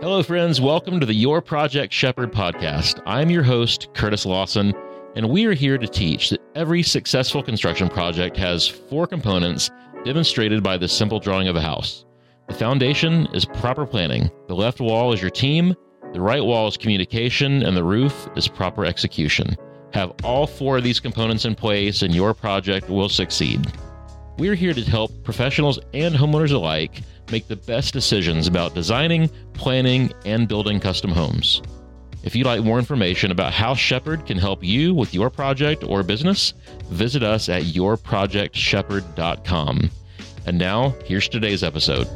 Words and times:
Hello, 0.00 0.22
friends. 0.22 0.60
Welcome 0.60 1.00
to 1.00 1.06
the 1.06 1.14
Your 1.14 1.42
Project 1.42 1.92
Shepherd 1.92 2.32
podcast. 2.32 3.02
I'm 3.06 3.28
your 3.30 3.42
host, 3.42 3.88
Curtis 3.94 4.24
Lawson, 4.24 4.72
and 5.16 5.28
we 5.28 5.44
are 5.44 5.52
here 5.52 5.76
to 5.76 5.86
teach 5.86 6.30
that 6.30 6.40
every 6.54 6.82
successful 6.82 7.42
construction 7.42 7.88
project 7.88 8.36
has 8.36 8.66
four 8.66 9.06
components 9.06 9.70
demonstrated 10.04 10.62
by 10.62 10.76
this 10.78 10.92
simple 10.92 11.20
drawing 11.20 11.48
of 11.48 11.56
a 11.56 11.60
house. 11.60 12.06
The 12.48 12.54
foundation 12.54 13.26
is 13.34 13.44
proper 13.44 13.84
planning, 13.84 14.30
the 14.46 14.54
left 14.54 14.80
wall 14.80 15.12
is 15.12 15.20
your 15.20 15.30
team, 15.30 15.74
the 16.14 16.20
right 16.20 16.44
wall 16.44 16.68
is 16.68 16.76
communication, 16.76 17.62
and 17.62 17.76
the 17.76 17.84
roof 17.84 18.28
is 18.34 18.48
proper 18.48 18.86
execution. 18.86 19.56
Have 19.92 20.12
all 20.24 20.46
four 20.46 20.78
of 20.78 20.84
these 20.84 21.00
components 21.00 21.44
in 21.44 21.54
place, 21.54 22.02
and 22.02 22.14
your 22.14 22.32
project 22.32 22.88
will 22.88 23.08
succeed. 23.08 23.70
We're 24.38 24.54
here 24.54 24.72
to 24.72 24.82
help 24.82 25.24
professionals 25.24 25.80
and 25.92 26.14
homeowners 26.14 26.52
alike 26.52 27.02
make 27.32 27.48
the 27.48 27.56
best 27.56 27.92
decisions 27.92 28.46
about 28.46 28.72
designing, 28.72 29.28
planning, 29.52 30.12
and 30.24 30.46
building 30.46 30.78
custom 30.78 31.10
homes. 31.10 31.60
If 32.22 32.36
you'd 32.36 32.46
like 32.46 32.62
more 32.62 32.78
information 32.78 33.32
about 33.32 33.52
how 33.52 33.74
Shepherd 33.74 34.26
can 34.26 34.38
help 34.38 34.62
you 34.62 34.94
with 34.94 35.12
your 35.12 35.28
project 35.28 35.82
or 35.82 36.04
business, 36.04 36.54
visit 36.84 37.24
us 37.24 37.48
at 37.48 37.64
yourprojectshepherd.com. 37.64 39.90
And 40.46 40.56
now, 40.56 40.90
here's 41.04 41.28
today's 41.28 41.64
episode. 41.64 42.06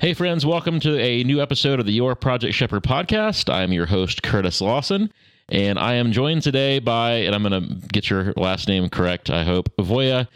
Hey, 0.00 0.14
friends, 0.14 0.46
welcome 0.46 0.78
to 0.78 0.96
a 1.00 1.24
new 1.24 1.42
episode 1.42 1.80
of 1.80 1.86
the 1.86 1.92
Your 1.92 2.14
Project 2.14 2.54
Shepherd 2.54 2.84
podcast. 2.84 3.52
I'm 3.52 3.72
your 3.72 3.86
host, 3.86 4.22
Curtis 4.22 4.60
Lawson, 4.60 5.12
and 5.48 5.78
I 5.78 5.94
am 5.94 6.12
joined 6.12 6.42
today 6.42 6.78
by, 6.78 7.12
and 7.12 7.34
I'm 7.34 7.42
going 7.42 7.62
to 7.62 7.88
get 7.88 8.10
your 8.10 8.32
last 8.36 8.68
name 8.68 8.88
correct, 8.88 9.30
I 9.30 9.44
hope, 9.44 9.68
Voya 9.76 10.28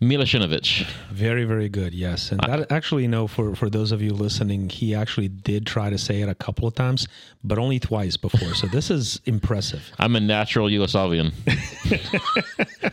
Milasinovic. 0.00 0.84
Very, 1.10 1.44
very 1.44 1.68
good. 1.68 1.94
Yes, 1.94 2.32
and 2.32 2.40
that 2.40 2.72
actually, 2.72 3.02
you 3.02 3.08
know, 3.08 3.28
for 3.28 3.54
for 3.54 3.70
those 3.70 3.92
of 3.92 4.02
you 4.02 4.12
listening, 4.12 4.68
he 4.68 4.94
actually 4.94 5.28
did 5.28 5.66
try 5.66 5.90
to 5.90 5.98
say 5.98 6.22
it 6.22 6.28
a 6.28 6.34
couple 6.34 6.66
of 6.66 6.74
times, 6.74 7.06
but 7.44 7.58
only 7.58 7.78
twice 7.78 8.16
before. 8.16 8.54
So 8.54 8.66
this 8.66 8.90
is 8.90 9.20
impressive. 9.26 9.92
I'm 9.98 10.16
a 10.16 10.20
natural 10.20 10.68
Yugoslavian, 10.68 11.32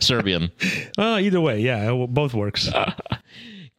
Serbian. 0.02 0.52
Well, 0.96 1.18
either 1.18 1.40
way, 1.40 1.60
yeah, 1.60 1.90
both 2.08 2.34
works. 2.34 2.70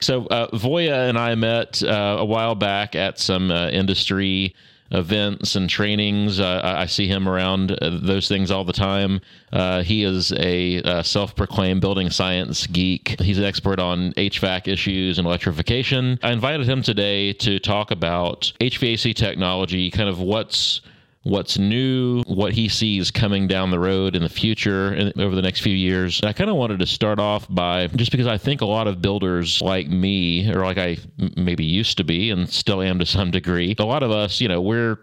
So 0.02 0.26
uh, 0.26 0.48
Voya 0.50 1.08
and 1.08 1.16
I 1.18 1.36
met 1.36 1.84
uh, 1.84 2.18
a 2.20 2.26
while 2.26 2.56
back 2.56 2.96
at 2.96 3.20
some 3.20 3.52
uh, 3.52 3.70
industry 3.70 4.56
events 4.92 5.56
and 5.56 5.70
trainings. 5.70 6.40
Uh, 6.40 6.62
I 6.64 6.86
see 6.86 7.08
him 7.08 7.28
around 7.28 7.72
uh, 7.72 8.00
those 8.02 8.28
things 8.28 8.52
all 8.52 8.64
the 8.64 8.74
time. 8.74 9.22
Uh, 9.52 9.84
he 9.84 10.04
is 10.04 10.32
a 10.34 11.04
self-proclaimed 11.04 11.82
building 11.82 12.10
science 12.10 12.68
geek. 12.68 13.20
He's 13.20 13.38
an 13.38 13.44
expert 13.44 13.80
on 13.80 14.14
HVAC 14.14 14.68
issues 14.68 15.18
and 15.18 15.26
electrification. 15.28 16.20
I 16.22 16.32
invited 16.32 16.68
him 16.68 16.82
today 16.82 17.34
to 17.34 17.60
talk 17.60 17.92
about 17.92 18.52
HVAC 18.60 19.16
technology, 19.16 19.92
kind 19.92 20.10
of 20.10 20.20
what's 20.20 20.82
what's 21.24 21.60
new, 21.60 22.24
what 22.24 22.54
he 22.54 22.68
sees 22.68 23.12
coming 23.12 23.48
down 23.48 23.70
the 23.70 23.80
road 23.80 24.16
in 24.16 24.24
the 24.24 24.30
future 24.30 24.88
and 24.90 25.20
over 25.22 25.36
the 25.36 25.42
next 25.42 25.62
few 25.62 25.76
years. 25.76 26.20
I 26.24 26.34
kind 26.34 26.50
of 26.50 26.56
wanted 26.56 26.80
to 26.80 26.88
start 26.88 27.20
off 27.20 27.48
by 27.50 27.88
just 27.88 28.12
because 28.12 28.28
I 28.28 28.38
think 28.38 28.62
a 28.62 28.66
lot 28.66 28.88
of 28.88 29.02
builders 29.02 29.62
like 29.62 29.88
me, 29.88 30.52
or 30.52 30.66
like 30.66 30.80
I 30.80 30.98
maybe 31.38 31.64
used 31.64 31.98
to 31.98 32.04
be 32.04 32.32
and 32.32 32.50
still 32.50 32.82
am 32.82 32.98
to 33.00 33.06
some 33.06 33.30
degree, 33.30 33.76
a 33.78 33.86
lot 33.86 34.04
of 34.04 34.12
us, 34.12 34.42
you 34.42 34.48
know, 34.48 34.62
we're 34.62 34.98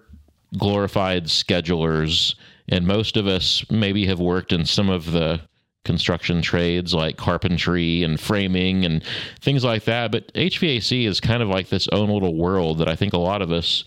glorified 0.57 1.25
schedulers, 1.27 2.35
and 2.69 2.87
most 2.87 3.17
of 3.17 3.27
us 3.27 3.65
maybe 3.71 4.07
have 4.07 4.19
worked 4.19 4.53
in 4.53 4.65
some 4.65 4.89
of 4.89 5.13
the 5.13 5.41
construction 5.85 6.43
trades 6.43 6.93
like 6.93 7.17
carpentry 7.17 8.03
and 8.03 8.21
framing 8.21 8.85
and 8.85 9.03
things 9.41 9.65
like 9.65 9.85
that. 9.85 10.11
But 10.13 10.33
HVAC 10.35 11.07
is 11.07 11.21
kind 11.21 11.43
of 11.43 11.49
like 11.49 11.69
this 11.69 11.89
own 11.93 12.11
little 12.11 12.35
world 12.35 12.79
that 12.79 12.89
I 12.89 12.97
think 12.97 13.13
a 13.13 13.19
lot 13.19 13.41
of 13.41 13.53
us 13.53 13.85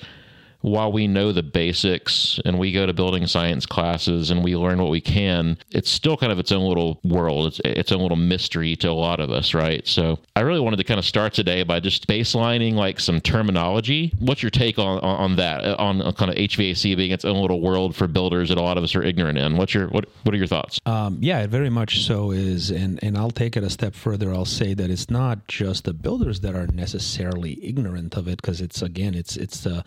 while 0.61 0.91
we 0.91 1.07
know 1.07 1.31
the 1.31 1.43
basics 1.43 2.39
and 2.45 2.57
we 2.57 2.71
go 2.71 2.85
to 2.85 2.93
building 2.93 3.27
science 3.27 3.65
classes 3.65 4.31
and 4.31 4.43
we 4.43 4.55
learn 4.55 4.79
what 4.81 4.91
we 4.91 5.01
can, 5.01 5.57
it's 5.71 5.89
still 5.89 6.17
kind 6.17 6.31
of 6.31 6.39
its 6.39 6.51
own 6.51 6.67
little 6.67 6.99
world. 7.03 7.47
It's 7.47 7.59
its 7.63 7.91
own 7.91 8.01
little 8.01 8.17
mystery 8.17 8.75
to 8.77 8.89
a 8.89 8.93
lot 8.93 9.19
of 9.19 9.31
us, 9.31 9.53
right? 9.53 9.85
So 9.87 10.19
I 10.35 10.41
really 10.41 10.59
wanted 10.59 10.77
to 10.77 10.83
kind 10.83 10.99
of 10.99 11.05
start 11.05 11.33
today 11.33 11.63
by 11.63 11.79
just 11.79 12.07
baselining 12.07 12.73
like 12.73 12.99
some 12.99 13.21
terminology. 13.21 14.13
What's 14.19 14.43
your 14.43 14.49
take 14.49 14.79
on 14.79 14.99
on, 14.99 15.35
that? 15.37 15.63
Uh, 15.63 15.75
on, 15.79 16.01
uh, 16.01 16.11
kind 16.11 16.31
of 16.31 16.37
HVAC 16.37 16.95
being 16.95 17.11
its 17.11 17.25
own 17.25 17.41
little 17.41 17.61
world 17.61 17.95
for 17.95 18.07
builders 18.07 18.49
that 18.49 18.57
a 18.57 18.61
lot 18.61 18.77
of 18.77 18.83
us 18.83 18.95
are 18.95 19.03
ignorant 19.03 19.37
in. 19.37 19.57
What's 19.57 19.73
your 19.73 19.87
what 19.87 20.05
what 20.23 20.33
are 20.35 20.37
your 20.37 20.47
thoughts? 20.47 20.79
Um, 20.85 21.17
yeah, 21.21 21.41
it 21.41 21.49
very 21.49 21.69
much 21.69 22.01
so 22.05 22.31
is, 22.31 22.69
and 22.71 22.99
and 23.03 23.17
I'll 23.17 23.31
take 23.31 23.57
it 23.57 23.63
a 23.63 23.69
step 23.69 23.95
further. 23.95 24.33
I'll 24.33 24.45
say 24.45 24.73
that 24.73 24.89
it's 24.89 25.09
not 25.09 25.47
just 25.47 25.85
the 25.85 25.93
builders 25.93 26.41
that 26.41 26.55
are 26.55 26.67
necessarily 26.67 27.59
ignorant 27.63 28.15
of 28.15 28.27
it, 28.27 28.41
because 28.41 28.61
it's 28.61 28.81
again, 28.81 29.15
it's 29.15 29.37
it's 29.37 29.61
the 29.61 29.83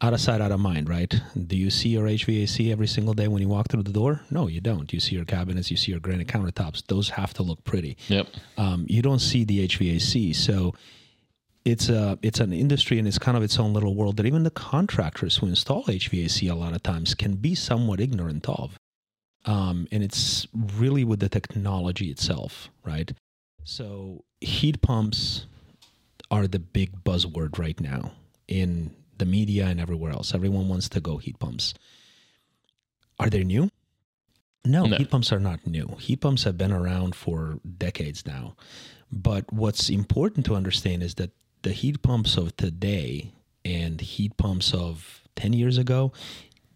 out 0.00 0.12
of 0.12 0.20
sight, 0.20 0.40
out 0.40 0.52
of 0.52 0.60
mind, 0.60 0.88
right? 0.88 1.12
Do 1.46 1.56
you 1.56 1.70
see 1.70 1.88
your 1.88 2.04
HVAC 2.04 2.70
every 2.70 2.86
single 2.86 3.14
day 3.14 3.26
when 3.26 3.42
you 3.42 3.48
walk 3.48 3.68
through 3.68 3.82
the 3.82 3.92
door? 3.92 4.20
No, 4.30 4.46
you 4.46 4.60
don't. 4.60 4.92
You 4.92 5.00
see 5.00 5.16
your 5.16 5.24
cabinets, 5.24 5.70
you 5.70 5.76
see 5.76 5.90
your 5.90 6.00
granite 6.00 6.28
countertops. 6.28 6.86
Those 6.86 7.10
have 7.10 7.34
to 7.34 7.42
look 7.42 7.64
pretty. 7.64 7.96
Yep. 8.08 8.28
Um, 8.56 8.86
you 8.88 9.02
don't 9.02 9.18
see 9.18 9.44
the 9.44 9.66
HVAC, 9.66 10.34
so 10.34 10.74
it's 11.64 11.88
a 11.88 12.18
it's 12.22 12.40
an 12.40 12.52
industry 12.52 12.98
and 12.98 13.06
it's 13.06 13.18
kind 13.18 13.36
of 13.36 13.42
its 13.42 13.58
own 13.58 13.72
little 13.72 13.94
world 13.94 14.16
that 14.16 14.26
even 14.26 14.44
the 14.44 14.50
contractors 14.50 15.36
who 15.36 15.46
install 15.46 15.84
HVAC 15.84 16.50
a 16.50 16.54
lot 16.54 16.72
of 16.72 16.82
times 16.82 17.14
can 17.14 17.34
be 17.34 17.54
somewhat 17.54 18.00
ignorant 18.00 18.48
of. 18.48 18.78
Um, 19.44 19.88
and 19.90 20.02
it's 20.02 20.46
really 20.76 21.04
with 21.04 21.20
the 21.20 21.28
technology 21.28 22.10
itself, 22.10 22.70
right? 22.84 23.12
So 23.64 24.24
heat 24.40 24.80
pumps 24.82 25.46
are 26.30 26.46
the 26.46 26.58
big 26.58 27.02
buzzword 27.04 27.58
right 27.58 27.78
now 27.80 28.12
in 28.46 28.94
the 29.18 29.26
media 29.26 29.66
and 29.66 29.80
everywhere 29.80 30.12
else. 30.12 30.34
Everyone 30.34 30.68
wants 30.68 30.88
to 30.90 31.00
go 31.00 31.18
heat 31.18 31.38
pumps. 31.38 31.74
Are 33.18 33.30
they 33.30 33.44
new? 33.44 33.70
No, 34.64 34.84
no, 34.84 34.96
heat 34.96 35.10
pumps 35.10 35.32
are 35.32 35.40
not 35.40 35.66
new. 35.66 35.96
Heat 35.98 36.20
pumps 36.20 36.44
have 36.44 36.58
been 36.58 36.72
around 36.72 37.14
for 37.14 37.58
decades 37.78 38.26
now. 38.26 38.54
But 39.10 39.50
what's 39.52 39.88
important 39.88 40.44
to 40.46 40.54
understand 40.54 41.02
is 41.02 41.14
that 41.14 41.30
the 41.62 41.72
heat 41.72 42.02
pumps 42.02 42.36
of 42.36 42.56
today 42.56 43.32
and 43.64 44.00
heat 44.00 44.36
pumps 44.36 44.74
of 44.74 45.22
10 45.36 45.52
years 45.52 45.78
ago, 45.78 46.12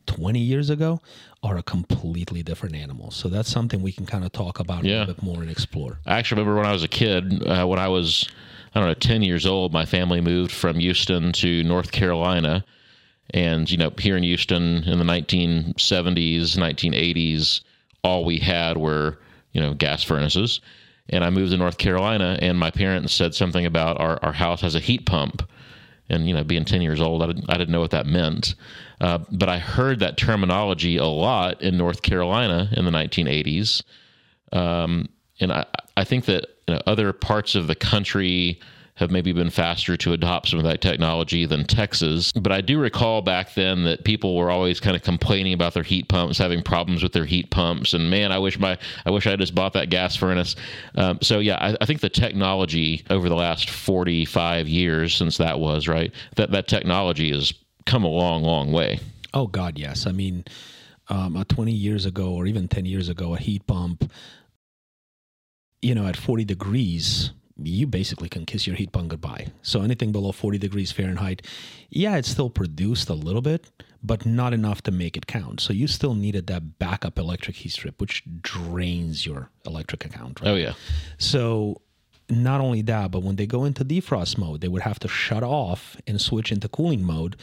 20 0.07 0.39
years 0.39 0.71
ago, 0.71 1.01
are 1.43 1.57
a 1.57 1.63
completely 1.63 2.43
different 2.43 2.75
animal. 2.75 3.11
So 3.11 3.29
that's 3.29 3.51
something 3.51 3.83
we 3.83 3.93
can 3.93 4.07
kind 4.07 4.25
of 4.25 4.33
talk 4.33 4.59
about 4.59 4.85
yeah. 4.85 4.99
a 4.99 4.99
little 5.01 5.15
bit 5.15 5.23
more 5.23 5.43
and 5.43 5.51
explore. 5.51 5.99
I 6.07 6.19
actually 6.19 6.41
remember 6.41 6.61
when 6.61 6.67
I 6.67 6.73
was 6.73 6.83
a 6.83 6.89
kid, 6.89 7.47
uh, 7.47 7.67
when 7.67 7.79
I 7.79 7.89
was 7.89 8.29
I 8.75 8.81
don't 8.81 8.89
know, 8.89 8.95
10 8.95 9.23
years 9.23 9.47
old, 9.47 9.73
my 9.73 9.85
family 9.85 10.21
moved 10.21 10.53
from 10.53 10.79
Houston 10.79 11.33
to 11.35 11.63
North 11.63 11.93
Carolina. 11.93 12.65
And, 13.31 13.71
you 13.71 13.77
know, 13.77 13.93
here 13.99 14.17
in 14.17 14.23
Houston 14.23 14.85
in 14.85 14.99
the 14.99 15.05
1970s, 15.05 16.57
1980s, 16.57 17.61
all 18.03 18.25
we 18.25 18.39
had 18.39 18.77
were, 18.77 19.19
you 19.53 19.61
know, 19.61 19.75
gas 19.75 20.03
furnaces. 20.03 20.61
And 21.09 21.25
I 21.25 21.31
moved 21.31 21.53
to 21.53 21.59
North 21.59 21.79
Carolina, 21.79 22.39
and 22.41 22.59
my 22.59 22.71
parents 22.71 23.13
said 23.13 23.35
something 23.35 23.67
about 23.67 24.01
our, 24.01 24.19
our 24.23 24.33
house 24.33 24.61
has 24.63 24.75
a 24.75 24.81
heat 24.81 25.05
pump. 25.05 25.49
And, 26.09 26.27
you 26.27 26.35
know, 26.35 26.45
being 26.45 26.65
10 26.65 26.83
years 26.83 27.01
old, 27.01 27.23
I 27.23 27.27
didn't, 27.27 27.51
I 27.51 27.57
didn't 27.57 27.73
know 27.73 27.81
what 27.81 27.91
that 27.93 28.07
meant. 28.07 28.55
Uh, 29.01 29.19
but 29.31 29.49
I 29.49 29.59
heard 29.59 30.01
that 30.01 30.17
terminology 30.17 30.97
a 30.97 31.07
lot 31.07 31.63
in 31.63 31.77
North 31.77 32.03
Carolina 32.03 32.69
in 32.73 32.85
the 32.85 32.91
1980s. 32.91 33.83
Um, 34.53 35.09
and 35.41 35.53
I, 35.53 35.67
I 35.97 36.05
think 36.05 36.27
that 36.27 36.47
you 36.67 36.75
know, 36.75 36.83
other 36.87 37.13
parts 37.13 37.55
of 37.55 37.67
the 37.67 37.75
country 37.75 38.61
have 38.95 39.11
maybe 39.11 39.33
been 39.33 39.51
faster 39.51 39.97
to 39.97 40.13
adopt 40.13 40.49
some 40.49 40.59
of 40.59 40.65
that 40.65 40.81
technology 40.83 41.47
than 41.47 41.65
Texas. 41.65 42.31
But 42.33 42.53
I 42.53 42.61
do 42.61 42.79
recall 42.79 43.23
back 43.23 43.55
then 43.55 43.85
that 43.85 44.05
people 44.05 44.37
were 44.37 44.51
always 44.51 44.81
kind 44.81 44.95
of 44.95 45.03
complaining 45.03 45.55
about 45.55 45.73
their 45.73 45.83
heat 45.83 46.09
pumps, 46.09 46.37
having 46.37 46.63
problems 46.63 47.03
with 47.03 47.13
their 47.13 47.25
heat 47.25 47.51
pumps, 47.51 47.95
and 47.95 48.11
man, 48.11 48.33
I 48.33 48.39
wish 48.39 48.59
my 48.59 48.79
I 49.07 49.11
wish 49.11 49.27
I 49.27 49.35
just 49.37 49.55
bought 49.55 49.73
that 49.73 49.89
gas 49.89 50.15
furnace. 50.15 50.57
Um, 50.95 51.19
so 51.23 51.39
yeah, 51.39 51.57
I, 51.57 51.77
I, 51.81 51.87
think 51.87 52.01
the 52.01 52.11
technology 52.11 53.05
over 53.09 53.29
the 53.29 53.35
last 53.35 53.71
forty 53.71 54.25
five 54.25 54.69
years 54.69 55.15
since 55.15 55.39
that 55.39 55.59
was 55.59 55.89
right 55.89 56.13
that 56.37 56.53
that 56.53 56.69
technology 56.69 57.33
has 57.33 57.53
come 57.87 58.05
a 58.05 58.09
long, 58.09 58.43
long 58.43 58.73
way. 58.73 59.01
Oh 59.33 59.47
God, 59.47 59.79
yes. 59.79 60.07
I 60.07 60.13
mean, 60.13 60.45
um, 61.09 61.37
uh, 61.37 61.45
twenty 61.49 61.73
years 61.73 62.05
ago 62.05 62.35
or 62.35 62.47
even 62.47 62.69
ten 62.69 62.85
years 62.85 63.09
ago, 63.09 63.35
a 63.35 63.39
heat 63.39 63.67
pump 63.67 64.05
you 65.83 65.95
know, 65.95 66.07
at 66.07 66.17
40 66.17 66.45
degrees, 66.45 67.33
you 67.63 67.87
basically 67.87 68.29
can 68.29 68.47
kiss 68.47 68.67
your 68.67 68.77
heat 68.77 68.93
pump 68.93 69.09
goodbye. 69.09 69.49
So 69.63 69.83
anything 69.83 70.13
below 70.13 70.33
40 70.33 70.59
degrees 70.59 70.93
Fahrenheit, 70.93 71.47
yeah, 71.91 72.17
it 72.17 72.25
still 72.25 72.49
produced 72.49 73.09
a 73.11 73.15
little 73.15 73.43
bit, 73.43 73.71
but 74.03 74.25
not 74.25 74.55
enough 74.55 74.83
to 74.83 74.91
make 74.91 75.17
it 75.17 75.27
count. 75.27 75.61
So 75.61 75.73
you 75.73 75.87
still 75.87 76.15
needed 76.15 76.47
that 76.47 76.79
backup 76.79 77.19
electric 77.19 77.57
heat 77.57 77.73
strip, 77.73 78.01
which 78.01 78.23
drains 78.41 79.27
your 79.27 79.51
electric 79.67 80.05
account. 80.05 80.41
Right? 80.41 80.49
Oh 80.49 80.55
yeah. 80.55 80.73
So 81.19 81.83
not 82.31 82.61
only 82.61 82.83
that, 82.83 83.11
but 83.11 83.23
when 83.23 83.37
they 83.37 83.47
go 83.47 83.65
into 83.65 83.85
defrost 83.85 84.39
mode, 84.39 84.61
they 84.61 84.69
would 84.69 84.83
have 84.83 84.99
to 85.01 85.09
shut 85.09 85.43
off 85.43 85.97
and 86.07 86.21
switch 86.21 86.51
into 86.51 86.69
cooling 86.69 87.05
mode, 87.05 87.37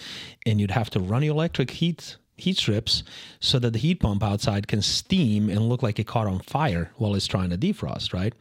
and 0.46 0.60
you'd 0.60 0.72
have 0.72 0.90
to 0.92 1.00
run 1.00 1.24
your 1.24 1.34
electric 1.34 1.72
heat 1.72 2.18
heat 2.40 2.58
strips 2.58 3.04
so 3.40 3.60
that 3.60 3.74
the 3.74 3.80
heat 3.80 4.00
pump 4.00 4.24
outside 4.24 4.68
can 4.68 4.82
steam 4.82 5.50
and 5.50 5.70
look 5.70 5.84
like 5.84 6.00
it 6.00 6.08
caught 6.08 6.28
on 6.28 6.40
fire 6.40 6.92
while 6.96 7.16
it's 7.16 7.28
trying 7.28 7.50
to 7.50 7.58
defrost, 7.58 8.14
right? 8.14 8.34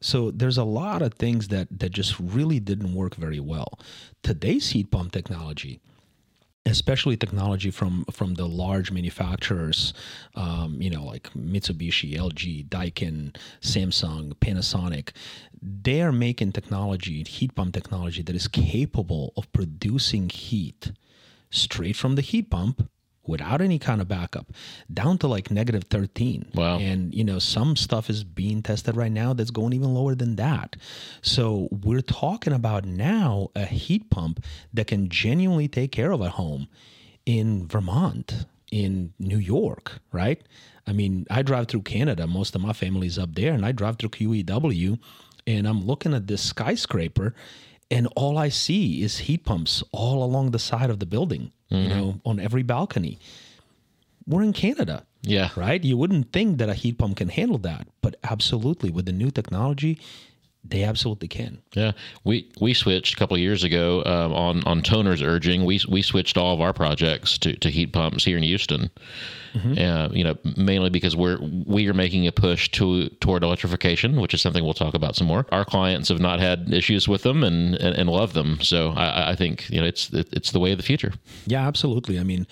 So 0.00 0.30
there's 0.30 0.58
a 0.58 0.64
lot 0.64 1.02
of 1.02 1.14
things 1.14 1.48
that 1.48 1.68
that 1.78 1.90
just 1.90 2.18
really 2.18 2.58
didn't 2.58 2.94
work 2.94 3.14
very 3.14 3.40
well. 3.40 3.78
Today's 4.22 4.70
heat 4.70 4.90
pump 4.90 5.12
technology, 5.12 5.80
especially 6.64 7.16
technology 7.18 7.70
from 7.70 8.04
from 8.10 8.34
the 8.34 8.48
large 8.48 8.90
manufacturers, 8.90 9.92
um, 10.34 10.80
you 10.80 10.88
know, 10.88 11.04
like 11.04 11.30
Mitsubishi, 11.34 12.16
LG, 12.16 12.68
Daikin, 12.68 13.36
Samsung, 13.60 14.32
Panasonic, 14.36 15.10
they 15.62 16.00
are 16.00 16.12
making 16.12 16.52
technology, 16.52 17.22
heat 17.24 17.54
pump 17.54 17.74
technology 17.74 18.22
that 18.22 18.34
is 18.34 18.48
capable 18.48 19.34
of 19.36 19.52
producing 19.52 20.30
heat 20.30 20.92
straight 21.50 21.96
from 21.96 22.14
the 22.14 22.22
heat 22.22 22.48
pump 22.48 22.88
without 23.30 23.60
any 23.60 23.78
kind 23.78 24.00
of 24.02 24.08
backup 24.08 24.46
down 24.92 25.16
to 25.18 25.26
like 25.26 25.50
negative 25.50 25.84
13 25.84 26.50
Wow. 26.54 26.78
and 26.78 27.14
you 27.14 27.24
know 27.24 27.38
some 27.38 27.76
stuff 27.76 28.10
is 28.10 28.24
being 28.24 28.62
tested 28.62 28.94
right 28.96 29.12
now 29.22 29.32
that's 29.32 29.50
going 29.50 29.72
even 29.72 29.94
lower 29.94 30.14
than 30.14 30.36
that. 30.36 30.76
So 31.22 31.68
we're 31.86 32.02
talking 32.26 32.52
about 32.52 32.84
now 32.84 33.48
a 33.54 33.64
heat 33.64 34.10
pump 34.10 34.44
that 34.74 34.86
can 34.88 35.08
genuinely 35.08 35.68
take 35.68 35.92
care 35.92 36.12
of 36.12 36.20
a 36.20 36.30
home 36.30 36.68
in 37.26 37.66
vermont 37.68 38.46
in 38.72 39.12
new 39.18 39.38
york 39.38 40.00
right? 40.12 40.40
I 40.86 40.92
mean 40.92 41.26
i 41.30 41.42
drive 41.42 41.66
through 41.68 41.82
canada. 41.82 42.26
Most 42.26 42.54
of 42.56 42.60
my 42.60 42.72
family's 42.72 43.18
up 43.18 43.34
there 43.34 43.52
and 43.52 43.64
i 43.64 43.72
drive 43.72 43.96
through 43.98 44.10
qew 44.10 44.98
and 45.46 45.66
i'm 45.68 45.84
looking 45.86 46.14
at 46.14 46.26
this 46.26 46.42
skyscraper 46.42 47.34
and 47.90 48.06
all 48.16 48.38
I 48.38 48.48
see 48.48 49.02
is 49.02 49.18
heat 49.18 49.44
pumps 49.44 49.82
all 49.92 50.22
along 50.22 50.50
the 50.50 50.58
side 50.58 50.90
of 50.90 50.98
the 51.00 51.06
building, 51.06 51.52
you 51.68 51.78
mm-hmm. 51.78 51.88
know, 51.88 52.20
on 52.24 52.38
every 52.40 52.62
balcony. 52.62 53.18
We're 54.26 54.42
in 54.42 54.52
Canada, 54.52 55.04
Yeah. 55.22 55.50
right? 55.56 55.82
You 55.82 55.96
wouldn't 55.96 56.32
think 56.32 56.58
that 56.58 56.68
a 56.68 56.74
heat 56.74 56.98
pump 56.98 57.16
can 57.16 57.30
handle 57.30 57.58
that, 57.58 57.88
but 58.00 58.14
absolutely, 58.22 58.90
with 58.90 59.06
the 59.06 59.12
new 59.12 59.30
technology, 59.30 59.98
they 60.62 60.84
absolutely 60.84 61.28
can. 61.28 61.58
Yeah, 61.74 61.92
we 62.24 62.50
we 62.60 62.74
switched 62.74 63.14
a 63.14 63.16
couple 63.16 63.34
of 63.34 63.40
years 63.40 63.64
ago 63.64 64.02
um, 64.04 64.32
on 64.32 64.64
on 64.64 64.82
Toner's 64.82 65.22
urging. 65.22 65.64
We 65.64 65.80
we 65.88 66.02
switched 66.02 66.36
all 66.36 66.54
of 66.54 66.60
our 66.60 66.72
projects 66.72 67.38
to, 67.38 67.56
to 67.56 67.70
heat 67.70 67.92
pumps 67.92 68.24
here 68.24 68.36
in 68.36 68.42
Houston. 68.42 68.90
Uh, 69.52 70.08
you 70.12 70.22
know, 70.22 70.36
mainly 70.56 70.90
because 70.90 71.16
we're 71.16 71.38
we 71.66 71.88
are 71.88 71.94
making 71.94 72.26
a 72.26 72.32
push 72.32 72.68
to 72.70 73.08
toward 73.20 73.42
electrification, 73.42 74.20
which 74.20 74.32
is 74.32 74.40
something 74.40 74.62
we'll 74.62 74.74
talk 74.74 74.94
about 74.94 75.16
some 75.16 75.26
more. 75.26 75.44
Our 75.50 75.64
clients 75.64 76.08
have 76.08 76.20
not 76.20 76.38
had 76.38 76.72
issues 76.72 77.08
with 77.08 77.22
them 77.22 77.42
and 77.42 77.74
and, 77.74 77.96
and 77.96 78.08
love 78.08 78.32
them. 78.32 78.60
So 78.60 78.90
I, 78.90 79.32
I 79.32 79.34
think 79.34 79.68
you 79.70 79.80
know 79.80 79.86
it's 79.86 80.10
it's 80.12 80.52
the 80.52 80.60
way 80.60 80.70
of 80.70 80.78
the 80.78 80.84
future. 80.84 81.14
Yeah, 81.46 81.66
absolutely. 81.66 82.20
I 82.20 82.22
mean, 82.22 82.46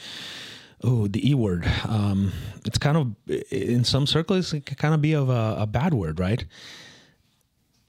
oh, 0.82 1.06
the 1.06 1.28
E 1.28 1.34
word. 1.34 1.70
Um, 1.86 2.32
it's 2.64 2.78
kind 2.78 2.96
of, 2.96 3.14
in 3.50 3.84
some 3.84 4.06
circles, 4.06 4.52
it 4.52 4.66
can 4.66 4.76
kind 4.76 4.94
of 4.94 5.00
be 5.00 5.12
of 5.12 5.28
a, 5.28 5.56
a 5.60 5.66
bad 5.66 5.94
word, 5.94 6.18
right? 6.18 6.44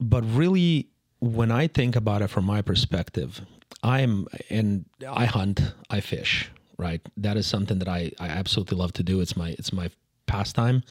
But 0.00 0.24
really, 0.24 0.88
when 1.20 1.50
I 1.50 1.66
think 1.66 1.94
about 1.94 2.22
it 2.22 2.28
from 2.28 2.44
my 2.46 2.62
perspective, 2.62 3.42
I'm, 3.82 4.26
and 4.48 4.86
I 5.06 5.26
hunt, 5.26 5.60
I 5.90 6.00
fish, 6.00 6.50
right? 6.78 7.00
That 7.16 7.36
is 7.36 7.46
something 7.46 7.78
that 7.78 7.88
I, 7.88 8.10
I 8.18 8.28
absolutely 8.28 8.78
love 8.78 8.92
to 8.94 9.02
do. 9.02 9.20
It's 9.20 9.36
my, 9.36 9.50
it's 9.50 9.72
my 9.72 9.90
pastime. 10.26 10.82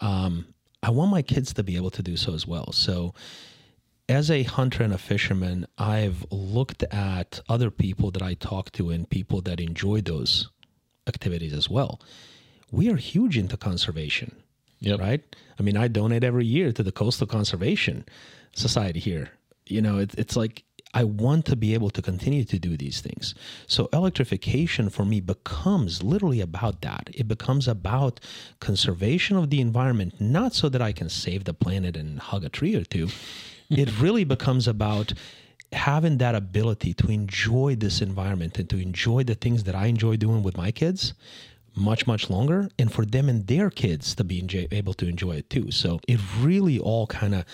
Um, 0.00 0.46
I 0.82 0.90
want 0.90 1.10
my 1.10 1.22
kids 1.22 1.52
to 1.54 1.62
be 1.62 1.76
able 1.76 1.90
to 1.90 2.02
do 2.02 2.16
so 2.16 2.34
as 2.34 2.46
well. 2.46 2.72
So, 2.72 3.14
as 4.08 4.30
a 4.30 4.44
hunter 4.44 4.84
and 4.84 4.92
a 4.92 4.98
fisherman, 4.98 5.66
I've 5.78 6.24
looked 6.30 6.84
at 6.84 7.40
other 7.48 7.72
people 7.72 8.12
that 8.12 8.22
I 8.22 8.34
talk 8.34 8.70
to 8.72 8.90
and 8.90 9.10
people 9.10 9.40
that 9.42 9.58
enjoy 9.58 10.00
those 10.00 10.48
activities 11.08 11.52
as 11.52 11.68
well. 11.68 12.00
We 12.70 12.88
are 12.88 12.96
huge 12.96 13.36
into 13.36 13.56
conservation, 13.56 14.36
Yep. 14.78 15.00
right? 15.00 15.36
I 15.58 15.62
mean, 15.62 15.76
I 15.76 15.88
donate 15.88 16.22
every 16.22 16.46
year 16.46 16.70
to 16.70 16.84
the 16.84 16.92
Coastal 16.92 17.26
Conservation 17.26 18.04
Society 18.56 19.00
here. 19.00 19.30
You 19.66 19.82
know, 19.82 19.98
it, 19.98 20.14
it's 20.16 20.36
like 20.36 20.64
I 20.94 21.04
want 21.04 21.44
to 21.46 21.56
be 21.56 21.74
able 21.74 21.90
to 21.90 22.00
continue 22.00 22.44
to 22.44 22.58
do 22.58 22.76
these 22.76 23.00
things. 23.00 23.34
So, 23.66 23.88
electrification 23.92 24.88
for 24.88 25.04
me 25.04 25.20
becomes 25.20 26.02
literally 26.02 26.40
about 26.40 26.80
that. 26.80 27.10
It 27.12 27.28
becomes 27.28 27.68
about 27.68 28.18
conservation 28.60 29.36
of 29.36 29.50
the 29.50 29.60
environment, 29.60 30.20
not 30.20 30.54
so 30.54 30.68
that 30.70 30.80
I 30.80 30.92
can 30.92 31.10
save 31.10 31.44
the 31.44 31.52
planet 31.52 31.96
and 31.96 32.18
hug 32.18 32.44
a 32.44 32.48
tree 32.48 32.74
or 32.74 32.84
two. 32.84 33.08
it 33.70 34.00
really 34.00 34.24
becomes 34.24 34.66
about 34.66 35.12
having 35.72 36.18
that 36.18 36.34
ability 36.34 36.94
to 36.94 37.08
enjoy 37.08 37.74
this 37.74 38.00
environment 38.00 38.58
and 38.58 38.70
to 38.70 38.78
enjoy 38.78 39.24
the 39.24 39.34
things 39.34 39.64
that 39.64 39.74
I 39.74 39.86
enjoy 39.86 40.16
doing 40.16 40.42
with 40.42 40.56
my 40.56 40.70
kids 40.70 41.12
much 41.76 42.06
much 42.06 42.30
longer 42.30 42.70
and 42.78 42.90
for 42.90 43.04
them 43.04 43.28
and 43.28 43.46
their 43.46 43.68
kids 43.68 44.14
to 44.14 44.24
be 44.24 44.38
enjoy, 44.38 44.66
able 44.72 44.94
to 44.94 45.06
enjoy 45.06 45.32
it 45.32 45.50
too 45.50 45.70
so 45.70 46.00
it 46.08 46.18
really 46.40 46.78
all 46.78 47.06
kind 47.06 47.34
of 47.34 47.44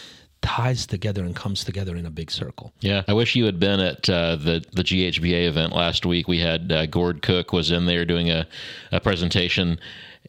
ties 0.43 0.87
together 0.87 1.23
and 1.23 1.35
comes 1.35 1.65
together 1.65 1.97
in 1.97 2.05
a 2.05 2.11
big 2.11 2.31
circle 2.31 2.73
Yeah, 2.81 3.03
I 3.09 3.15
wish 3.15 3.35
you 3.35 3.45
had 3.47 3.59
been 3.59 3.81
at 3.81 4.09
uh, 4.11 4.37
the 4.37 4.65
the 4.73 4.83
GHBA 4.83 5.47
event 5.49 5.73
last 5.75 6.05
week. 6.05 6.29
We 6.29 6.41
had 6.41 6.71
uh, 6.71 6.87
Gord 6.87 7.23
Cook 7.23 7.53
was 7.53 7.71
in 7.71 7.87
there 7.87 8.05
doing 8.05 8.31
a, 8.31 8.47
a 8.91 9.01
presentation, 9.01 9.79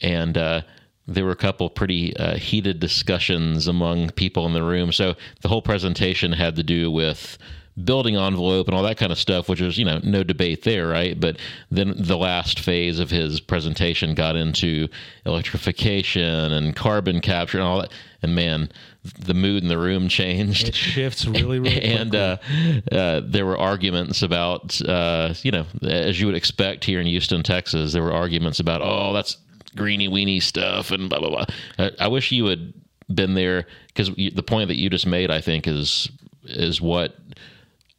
and 0.01 0.37
uh, 0.37 0.61
there 1.07 1.25
were 1.25 1.31
a 1.31 1.35
couple 1.35 1.69
pretty 1.69 2.15
uh, 2.15 2.37
heated 2.37 2.79
discussions 2.79 3.67
among 3.67 4.11
people 4.11 4.45
in 4.45 4.53
the 4.53 4.63
room. 4.63 4.91
So 4.91 5.15
the 5.41 5.49
whole 5.49 5.61
presentation 5.61 6.31
had 6.31 6.55
to 6.55 6.63
do 6.63 6.89
with 6.91 7.37
building 7.83 8.15
envelope 8.15 8.67
and 8.67 8.77
all 8.77 8.83
that 8.83 8.97
kind 8.97 9.11
of 9.11 9.17
stuff, 9.17 9.49
which 9.49 9.61
was 9.61 9.77
you 9.77 9.85
know 9.85 9.99
no 10.03 10.23
debate 10.23 10.63
there, 10.63 10.87
right? 10.87 11.19
But 11.19 11.37
then 11.71 11.93
the 11.97 12.17
last 12.17 12.59
phase 12.59 12.99
of 12.99 13.09
his 13.09 13.39
presentation 13.39 14.13
got 14.13 14.35
into 14.35 14.87
electrification 15.25 16.53
and 16.53 16.75
carbon 16.75 17.19
capture 17.19 17.57
and 17.57 17.67
all 17.67 17.81
that. 17.81 17.91
And 18.21 18.35
man, 18.35 18.69
the 19.03 19.33
mood 19.33 19.63
in 19.63 19.69
the 19.69 19.77
room 19.77 20.07
changed 20.07 20.69
it 20.69 20.75
shifts 20.75 21.25
really 21.25 21.59
really 21.59 21.81
and 21.81 22.11
quickly. 22.11 22.83
uh, 22.91 22.95
uh, 22.95 23.21
there 23.25 23.45
were 23.45 23.57
arguments 23.57 24.21
about, 24.21 24.79
uh, 24.87 25.33
you 25.41 25.51
know, 25.51 25.65
as 25.81 26.19
you 26.19 26.25
would 26.25 26.35
expect 26.35 26.85
here 26.85 27.01
in 27.01 27.07
Houston, 27.07 27.43
Texas, 27.43 27.91
there 27.91 28.03
were 28.03 28.13
arguments 28.13 28.59
about, 28.59 28.81
oh, 28.81 29.11
that's 29.13 29.37
greeny 29.75 30.07
weeny 30.07 30.39
stuff 30.39 30.91
and 30.91 31.09
blah 31.09 31.19
blah 31.19 31.29
blah. 31.29 31.45
I, 31.77 31.91
I 31.99 32.07
wish 32.07 32.31
you 32.31 32.45
had 32.45 32.73
been 33.13 33.33
there 33.33 33.67
because 33.87 34.09
the 34.15 34.43
point 34.43 34.69
that 34.69 34.77
you 34.77 34.89
just 34.89 35.05
made, 35.05 35.29
I 35.31 35.41
think, 35.41 35.67
is 35.67 36.09
is 36.45 36.79
what 36.81 37.15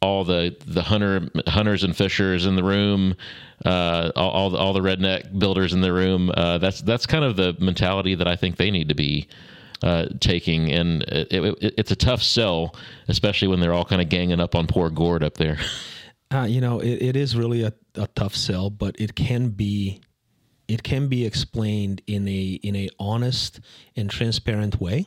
all 0.01 0.23
the 0.23 0.55
the 0.65 0.83
hunter 0.83 1.29
hunters 1.47 1.83
and 1.83 1.95
fishers 1.95 2.45
in 2.45 2.55
the 2.55 2.63
room, 2.63 3.15
uh, 3.63 4.11
all 4.15 4.31
all 4.31 4.49
the, 4.49 4.57
all 4.57 4.73
the 4.73 4.81
redneck 4.81 5.37
builders 5.37 5.73
in 5.73 5.81
the 5.81 5.93
room. 5.93 6.31
Uh, 6.35 6.57
that's 6.57 6.81
that's 6.81 7.05
kind 7.05 7.23
of 7.23 7.35
the 7.35 7.55
mentality 7.59 8.15
that 8.15 8.27
I 8.27 8.35
think 8.35 8.57
they 8.57 8.71
need 8.71 8.89
to 8.89 8.95
be 8.95 9.27
uh, 9.85 10.07
taking, 10.19 10.71
and 10.71 11.03
it, 11.03 11.31
it, 11.31 11.73
it's 11.77 11.91
a 11.91 11.95
tough 11.95 12.21
sell, 12.21 12.75
especially 13.07 13.47
when 13.47 13.59
they're 13.61 13.73
all 13.73 13.85
kind 13.85 14.01
of 14.01 14.09
ganging 14.09 14.39
up 14.41 14.55
on 14.55 14.67
poor 14.67 14.89
Gord 14.89 15.23
up 15.23 15.35
there. 15.35 15.57
Uh, 16.33 16.43
you 16.49 16.59
know, 16.59 16.79
it, 16.79 17.01
it 17.01 17.15
is 17.15 17.37
really 17.37 17.63
a, 17.63 17.71
a 17.93 18.07
tough 18.07 18.35
sell, 18.35 18.69
but 18.69 18.99
it 18.99 19.15
can 19.15 19.49
be 19.49 20.01
it 20.67 20.81
can 20.81 21.07
be 21.07 21.23
explained 21.25 22.01
in 22.07 22.27
a 22.27 22.59
in 22.63 22.75
a 22.75 22.89
honest 22.99 23.59
and 23.95 24.09
transparent 24.09 24.81
way. 24.81 25.05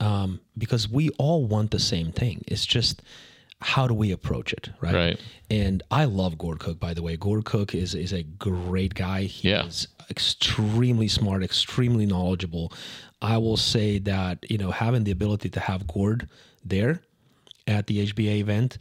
Um, 0.00 0.40
because 0.56 0.88
we 0.88 1.08
all 1.18 1.44
want 1.46 1.72
the 1.72 1.80
same 1.80 2.12
thing. 2.12 2.44
It's 2.46 2.64
just 2.66 3.02
how 3.60 3.88
do 3.88 3.94
we 3.94 4.12
approach 4.12 4.52
it, 4.52 4.70
right? 4.80 4.94
Right. 4.94 5.20
And 5.50 5.82
I 5.90 6.04
love 6.04 6.38
Gord 6.38 6.60
Cook, 6.60 6.78
by 6.78 6.94
the 6.94 7.02
way. 7.02 7.16
Gord 7.16 7.44
Cook 7.44 7.74
is 7.74 7.94
is 7.94 8.12
a 8.12 8.22
great 8.22 8.94
guy. 8.94 9.22
He 9.22 9.48
Yeah. 9.48 9.64
is 9.66 9.88
extremely 10.10 11.08
smart, 11.08 11.42
extremely 11.42 12.06
knowledgeable. 12.06 12.72
I 13.20 13.38
will 13.38 13.56
say 13.56 13.98
that 14.00 14.48
you 14.50 14.58
know 14.58 14.70
having 14.70 15.04
the 15.04 15.10
ability 15.12 15.48
to 15.50 15.60
have 15.60 15.86
Gord 15.86 16.28
there 16.64 17.00
at 17.66 17.86
the 17.86 18.06
HBA 18.06 18.38
event 18.40 18.78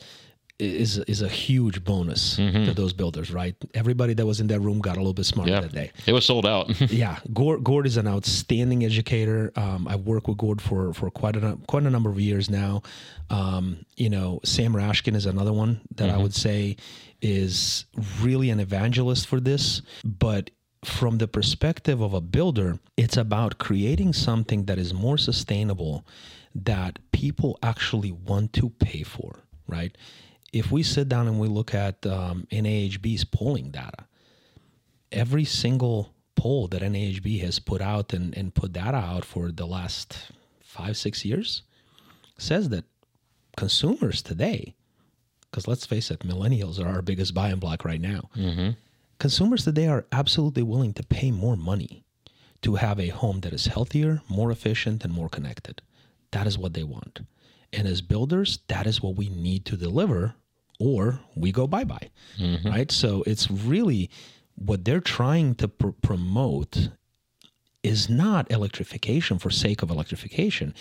is 0.60 0.98
is 1.00 1.22
a 1.22 1.28
huge 1.30 1.84
bonus 1.84 2.38
to 2.38 2.74
those 2.74 2.92
builders, 2.92 3.30
right? 3.32 3.56
Everybody 3.76 4.16
that 4.16 4.26
was 4.26 4.40
in 4.40 4.48
that 4.48 4.60
room 4.60 4.80
got 4.80 4.96
a 4.96 5.00
little 5.00 5.14
bit 5.14 5.26
smarter 5.28 5.52
Yeah, 5.52 5.60
that 5.62 5.72
day. 5.72 5.92
it 6.08 6.14
was 6.14 6.26
sold 6.26 6.48
out. 6.48 6.70
Yeah, 6.92 7.20
Gord, 7.32 7.64
Gord 7.64 7.86
is 7.86 7.96
an 7.98 8.08
outstanding 8.08 8.84
educator. 8.84 9.52
Um, 9.56 9.88
I've 9.88 10.02
worked 10.08 10.28
with 10.28 10.38
Gord 10.38 10.60
for 10.60 10.94
for 10.94 11.12
quite 11.12 11.36
a 11.36 11.60
quite 11.68 11.84
a 11.84 11.92
number 11.92 12.10
of 12.10 12.20
years 12.20 12.50
now. 12.50 12.82
Um, 13.30 13.86
you 13.98 14.10
know, 14.10 14.40
Sam 14.44 14.74
Rashkin 14.74 15.16
is 15.16 15.28
another 15.28 15.54
one 15.54 15.82
that 15.96 16.10
I 16.10 16.18
would 16.18 16.34
say 16.34 16.78
is 17.22 17.86
really 18.22 18.50
an 18.50 18.60
evangelist 18.60 19.28
for 19.28 19.40
this, 19.40 19.82
but 20.04 20.50
from 20.88 21.18
the 21.18 21.28
perspective 21.28 22.02
of 22.02 22.14
a 22.14 22.22
builder, 22.22 22.80
it's 22.96 23.18
about 23.18 23.58
creating 23.58 24.14
something 24.14 24.66
that 24.66 24.78
is 24.78 24.94
more 24.94 25.18
sustainable 25.18 26.06
that 26.56 27.00
people 27.12 27.58
actually 27.62 28.12
want 28.12 28.54
to 28.54 28.70
pay 28.70 29.04
for, 29.04 29.40
right? 29.68 29.96
If 30.54 30.72
we 30.72 30.84
sit 30.84 31.10
down 31.10 31.28
and 31.28 31.40
we 31.40 31.48
look 31.48 31.74
at 31.76 32.06
um, 32.06 32.48
NAHB's 32.52 33.26
polling 33.26 33.72
data, 33.72 34.06
every 35.12 35.46
single 35.46 36.14
poll 36.36 36.68
that 36.70 36.82
NAHB 36.82 37.42
has 37.42 37.60
put 37.60 37.82
out 37.82 38.14
and, 38.14 38.36
and 38.38 38.54
put 38.54 38.74
data 38.74 38.98
out 38.98 39.26
for 39.26 39.52
the 39.52 39.66
last 39.66 40.32
five, 40.62 40.96
six 40.98 41.26
years 41.26 41.64
says 42.38 42.70
that 42.70 42.86
consumers 43.56 44.22
today, 44.22 44.76
because 45.50 45.68
let's 45.68 45.86
face 45.86 46.12
it, 46.12 46.20
millennials 46.20 46.80
are 46.84 46.88
our 46.88 47.02
biggest 47.02 47.34
buying 47.34 47.58
block 47.58 47.84
right 47.84 48.02
now. 48.02 48.30
Consumers 49.20 49.64
today 49.64 49.88
are 49.88 50.06
absolutely 50.12 50.64
willing 50.64 50.94
to 50.94 51.04
pay 51.04 51.32
more 51.32 51.56
money 51.56 52.04
to 52.62 52.76
have 52.76 53.00
a 53.00 53.10
home 53.10 53.42
that 53.42 53.54
is 53.54 53.68
healthier, 53.68 54.22
more 54.30 54.52
efficient, 54.52 55.04
and 55.04 55.14
more 55.14 55.30
connected. 55.30 55.82
That 56.32 56.48
is 56.48 56.58
what 56.58 56.74
they 56.74 56.84
want. 56.84 57.22
And 57.72 57.88
as 57.88 58.02
builders, 58.02 58.60
that 58.68 58.88
is 58.88 59.02
what 59.02 59.16
we 59.16 59.30
need 59.30 59.66
to 59.66 59.78
deliver, 59.78 60.36
or 60.80 61.20
we 61.36 61.52
go 61.52 61.68
bye 61.68 61.84
bye. 61.84 62.10
Mm-hmm. 62.40 62.68
Right. 62.68 62.92
So 62.92 63.24
it's 63.26 63.50
really 63.52 64.10
what 64.56 64.86
they're 64.86 65.00
trying 65.00 65.56
to 65.56 65.68
pr- 65.68 65.90
promote 66.02 66.90
is 67.84 68.10
not 68.10 68.52
electrification 68.52 69.38
for 69.40 69.50
sake 69.50 69.82
of 69.82 69.90
electrification. 69.90 70.74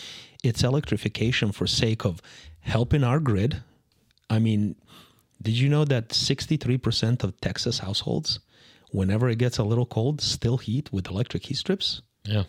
It's 0.43 0.63
electrification 0.63 1.53
for 1.53 1.67
sake 1.67 2.05
of 2.05 2.23
helping 2.61 3.05
our 3.05 3.21
grid. 3.21 3.63
I 4.29 4.39
mean, 4.39 4.77
did 5.41 5.55
you 5.59 5.69
know 5.69 5.85
that 5.85 6.09
63% 6.11 7.23
of 7.25 7.41
Texas 7.41 7.79
households, 7.79 8.41
whenever 8.91 9.29
it 9.29 9.39
gets 9.39 9.59
a 9.59 9.65
little 9.65 9.87
cold, 9.87 10.21
still 10.21 10.59
heat 10.59 10.93
with 10.93 11.09
electric 11.09 11.45
heat 11.47 11.57
strips? 11.57 12.03
Yeah. 12.25 12.45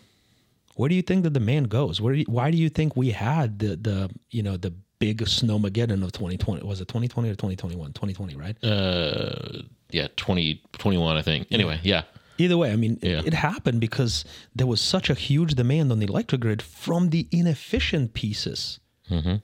Where 0.76 0.88
do 0.88 0.94
you 0.94 1.02
think 1.02 1.24
the 1.24 1.30
demand 1.30 1.70
goes? 1.70 2.00
Where? 2.00 2.14
Do 2.14 2.20
you, 2.20 2.26
why 2.28 2.50
do 2.50 2.56
you 2.56 2.68
think 2.68 2.96
we 2.96 3.10
had 3.10 3.58
the 3.58 3.74
the 3.76 4.10
you 4.30 4.44
know 4.44 4.56
the 4.56 4.72
big 5.00 5.18
snowmageddon 5.22 6.04
of 6.04 6.12
2020? 6.12 6.64
Was 6.64 6.80
it 6.80 6.86
2020 6.86 7.28
or 7.28 7.32
2021? 7.32 7.92
2020, 7.92 8.36
right? 8.36 8.56
Uh, 8.64 9.62
yeah, 9.90 10.06
2021, 10.16 11.16
I 11.16 11.22
think. 11.22 11.48
Anyway, 11.50 11.80
yeah. 11.82 12.02
Either 12.38 12.56
way, 12.56 12.70
I 12.70 12.76
mean, 12.76 12.98
yeah. 13.02 13.22
it 13.24 13.34
happened 13.34 13.80
because 13.80 14.24
there 14.54 14.68
was 14.68 14.80
such 14.80 15.10
a 15.10 15.14
huge 15.14 15.54
demand 15.54 15.90
on 15.90 15.98
the 15.98 16.06
electric 16.06 16.40
grid 16.42 16.62
from 16.62 17.10
the 17.10 17.26
inefficient 17.32 18.14
pieces. 18.14 18.78
Mm-hmm. 19.10 19.36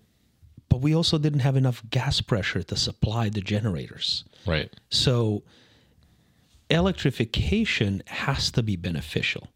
But 0.68 0.80
we 0.80 0.94
also 0.94 1.18
didn't 1.18 1.40
have 1.40 1.56
enough 1.56 1.82
gas 1.90 2.20
pressure 2.20 2.62
to 2.62 2.76
supply 2.76 3.28
the 3.28 3.40
generators. 3.40 4.24
Right. 4.46 4.72
So 4.90 5.42
electrification 6.70 8.02
has 8.06 8.50
to 8.52 8.62
be 8.62 8.76
beneficial. 8.76 9.48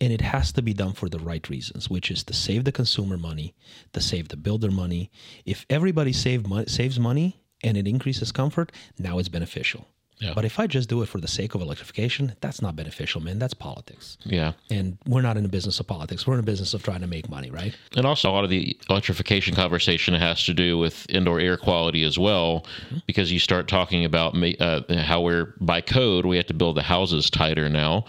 And 0.00 0.12
it 0.12 0.20
has 0.20 0.52
to 0.52 0.62
be 0.62 0.74
done 0.74 0.92
for 0.92 1.08
the 1.08 1.18
right 1.18 1.48
reasons, 1.48 1.88
which 1.88 2.10
is 2.10 2.22
to 2.24 2.34
save 2.34 2.64
the 2.64 2.72
consumer 2.72 3.16
money, 3.16 3.54
to 3.94 4.00
save 4.00 4.28
the 4.28 4.36
builder 4.36 4.70
money. 4.70 5.10
If 5.46 5.64
everybody 5.70 6.12
save 6.12 6.46
mo- 6.46 6.66
saves 6.66 7.00
money 7.00 7.40
and 7.64 7.78
it 7.78 7.88
increases 7.88 8.30
comfort, 8.30 8.72
now 8.98 9.18
it's 9.18 9.30
beneficial. 9.30 9.88
Yeah. 10.18 10.32
But 10.34 10.46
if 10.46 10.58
I 10.58 10.66
just 10.66 10.88
do 10.88 11.02
it 11.02 11.06
for 11.06 11.20
the 11.20 11.28
sake 11.28 11.54
of 11.54 11.60
electrification, 11.60 12.34
that's 12.40 12.62
not 12.62 12.74
beneficial, 12.74 13.20
man. 13.20 13.38
That's 13.38 13.52
politics. 13.52 14.16
Yeah. 14.24 14.52
And 14.70 14.96
we're 15.06 15.20
not 15.20 15.36
in 15.36 15.42
the 15.42 15.48
business 15.48 15.78
of 15.78 15.86
politics. 15.86 16.26
We're 16.26 16.34
in 16.34 16.40
the 16.40 16.50
business 16.50 16.72
of 16.72 16.82
trying 16.82 17.00
to 17.00 17.06
make 17.06 17.28
money, 17.28 17.50
right? 17.50 17.76
And 17.96 18.06
also, 18.06 18.30
a 18.30 18.32
lot 18.32 18.44
of 18.44 18.50
the 18.50 18.76
electrification 18.88 19.54
conversation 19.54 20.14
has 20.14 20.42
to 20.44 20.54
do 20.54 20.78
with 20.78 21.06
indoor 21.10 21.38
air 21.38 21.58
quality 21.58 22.02
as 22.02 22.18
well, 22.18 22.64
mm-hmm. 22.86 22.98
because 23.06 23.30
you 23.30 23.38
start 23.38 23.68
talking 23.68 24.06
about 24.06 24.34
uh, 24.60 24.80
how 25.02 25.20
we're, 25.20 25.54
by 25.60 25.82
code, 25.82 26.24
we 26.24 26.38
have 26.38 26.46
to 26.46 26.54
build 26.54 26.76
the 26.76 26.82
houses 26.82 27.28
tighter 27.28 27.68
now. 27.68 28.06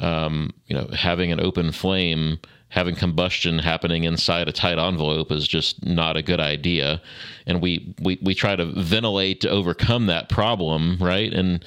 Um, 0.00 0.52
you 0.66 0.74
know, 0.74 0.88
having 0.88 1.30
an 1.30 1.40
open 1.40 1.70
flame 1.70 2.40
having 2.74 2.96
combustion 2.96 3.60
happening 3.60 4.02
inside 4.02 4.48
a 4.48 4.52
tight 4.52 4.80
envelope 4.80 5.30
is 5.30 5.46
just 5.46 5.86
not 5.86 6.16
a 6.16 6.22
good 6.22 6.40
idea. 6.40 7.00
And 7.46 7.62
we, 7.62 7.94
we, 8.02 8.18
we 8.20 8.34
try 8.34 8.56
to 8.56 8.66
ventilate 8.66 9.40
to 9.42 9.48
overcome 9.48 10.06
that 10.06 10.28
problem, 10.28 10.98
right? 11.00 11.32
And 11.32 11.64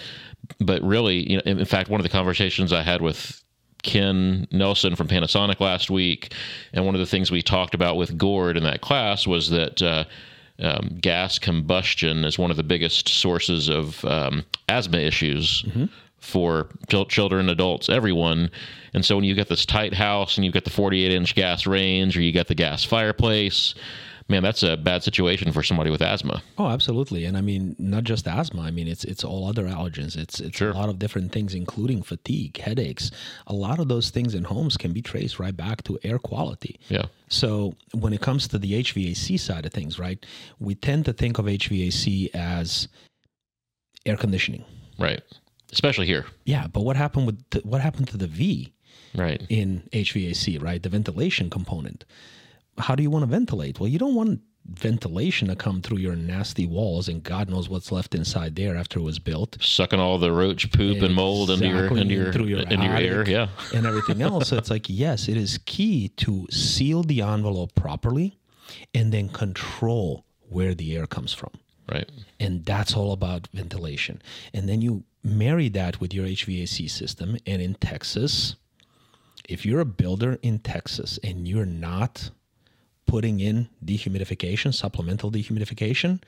but 0.59 0.81
really, 0.81 1.31
you 1.31 1.37
know, 1.37 1.43
in 1.45 1.63
fact, 1.63 1.89
one 1.89 2.01
of 2.01 2.03
the 2.03 2.09
conversations 2.09 2.73
I 2.73 2.81
had 2.81 3.01
with 3.01 3.41
Ken 3.83 4.47
Nelson 4.51 4.97
from 4.97 5.07
Panasonic 5.07 5.61
last 5.61 5.89
week, 5.89 6.33
and 6.73 6.85
one 6.85 6.93
of 6.93 6.99
the 6.99 7.05
things 7.05 7.31
we 7.31 7.41
talked 7.41 7.73
about 7.73 7.95
with 7.95 8.17
Gord 8.17 8.57
in 8.57 8.63
that 8.63 8.81
class 8.81 9.25
was 9.25 9.49
that. 9.49 9.81
Uh, 9.81 10.03
um, 10.59 10.97
gas 10.99 11.37
combustion 11.37 12.25
is 12.25 12.39
one 12.39 12.49
of 12.49 12.57
the 12.57 12.63
biggest 12.63 13.07
sources 13.07 13.69
of 13.69 14.03
um, 14.05 14.43
asthma 14.67 14.97
issues 14.97 15.61
mm-hmm 15.61 15.85
for 16.27 16.67
children, 16.87 17.49
adults, 17.49 17.89
everyone. 17.89 18.51
And 18.93 19.05
so 19.05 19.15
when 19.15 19.23
you 19.23 19.33
get 19.33 19.47
this 19.47 19.65
tight 19.65 19.93
house 19.93 20.37
and 20.37 20.43
you've 20.43 20.53
got 20.53 20.65
the 20.65 20.69
48 20.69 21.11
inch 21.11 21.35
gas 21.35 21.65
range 21.65 22.17
or 22.17 22.21
you 22.21 22.33
got 22.33 22.47
the 22.47 22.55
gas 22.55 22.83
fireplace, 22.83 23.73
man, 24.27 24.43
that's 24.43 24.61
a 24.61 24.75
bad 24.75 25.03
situation 25.03 25.53
for 25.53 25.63
somebody 25.63 25.89
with 25.89 26.01
asthma. 26.01 26.43
Oh, 26.57 26.67
absolutely. 26.67 27.23
And 27.23 27.37
I 27.37 27.41
mean, 27.41 27.77
not 27.79 28.03
just 28.03 28.27
asthma. 28.27 28.61
I 28.61 28.71
mean, 28.71 28.89
it's 28.89 29.05
it's 29.05 29.23
all 29.23 29.47
other 29.47 29.63
allergens. 29.63 30.17
It's 30.17 30.41
it's 30.41 30.57
sure. 30.57 30.71
a 30.71 30.73
lot 30.73 30.89
of 30.89 30.99
different 30.99 31.31
things, 31.31 31.53
including 31.53 32.03
fatigue, 32.03 32.57
headaches. 32.57 33.09
A 33.47 33.53
lot 33.53 33.79
of 33.79 33.87
those 33.87 34.09
things 34.09 34.33
in 34.33 34.43
homes 34.43 34.75
can 34.75 34.91
be 34.91 35.01
traced 35.01 35.39
right 35.39 35.55
back 35.55 35.83
to 35.83 35.97
air 36.03 36.19
quality. 36.19 36.77
Yeah. 36.89 37.05
So 37.29 37.73
when 37.93 38.11
it 38.11 38.21
comes 38.21 38.49
to 38.49 38.57
the 38.57 38.83
HVAC 38.83 39.39
side 39.39 39.65
of 39.65 39.71
things, 39.71 39.97
right, 39.97 40.23
we 40.59 40.75
tend 40.75 41.05
to 41.05 41.13
think 41.13 41.39
of 41.39 41.45
HVAC 41.45 42.35
as 42.35 42.89
air 44.05 44.17
conditioning. 44.17 44.65
Right 44.99 45.21
especially 45.71 46.05
here. 46.05 46.25
Yeah, 46.45 46.67
but 46.67 46.81
what 46.81 46.95
happened 46.95 47.25
with 47.25 47.49
the, 47.49 47.59
what 47.59 47.81
happened 47.81 48.07
to 48.09 48.17
the 48.17 48.27
V? 48.27 48.73
Right. 49.15 49.41
In 49.49 49.87
HVAC, 49.93 50.61
right? 50.61 50.81
The 50.81 50.89
ventilation 50.89 51.49
component. 51.49 52.05
How 52.77 52.95
do 52.95 53.01
you 53.01 53.09
want 53.09 53.23
to 53.23 53.27
ventilate? 53.27 53.79
Well, 53.79 53.87
you 53.87 53.97
don't 53.97 54.15
want 54.15 54.41
ventilation 54.67 55.47
to 55.47 55.55
come 55.55 55.81
through 55.81 55.97
your 55.97 56.15
nasty 56.15 56.65
walls 56.65 57.07
and 57.07 57.23
God 57.23 57.49
knows 57.49 57.69
what's 57.69 57.91
left 57.91 58.13
inside 58.13 58.55
there 58.55 58.75
after 58.75 58.99
it 58.99 59.03
was 59.03 59.17
built. 59.17 59.57
Sucking 59.61 59.99
all 59.99 60.17
the 60.17 60.31
roach 60.31 60.71
poop 60.71 60.81
exactly. 60.81 61.05
and 61.07 61.15
mold 61.15 61.49
into 61.49 61.67
your 61.67 61.87
into 61.87 62.13
your, 62.13 62.33
through 62.33 62.45
your, 62.45 62.59
into 62.59 62.85
your 62.85 62.97
air, 62.97 63.29
yeah. 63.29 63.47
and 63.73 63.85
everything 63.85 64.21
else. 64.21 64.49
so 64.49 64.57
it's 64.57 64.69
like, 64.69 64.85
yes, 64.89 65.27
it 65.27 65.37
is 65.37 65.59
key 65.65 66.09
to 66.17 66.47
seal 66.51 67.03
the 67.03 67.21
envelope 67.21 67.73
properly 67.75 68.37
and 68.93 69.13
then 69.13 69.29
control 69.29 70.25
where 70.49 70.73
the 70.73 70.95
air 70.95 71.07
comes 71.07 71.33
from. 71.33 71.51
Right. 71.89 72.09
And 72.39 72.65
that's 72.65 72.95
all 72.95 73.13
about 73.13 73.47
ventilation. 73.53 74.21
And 74.53 74.67
then 74.67 74.81
you 74.81 75.05
marry 75.27 75.69
that 75.69 75.99
with 75.99 76.13
your 76.13 76.25
HVAC 76.25 76.89
system. 76.89 77.37
And 77.45 77.61
in 77.61 77.75
Texas, 77.75 78.55
if 79.47 79.65
you're 79.65 79.79
a 79.79 79.85
builder 79.85 80.39
in 80.41 80.59
Texas 80.59 81.19
and 81.23 81.47
you're 81.47 81.65
not 81.65 82.31
putting 83.05 83.39
in 83.39 83.69
dehumidification, 83.83 84.73
supplemental 84.73 85.31
dehumidification, 85.31 86.21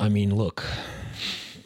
I 0.00 0.08
mean, 0.08 0.34
look, 0.34 0.64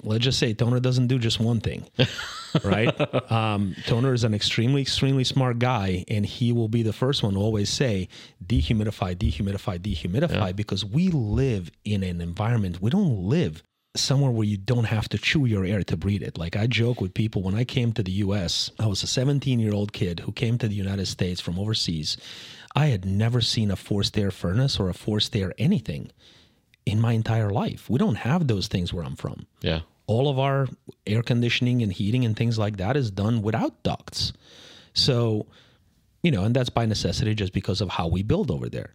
let's 0.03 0.25
just 0.25 0.39
say 0.39 0.53
Toner 0.53 0.81
doesn't 0.81 1.07
do 1.07 1.19
just 1.19 1.41
one 1.41 1.61
thing, 1.61 1.87
right? 2.65 3.33
Um, 3.33 3.75
Toner 3.87 4.13
is 4.13 4.25
an 4.25 4.35
extremely, 4.35 4.83
extremely 4.83 5.25
smart 5.25 5.59
guy, 5.59 6.05
and 6.09 6.27
he 6.27 6.53
will 6.53 6.69
be 6.69 6.83
the 6.83 6.93
first 6.93 7.23
one 7.23 7.35
to 7.35 7.41
always 7.41 7.71
say, 7.71 8.09
dehumidify, 8.45 9.17
dehumidify, 9.17 9.79
dehumidify, 9.79 10.31
yeah. 10.31 10.53
because 10.53 10.85
we 10.85 11.09
live 11.09 11.71
in 11.85 12.03
an 12.03 12.21
environment, 12.21 12.83
we 12.83 12.91
don't 12.91 13.29
live 13.29 13.63
somewhere 13.99 14.31
where 14.31 14.47
you 14.47 14.57
don't 14.57 14.85
have 14.85 15.09
to 15.11 15.19
chew 15.19 15.45
your 15.47 15.65
air 15.65 15.83
to 15.85 15.97
breathe 15.97 16.23
it. 16.23 16.39
Like 16.39 16.57
I 16.57 16.67
joke 16.67 17.01
with 17.01 17.15
people 17.15 17.43
when 17.43 17.55
I 17.55 17.65
came 17.65 17.93
to 17.93 18.03
the 18.03 18.13
US, 18.13 18.71
I 18.79 18.87
was 18.87 19.03
a 19.03 19.07
17 19.07 19.61
year 19.61 19.75
old 19.75 19.93
kid 19.93 20.21
who 20.21 20.33
came 20.33 20.59
to 20.59 20.69
the 20.69 20.75
United 20.75 21.07
States 21.07 21.41
from 21.41 21.59
overseas. 21.59 22.17
I 22.75 22.87
had 22.87 23.05
never 23.05 23.41
seen 23.41 23.71
a 23.71 23.77
forced 23.77 24.17
air 24.19 24.31
furnace 24.31 24.79
or 24.79 24.89
a 24.89 24.95
forced 24.95 25.35
air 25.35 25.53
anything 25.59 26.11
in 26.87 27.01
my 27.01 27.13
entire 27.13 27.51
life. 27.51 27.91
We 27.91 27.99
don't 27.99 28.17
have 28.17 28.47
those 28.47 28.69
things 28.69 28.93
where 28.93 29.05
I'm 29.05 29.17
from. 29.17 29.47
Yeah. 29.61 29.81
All 30.07 30.29
of 30.31 30.39
our 30.39 30.69
air 31.07 31.23
conditioning 31.23 31.83
and 31.83 31.93
heating 31.93 32.25
and 32.25 32.37
things 32.37 32.59
like 32.59 32.79
that 32.79 32.97
is 32.97 33.11
done 33.11 33.43
without 33.43 33.83
ducts. 33.83 34.33
So, 34.95 35.47
you 36.23 36.31
know, 36.31 36.45
and 36.45 36.57
that's 36.57 36.71
by 36.71 36.87
necessity 36.87 37.35
just 37.35 37.53
because 37.53 37.81
of 37.81 37.91
how 37.91 38.09
we 38.09 38.23
build 38.23 38.51
over 38.51 38.69
there. 38.69 38.95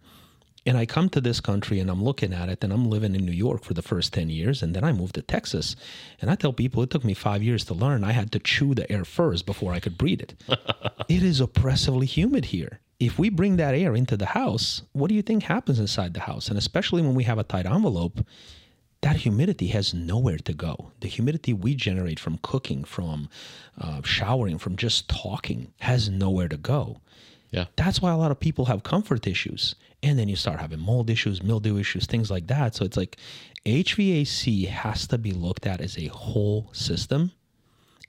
And 0.66 0.78
I 0.78 0.86
come 0.86 1.08
to 1.10 1.20
this 1.20 1.40
country 1.40 1.78
and 1.78 1.90
I'm 1.90 2.02
looking 2.02 2.32
at 2.32 2.48
it 2.48 2.64
and 2.64 2.72
I'm 2.72 2.88
living 2.88 3.14
in 3.14 3.24
New 3.26 3.32
York 3.32 3.64
for 3.64 3.74
the 3.74 3.82
first 3.82 4.12
10 4.14 4.30
years. 4.30 4.62
And 4.62 4.74
then 4.74 4.84
I 4.84 4.92
moved 4.92 5.14
to 5.16 5.22
Texas. 5.22 5.76
And 6.20 6.30
I 6.30 6.36
tell 6.36 6.52
people 6.52 6.82
it 6.82 6.90
took 6.90 7.04
me 7.04 7.14
five 7.14 7.42
years 7.42 7.64
to 7.66 7.74
learn. 7.74 8.02
I 8.04 8.12
had 8.12 8.32
to 8.32 8.38
chew 8.38 8.74
the 8.74 8.90
air 8.90 9.04
first 9.04 9.44
before 9.44 9.72
I 9.72 9.80
could 9.80 9.98
breathe 9.98 10.22
it. 10.22 10.34
it 11.08 11.22
is 11.22 11.40
oppressively 11.40 12.06
humid 12.06 12.46
here. 12.46 12.80
If 12.98 13.18
we 13.18 13.28
bring 13.28 13.56
that 13.56 13.74
air 13.74 13.94
into 13.94 14.16
the 14.16 14.26
house, 14.26 14.82
what 14.92 15.08
do 15.08 15.14
you 15.14 15.22
think 15.22 15.42
happens 15.42 15.78
inside 15.78 16.14
the 16.14 16.20
house? 16.20 16.48
And 16.48 16.56
especially 16.56 17.02
when 17.02 17.14
we 17.14 17.24
have 17.24 17.38
a 17.38 17.44
tight 17.44 17.66
envelope, 17.66 18.24
that 19.02 19.16
humidity 19.16 19.66
has 19.66 19.92
nowhere 19.92 20.38
to 20.38 20.54
go. 20.54 20.92
The 21.00 21.08
humidity 21.08 21.52
we 21.52 21.74
generate 21.74 22.18
from 22.18 22.38
cooking, 22.38 22.84
from 22.84 23.28
uh, 23.78 24.00
showering, 24.02 24.56
from 24.56 24.76
just 24.76 25.10
talking 25.10 25.74
has 25.80 26.08
nowhere 26.08 26.48
to 26.48 26.56
go. 26.56 27.00
Yeah. 27.54 27.66
That's 27.76 28.02
why 28.02 28.10
a 28.10 28.16
lot 28.16 28.32
of 28.32 28.40
people 28.40 28.64
have 28.64 28.82
comfort 28.82 29.26
issues. 29.26 29.76
And 30.02 30.18
then 30.18 30.28
you 30.28 30.36
start 30.36 30.60
having 30.60 30.80
mold 30.80 31.08
issues, 31.08 31.42
mildew 31.42 31.78
issues, 31.78 32.06
things 32.06 32.30
like 32.30 32.48
that. 32.48 32.74
So 32.74 32.84
it's 32.84 32.96
like 32.96 33.16
HVAC 33.64 34.66
has 34.66 35.06
to 35.06 35.18
be 35.18 35.30
looked 35.32 35.66
at 35.66 35.80
as 35.80 35.96
a 35.96 36.08
whole 36.08 36.68
system 36.72 37.32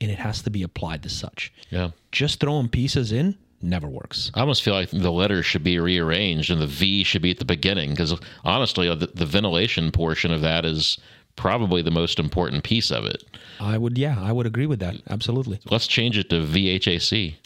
and 0.00 0.10
it 0.10 0.18
has 0.18 0.42
to 0.42 0.50
be 0.50 0.62
applied 0.62 1.06
as 1.06 1.12
such. 1.12 1.52
Yeah. 1.70 1.90
Just 2.10 2.40
throwing 2.40 2.68
pieces 2.68 3.12
in 3.12 3.38
never 3.62 3.88
works. 3.88 4.30
I 4.34 4.40
almost 4.40 4.62
feel 4.62 4.74
like 4.74 4.90
the 4.90 5.12
letters 5.12 5.46
should 5.46 5.64
be 5.64 5.78
rearranged 5.78 6.50
and 6.50 6.60
the 6.60 6.66
V 6.66 7.04
should 7.04 7.22
be 7.22 7.30
at 7.30 7.38
the 7.38 7.44
beginning 7.44 7.90
because 7.90 8.18
honestly, 8.44 8.88
uh, 8.88 8.96
the, 8.96 9.06
the 9.06 9.26
ventilation 9.26 9.92
portion 9.92 10.32
of 10.32 10.40
that 10.42 10.64
is 10.64 10.98
probably 11.36 11.82
the 11.82 11.90
most 11.90 12.18
important 12.18 12.64
piece 12.64 12.90
of 12.90 13.04
it. 13.04 13.22
I 13.60 13.78
would, 13.78 13.96
yeah, 13.96 14.16
I 14.20 14.32
would 14.32 14.46
agree 14.46 14.66
with 14.66 14.80
that. 14.80 14.96
Absolutely. 15.08 15.60
Let's 15.70 15.86
change 15.86 16.18
it 16.18 16.28
to 16.30 16.36
VHAC. 16.36 17.36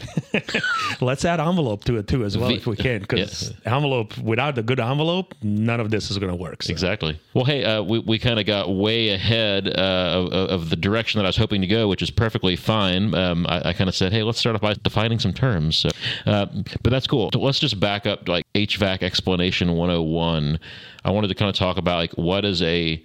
Let's 1.00 1.24
add 1.24 1.40
envelope 1.40 1.84
to 1.84 1.96
it 1.98 2.08
too, 2.08 2.24
as 2.24 2.36
well, 2.36 2.48
v- 2.48 2.56
if 2.56 2.66
we 2.66 2.76
can, 2.76 3.00
because 3.00 3.52
yeah. 3.64 3.74
envelope 3.74 4.16
without 4.18 4.58
a 4.58 4.62
good 4.62 4.80
envelope, 4.80 5.34
none 5.42 5.80
of 5.80 5.90
this 5.90 6.10
is 6.10 6.18
going 6.18 6.30
to 6.30 6.36
work. 6.36 6.62
So. 6.62 6.70
Exactly. 6.72 7.20
Well, 7.34 7.44
hey, 7.44 7.64
uh, 7.64 7.82
we 7.82 7.98
we 8.00 8.18
kind 8.18 8.40
of 8.40 8.46
got 8.46 8.74
way 8.74 9.10
ahead 9.10 9.68
uh, 9.68 10.28
of, 10.30 10.32
of, 10.32 10.70
the 10.70 10.76
direction 10.76 11.18
that 11.18 11.24
I 11.24 11.28
was 11.28 11.36
hoping 11.36 11.60
to 11.60 11.66
go, 11.66 11.88
which 11.88 12.02
is 12.02 12.10
perfectly 12.10 12.56
fine. 12.56 13.14
Um, 13.14 13.46
I, 13.48 13.70
I 13.70 13.72
kind 13.72 13.88
of 13.88 13.94
said, 13.94 14.12
hey, 14.12 14.22
let's 14.22 14.38
start 14.38 14.54
off 14.54 14.62
by 14.62 14.74
defining 14.82 15.18
some 15.18 15.32
terms. 15.32 15.76
So, 15.76 15.90
uh, 16.26 16.46
but 16.82 16.90
that's 16.90 17.06
cool. 17.06 17.30
So 17.32 17.40
let's 17.40 17.58
just 17.58 17.78
back 17.78 18.06
up 18.06 18.24
to 18.24 18.32
like 18.32 18.46
HVAC 18.54 19.02
explanation 19.02 19.76
101. 19.76 20.58
I 21.04 21.10
wanted 21.10 21.28
to 21.28 21.34
kind 21.34 21.48
of 21.48 21.54
talk 21.56 21.76
about 21.76 21.96
like 21.96 22.12
what 22.12 22.44
is 22.44 22.62
a 22.62 23.02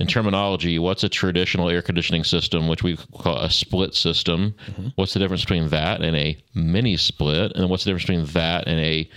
in 0.00 0.06
terminology, 0.06 0.78
what's 0.78 1.04
a 1.04 1.08
traditional 1.08 1.68
air 1.68 1.82
conditioning 1.82 2.24
system, 2.24 2.68
which 2.68 2.82
we 2.82 2.96
call 2.96 3.38
a 3.38 3.50
split 3.50 3.94
system? 3.94 4.54
Mm-hmm. 4.66 4.88
What's 4.96 5.12
the 5.12 5.20
difference 5.20 5.42
between 5.42 5.68
that 5.68 6.00
and 6.00 6.16
a 6.16 6.38
mini 6.54 6.96
split? 6.96 7.52
And 7.54 7.68
what's 7.68 7.84
the 7.84 7.90
difference 7.90 8.06
between 8.06 8.24
that 8.32 8.66
and 8.66 8.80
a 8.80 9.10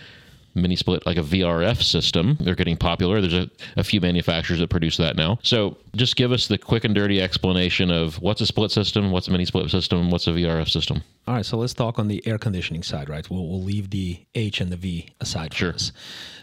mini 0.55 0.75
split 0.75 1.05
like 1.05 1.17
a 1.17 1.21
VRF 1.21 1.81
system. 1.81 2.37
They're 2.39 2.55
getting 2.55 2.77
popular. 2.77 3.21
There's 3.21 3.33
a, 3.33 3.49
a, 3.75 3.83
few 3.83 3.99
manufacturers 3.99 4.59
that 4.59 4.69
produce 4.69 4.97
that 4.97 5.15
now. 5.15 5.39
So 5.41 5.77
just 5.95 6.15
give 6.15 6.31
us 6.31 6.47
the 6.47 6.57
quick 6.57 6.83
and 6.83 6.93
dirty 6.93 7.21
explanation 7.21 7.89
of 7.91 8.21
what's 8.21 8.41
a 8.41 8.45
split 8.45 8.71
system, 8.71 9.11
what's 9.11 9.27
a 9.27 9.31
mini 9.31 9.45
split 9.45 9.69
system, 9.71 10.11
what's 10.11 10.27
a 10.27 10.31
VRF 10.31 10.69
system. 10.69 11.01
All 11.27 11.35
right, 11.35 11.45
so 11.45 11.57
let's 11.57 11.73
talk 11.73 11.99
on 11.99 12.07
the 12.07 12.25
air 12.27 12.37
conditioning 12.37 12.83
side, 12.83 13.09
right? 13.09 13.27
We'll, 13.29 13.47
we'll 13.47 13.63
leave 13.63 13.89
the 13.89 14.19
H 14.35 14.61
and 14.61 14.71
the 14.71 14.77
V 14.77 15.09
aside. 15.19 15.53
for 15.53 15.57
Sure. 15.57 15.75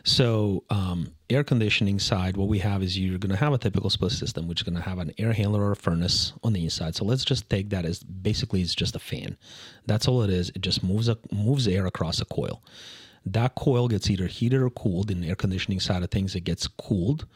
So 0.04 0.64
um, 0.70 1.12
air 1.28 1.44
conditioning 1.44 1.98
side, 1.98 2.36
what 2.36 2.48
we 2.48 2.58
have 2.60 2.82
is 2.82 2.98
you're 2.98 3.18
going 3.18 3.30
to 3.30 3.36
have 3.36 3.52
a 3.52 3.58
typical 3.58 3.90
split 3.90 4.12
system, 4.12 4.48
which 4.48 4.60
is 4.60 4.64
going 4.64 4.76
to 4.76 4.88
have 4.88 4.98
an 4.98 5.12
air 5.18 5.32
handler 5.32 5.62
or 5.62 5.72
a 5.72 5.76
furnace 5.76 6.32
on 6.42 6.52
the 6.52 6.64
inside. 6.64 6.94
So 6.96 7.04
let's 7.04 7.24
just 7.24 7.50
take 7.50 7.70
that 7.70 7.84
as 7.84 8.02
basically 8.02 8.62
it's 8.62 8.74
just 8.74 8.96
a 8.96 8.98
fan. 8.98 9.36
That's 9.86 10.08
all 10.08 10.22
it 10.22 10.30
is. 10.30 10.50
It 10.50 10.62
just 10.62 10.82
moves 10.82 11.08
a, 11.08 11.18
moves 11.30 11.68
air 11.68 11.86
across 11.86 12.20
a 12.20 12.24
coil 12.24 12.62
that 13.26 13.54
coil 13.54 13.88
gets 13.88 14.08
either 14.08 14.26
heated 14.26 14.60
or 14.60 14.70
cooled 14.70 15.10
in 15.10 15.20
the 15.20 15.28
air 15.28 15.34
conditioning 15.34 15.80
side 15.80 16.02
of 16.02 16.10
things 16.10 16.34
it 16.34 16.40
gets 16.40 16.66
cooled 16.66 17.26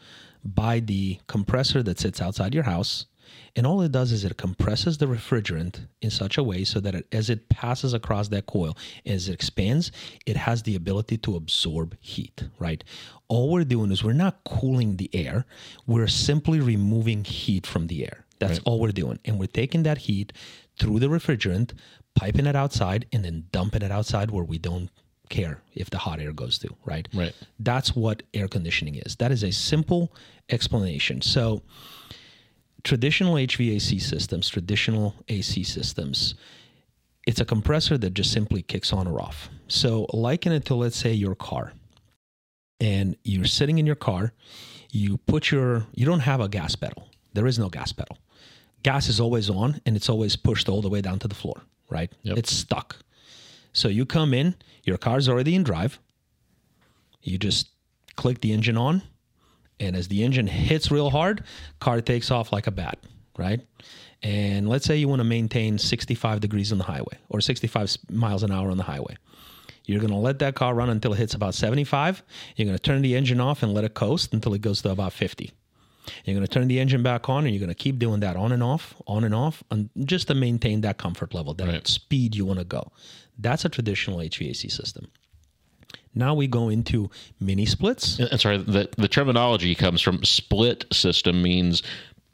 by 0.43 0.79
the 0.79 1.19
compressor 1.27 1.81
that 1.83 1.99
sits 1.99 2.21
outside 2.21 2.53
your 2.53 2.63
house 2.63 3.05
and 3.55 3.65
all 3.65 3.81
it 3.81 3.91
does 3.91 4.11
is 4.11 4.25
it 4.25 4.37
compresses 4.37 4.97
the 4.97 5.05
refrigerant 5.05 5.87
in 6.01 6.09
such 6.09 6.37
a 6.37 6.43
way 6.43 6.63
so 6.63 6.79
that 6.79 6.95
it, 6.95 7.07
as 7.11 7.29
it 7.29 7.49
passes 7.49 7.93
across 7.93 8.27
that 8.29 8.45
coil 8.45 8.77
as 9.05 9.29
it 9.29 9.33
expands 9.33 9.91
it 10.25 10.37
has 10.37 10.63
the 10.63 10.75
ability 10.75 11.17
to 11.17 11.35
absorb 11.35 11.95
heat 11.99 12.43
right 12.59 12.83
all 13.27 13.51
we're 13.51 13.63
doing 13.63 13.91
is 13.91 14.03
we're 14.03 14.13
not 14.13 14.43
cooling 14.43 14.97
the 14.97 15.09
air 15.13 15.45
we're 15.87 16.07
simply 16.07 16.59
removing 16.59 17.23
heat 17.23 17.65
from 17.65 17.87
the 17.87 18.03
air 18.03 18.25
that's 18.39 18.59
right. 18.59 18.63
all 18.65 18.79
we're 18.79 18.91
doing 18.91 19.19
and 19.25 19.39
we're 19.39 19.45
taking 19.45 19.83
that 19.83 19.99
heat 19.99 20.33
through 20.77 20.99
the 20.99 21.07
refrigerant 21.07 21.71
piping 22.15 22.45
it 22.45 22.55
outside 22.55 23.05
and 23.11 23.23
then 23.23 23.45
dumping 23.51 23.81
it 23.81 23.91
outside 23.91 24.31
where 24.31 24.43
we 24.43 24.57
don't 24.57 24.89
care 25.29 25.61
if 25.73 25.89
the 25.89 25.97
hot 25.97 26.19
air 26.19 26.31
goes 26.31 26.57
through, 26.57 26.75
right? 26.85 27.07
Right. 27.13 27.33
That's 27.59 27.95
what 27.95 28.23
air 28.33 28.47
conditioning 28.47 28.95
is. 28.95 29.15
That 29.17 29.31
is 29.31 29.43
a 29.43 29.51
simple 29.51 30.13
explanation. 30.49 31.21
So, 31.21 31.61
traditional 32.85 33.33
HVAC 33.33 33.99
systems, 33.99 34.47
traditional 34.47 35.15
AC 35.27 35.63
systems, 35.63 36.35
it's 37.27 37.41
a 37.41 37.45
compressor 37.45 37.97
that 37.97 38.13
just 38.13 38.31
simply 38.31 38.61
kicks 38.61 38.93
on 38.93 39.07
or 39.07 39.19
off. 39.19 39.49
So, 39.67 40.05
liken 40.13 40.53
it 40.53 40.65
to, 40.65 40.75
let's 40.75 40.95
say, 40.95 41.11
your 41.11 41.35
car. 41.35 41.73
And 42.79 43.17
you're 43.23 43.45
sitting 43.45 43.79
in 43.79 43.85
your 43.85 43.95
car, 43.95 44.33
you 44.91 45.17
put 45.17 45.49
your, 45.49 45.87
you 45.93 46.05
don't 46.05 46.19
have 46.19 46.39
a 46.39 46.47
gas 46.47 46.75
pedal. 46.75 47.09
There 47.33 47.47
is 47.47 47.57
no 47.57 47.69
gas 47.69 47.91
pedal. 47.91 48.17
Gas 48.83 49.09
is 49.09 49.19
always 49.19 49.49
on 49.49 49.81
and 49.85 49.95
it's 49.95 50.09
always 50.09 50.35
pushed 50.35 50.69
all 50.69 50.81
the 50.81 50.89
way 50.89 51.01
down 51.01 51.17
to 51.19 51.27
the 51.27 51.35
floor, 51.35 51.61
right? 51.89 52.11
Yep. 52.21 52.37
It's 52.37 52.51
stuck. 52.51 52.97
So 53.73 53.87
you 53.87 54.05
come 54.05 54.33
in, 54.33 54.55
your 54.83 54.97
car's 54.97 55.27
already 55.27 55.55
in 55.55 55.63
drive. 55.63 55.99
You 57.23 57.37
just 57.39 57.69
click 58.15 58.41
the 58.41 58.53
engine 58.53 58.77
on, 58.77 59.01
and 59.79 59.95
as 59.95 60.07
the 60.07 60.23
engine 60.23 60.47
hits 60.47 60.91
real 60.91 61.09
hard, 61.09 61.43
car 61.79 62.01
takes 62.01 62.31
off 62.31 62.51
like 62.51 62.67
a 62.67 62.71
bat, 62.71 62.97
right? 63.37 63.61
And 64.23 64.67
let's 64.67 64.85
say 64.85 64.95
you 64.95 65.07
want 65.07 65.19
to 65.19 65.25
maintain 65.25 65.77
65 65.77 66.39
degrees 66.39 66.71
on 66.71 66.77
the 66.77 66.83
highway 66.83 67.17
or 67.29 67.41
65 67.41 67.97
miles 68.09 68.43
an 68.43 68.51
hour 68.51 68.71
on 68.71 68.77
the 68.77 68.83
highway. 68.83 69.17
You're 69.85 69.99
going 69.99 70.11
to 70.11 70.17
let 70.17 70.39
that 70.39 70.55
car 70.55 70.73
run 70.73 70.89
until 70.89 71.13
it 71.13 71.17
hits 71.17 71.35
about 71.35 71.53
75. 71.53 72.23
You're 72.55 72.65
going 72.65 72.77
to 72.77 72.81
turn 72.81 73.01
the 73.01 73.15
engine 73.15 73.39
off 73.39 73.61
and 73.61 73.73
let 73.73 73.83
it 73.83 73.93
coast 73.93 74.33
until 74.33 74.53
it 74.53 74.61
goes 74.61 74.81
to 74.81 74.89
about 74.89 75.13
50. 75.13 75.51
You're 76.23 76.35
going 76.35 76.45
to 76.45 76.51
turn 76.51 76.67
the 76.67 76.79
engine 76.79 77.03
back 77.03 77.29
on 77.29 77.45
and 77.45 77.53
you're 77.53 77.59
going 77.59 77.69
to 77.69 77.75
keep 77.75 77.99
doing 77.99 78.19
that 78.21 78.35
on 78.35 78.51
and 78.51 78.63
off, 78.63 78.95
on 79.07 79.23
and 79.23 79.33
off, 79.33 79.63
and 79.71 79.89
just 80.05 80.27
to 80.27 80.35
maintain 80.35 80.81
that 80.81 80.97
comfort 80.97 81.33
level, 81.33 81.53
that 81.55 81.67
right. 81.67 81.87
speed 81.87 82.35
you 82.35 82.45
want 82.45 82.59
to 82.59 82.65
go. 82.65 82.91
That's 83.37 83.65
a 83.65 83.69
traditional 83.69 84.19
HVAC 84.19 84.71
system. 84.71 85.07
Now 86.15 86.33
we 86.33 86.47
go 86.47 86.69
into 86.69 87.11
mini 87.39 87.65
splits. 87.65 88.19
And 88.19 88.39
sorry, 88.39 88.57
the, 88.57 88.89
the 88.97 89.07
terminology 89.07 89.75
comes 89.75 90.01
from 90.01 90.23
split 90.23 90.85
system 90.91 91.41
means 91.41 91.83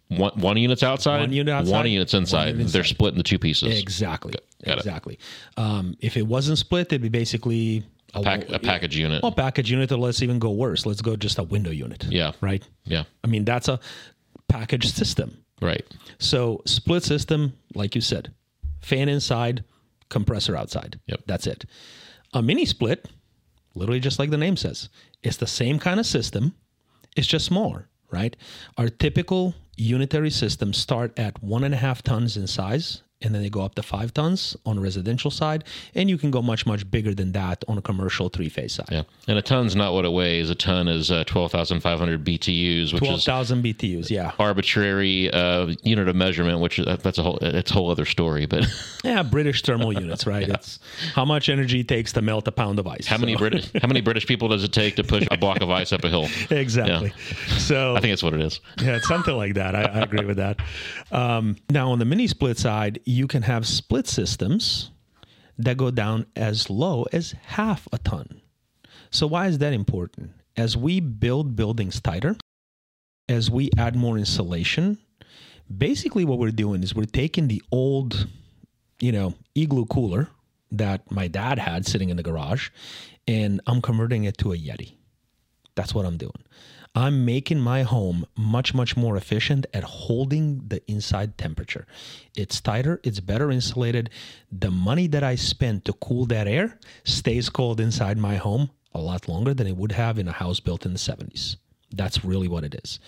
one, 0.10 0.32
one 0.40 0.58
unit's 0.58 0.84
outside, 0.84 1.22
one 1.22 1.34
unit 1.34 1.54
outside, 1.54 1.72
one 1.72 1.90
unit's 1.90 2.14
inside. 2.14 2.38
One 2.38 2.48
unit 2.48 2.62
inside. 2.62 2.74
They're 2.74 2.84
split 2.84 3.14
into 3.14 3.24
two 3.24 3.40
pieces. 3.40 3.80
Exactly. 3.80 4.34
Got 4.66 4.78
exactly. 4.78 5.18
Um, 5.58 5.96
if 6.00 6.18
it 6.18 6.28
wasn't 6.28 6.58
split, 6.58 6.88
it'd 6.88 7.02
be 7.02 7.10
basically 7.10 7.84
a, 8.14 8.22
Pack, 8.22 8.50
a 8.50 8.60
package 8.60 8.98
unit. 8.98 9.24
Well, 9.24 9.32
package 9.32 9.72
unit, 9.72 9.92
or 9.92 9.98
let's 9.98 10.22
even 10.22 10.38
go 10.38 10.52
worse. 10.52 10.86
Let's 10.86 11.02
go 11.02 11.16
just 11.16 11.40
a 11.40 11.44
window 11.44 11.72
unit. 11.72 12.04
Yeah. 12.10 12.34
Right. 12.42 12.64
Yeah. 12.84 13.06
I 13.24 13.28
mean, 13.28 13.46
that's 13.46 13.70
a 13.70 13.80
package 14.50 14.92
system. 14.92 15.38
Right. 15.62 15.86
So 16.20 16.62
split 16.66 17.04
system, 17.04 17.54
like 17.74 17.96
you 17.96 18.02
said, 18.02 18.34
fan 18.82 19.08
inside, 19.10 19.64
compressor 20.10 20.58
outside. 20.58 21.00
Yep. 21.08 21.22
That's 21.26 21.48
it. 21.48 21.66
A 22.34 22.42
mini 22.42 22.66
split, 22.66 23.08
literally 23.76 24.00
just 24.00 24.20
like 24.20 24.30
the 24.30 24.38
name 24.38 24.58
says, 24.58 24.90
it's 25.24 25.38
the 25.38 25.48
same 25.48 25.80
kind 25.80 26.00
of 26.00 26.06
system. 26.06 26.56
It's 27.16 27.28
just 27.28 27.46
smaller, 27.46 27.90
right? 28.12 28.36
Our 28.78 28.90
typical 28.90 29.56
unitary 29.76 30.30
systems 30.30 30.78
start 30.78 31.18
at 31.18 31.42
one 31.44 31.64
and 31.64 31.74
a 31.74 31.78
half 31.78 32.02
tons 32.02 32.38
in 32.38 32.48
size 32.48 33.04
and 33.22 33.34
then 33.34 33.42
they 33.42 33.50
go 33.50 33.62
up 33.62 33.76
to 33.76 33.84
five 33.84 34.14
tons 34.14 34.56
on 34.66 34.78
a 34.78 34.82
residential 34.82 35.32
side, 35.32 35.64
and 35.96 36.10
you 36.10 36.18
can 36.18 36.32
go 36.32 36.42
much 36.42 36.66
much 36.66 36.90
bigger 36.90 37.14
than 37.14 37.32
that 37.34 37.64
on 37.68 37.78
a 37.78 37.82
commercial 37.82 38.30
three 38.30 38.50
phase 38.50 38.74
side. 38.74 38.90
Yeah, 38.92 39.04
and 39.28 39.38
a 39.38 39.42
ton's 39.42 39.76
not 39.76 39.94
what 39.94 40.06
it 40.06 40.12
weighs. 40.12 40.50
A 40.50 40.56
ton 40.56 40.88
is 40.88 41.12
uh, 41.12 41.24
twelve 41.26 41.52
thousand 41.52 41.82
five 41.82 42.00
hundred 42.00 42.24
BTUs, 42.24 42.94
which 42.94 43.02
12, 43.02 43.20
is 43.20 43.26
thousand 43.26 43.64
BTUs. 43.64 44.10
Yeah, 44.10 44.32
arbitrary 44.40 45.32
uh, 45.32 45.74
unit 45.84 46.08
of 46.08 46.16
measurement, 46.16 46.60
which 46.60 46.80
uh, 46.80 46.96
that's 46.98 47.18
a 47.18 47.24
whole 47.24 47.38
it's 47.42 47.72
a 47.72 47.74
whole 47.74 47.90
other 47.90 48.06
story. 48.06 48.46
But 48.46 48.66
yeah, 49.04 49.24
British 49.24 49.62
thermal 49.62 49.94
units, 49.94 50.26
right? 50.26 50.48
yeah. 50.48 50.56
It's 50.56 50.80
how 51.14 51.26
much 51.26 51.50
energy 51.50 51.82
it 51.82 51.88
takes 51.88 52.14
to 52.14 52.22
melt 52.22 52.48
a 52.48 52.52
pound 52.52 52.80
of 52.80 52.88
ice. 52.88 53.08
How 53.08 53.18
so. 53.18 53.22
many 53.22 53.36
British 53.36 53.72
how 53.82 53.88
many 53.88 54.02
British 54.02 54.26
people 54.26 54.48
does 54.48 54.64
it 54.64 54.74
take 54.74 54.96
to 54.96 55.04
push 55.04 55.28
a 55.32 55.38
block 55.38 55.62
of 55.62 55.70
ice 55.70 55.94
up 55.94 56.04
a 56.04 56.10
hill? 56.10 56.28
Exactly. 56.52 57.14
Yeah. 57.16 57.58
So 57.58 57.96
I 57.96 58.02
think 58.02 58.12
that's 58.12 58.24
what 58.24 58.34
it 58.34 58.42
is. 58.42 58.60
Yeah, 58.82 58.98
it's 58.98 59.08
something 59.08 59.36
like 59.36 59.56
that. 59.56 59.76
I, 59.76 59.84
I 59.84 60.00
agree 60.02 60.26
with 60.26 60.38
that. 60.38 60.60
Um, 61.12 61.56
now 61.70 61.92
on 61.92 62.00
the 62.00 62.06
mini 62.06 62.28
split 62.28 62.58
side, 62.58 63.00
you 63.12 63.28
can 63.28 63.44
have 63.44 63.68
split 63.68 64.08
systems 64.08 64.92
that 65.58 65.78
go 65.78 65.92
down 65.92 66.26
as 66.36 66.70
low 66.70 67.06
as 67.12 67.36
half 67.44 67.88
a 67.92 67.98
ton. 67.98 68.42
So, 69.10 69.28
why 69.28 69.48
is 69.48 69.58
that 69.60 69.74
important? 69.74 70.32
As 70.58 70.76
we 70.78 71.00
build 71.00 71.56
buildings 71.56 72.00
tighter, 72.02 72.36
as 73.30 73.52
we 73.52 73.70
add 73.78 73.96
more 73.96 74.18
insulation, 74.18 74.98
basically 75.78 76.26
what 76.26 76.40
we're 76.40 76.52
doing 76.52 76.84
is 76.84 76.96
we're 76.96 77.06
taking 77.06 77.48
the 77.48 77.62
old, 77.72 78.28
you 79.00 79.12
know, 79.12 79.34
igloo 79.56 79.86
cooler 79.86 80.30
that 80.72 81.10
my 81.12 81.28
dad 81.28 81.60
had 81.60 81.86
sitting 81.86 82.10
in 82.10 82.18
the 82.18 82.24
garage 82.24 82.70
and 83.28 83.62
I'm 83.68 83.82
converting 83.82 84.24
it 84.24 84.38
to 84.40 84.54
a 84.54 84.58
Yeti. 84.58 84.94
That's 85.76 85.94
what 85.94 86.06
I'm 86.06 86.18
doing. 86.18 86.44
I'm 86.94 87.24
making 87.24 87.60
my 87.60 87.84
home 87.84 88.26
much, 88.36 88.74
much 88.74 88.98
more 88.98 89.16
efficient 89.16 89.66
at 89.74 89.84
holding 89.84 90.68
the 90.68 90.82
inside 90.92 91.38
temperature. 91.38 91.88
It's 92.36 92.60
tighter, 92.60 93.00
it's 93.04 93.22
better 93.22 93.50
insulated. 93.50 94.10
The 94.52 94.72
money 94.72 95.08
that 95.08 95.24
I 95.24 95.36
spend 95.36 95.86
to 95.86 95.94
cool 95.94 96.26
that 96.28 96.48
air 96.48 96.78
stays 97.06 97.50
cold 97.50 97.80
inside 97.80 98.18
my 98.18 98.36
home 98.36 98.72
a 98.94 99.00
lot 99.00 99.30
longer 99.30 99.54
than 99.54 99.68
it 99.68 99.78
would 99.78 99.94
have 99.94 100.20
in 100.20 100.28
a 100.28 100.34
house 100.34 100.60
built 100.60 100.86
in 100.86 100.92
the 100.92 101.00
70s. 101.00 101.56
That's 101.94 102.26
really 102.26 102.50
what 102.50 102.66
it 102.66 102.76
is. 102.84 103.00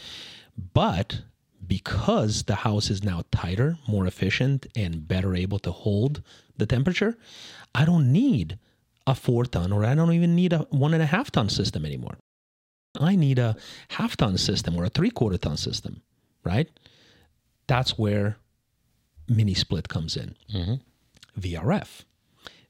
But 0.74 1.22
because 1.68 2.44
the 2.44 2.56
house 2.56 2.90
is 2.90 3.04
now 3.04 3.24
tighter, 3.32 3.78
more 3.88 4.08
efficient, 4.08 4.66
and 4.78 5.08
better 5.08 5.36
able 5.36 5.60
to 5.60 5.72
hold 5.72 6.22
the 6.58 6.66
temperature, 6.66 7.18
I 7.76 7.84
don't 7.84 8.12
need 8.14 8.60
a 9.06 9.16
four 9.16 9.46
ton 9.46 9.74
or 9.74 9.84
I 9.84 9.96
don't 9.96 10.14
even 10.14 10.36
need 10.36 10.54
a 10.54 10.60
one 10.70 10.94
and 10.94 11.04
a 11.04 11.08
half 11.08 11.32
ton 11.32 11.50
system 11.50 11.86
anymore. 11.86 12.18
I 13.00 13.16
need 13.16 13.40
a 13.40 13.56
half 13.90 14.16
ton 14.18 14.38
system 14.38 14.76
or 14.76 14.86
a 14.86 14.90
three 14.90 15.10
quarter 15.10 15.38
ton 15.38 15.58
system, 15.58 16.02
right? 16.44 16.70
That's 17.68 17.98
where 17.98 18.38
mini 19.28 19.54
split 19.54 19.90
comes 19.90 20.16
in. 20.16 20.36
Mm-hmm. 20.54 21.40
VRF, 21.40 22.04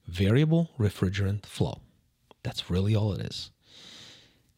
variable 0.07 0.69
refrigerant 0.79 1.45
flow. 1.45 1.79
That's 2.43 2.69
really 2.69 2.95
all 2.95 3.13
it 3.13 3.25
is. 3.25 3.51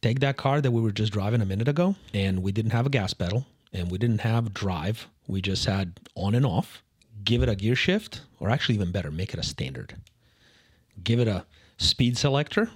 Take 0.02 0.20
that 0.20 0.36
car 0.36 0.60
that 0.60 0.70
we 0.70 0.80
were 0.80 0.92
just 0.92 1.12
driving 1.12 1.40
a 1.40 1.46
minute 1.46 1.68
ago, 1.68 1.96
and 2.14 2.42
we 2.42 2.52
didn't 2.52 2.70
have 2.72 2.86
a 2.86 2.90
gas 2.90 3.14
pedal, 3.14 3.46
and 3.72 3.90
we 3.90 3.98
didn't 3.98 4.20
have 4.20 4.54
drive, 4.54 5.08
we 5.26 5.40
just 5.40 5.64
had 5.64 5.98
on 6.14 6.34
and 6.34 6.46
off, 6.46 6.82
give 7.24 7.42
it 7.42 7.48
a 7.48 7.56
gear 7.56 7.74
shift, 7.74 8.20
or 8.38 8.50
actually 8.50 8.76
even 8.76 8.92
better, 8.92 9.10
make 9.10 9.32
it 9.32 9.40
a 9.40 9.42
standard. 9.42 9.96
Give 11.02 11.18
it 11.18 11.26
a 11.28 11.44
speed 11.78 12.16
selector, 12.16 12.70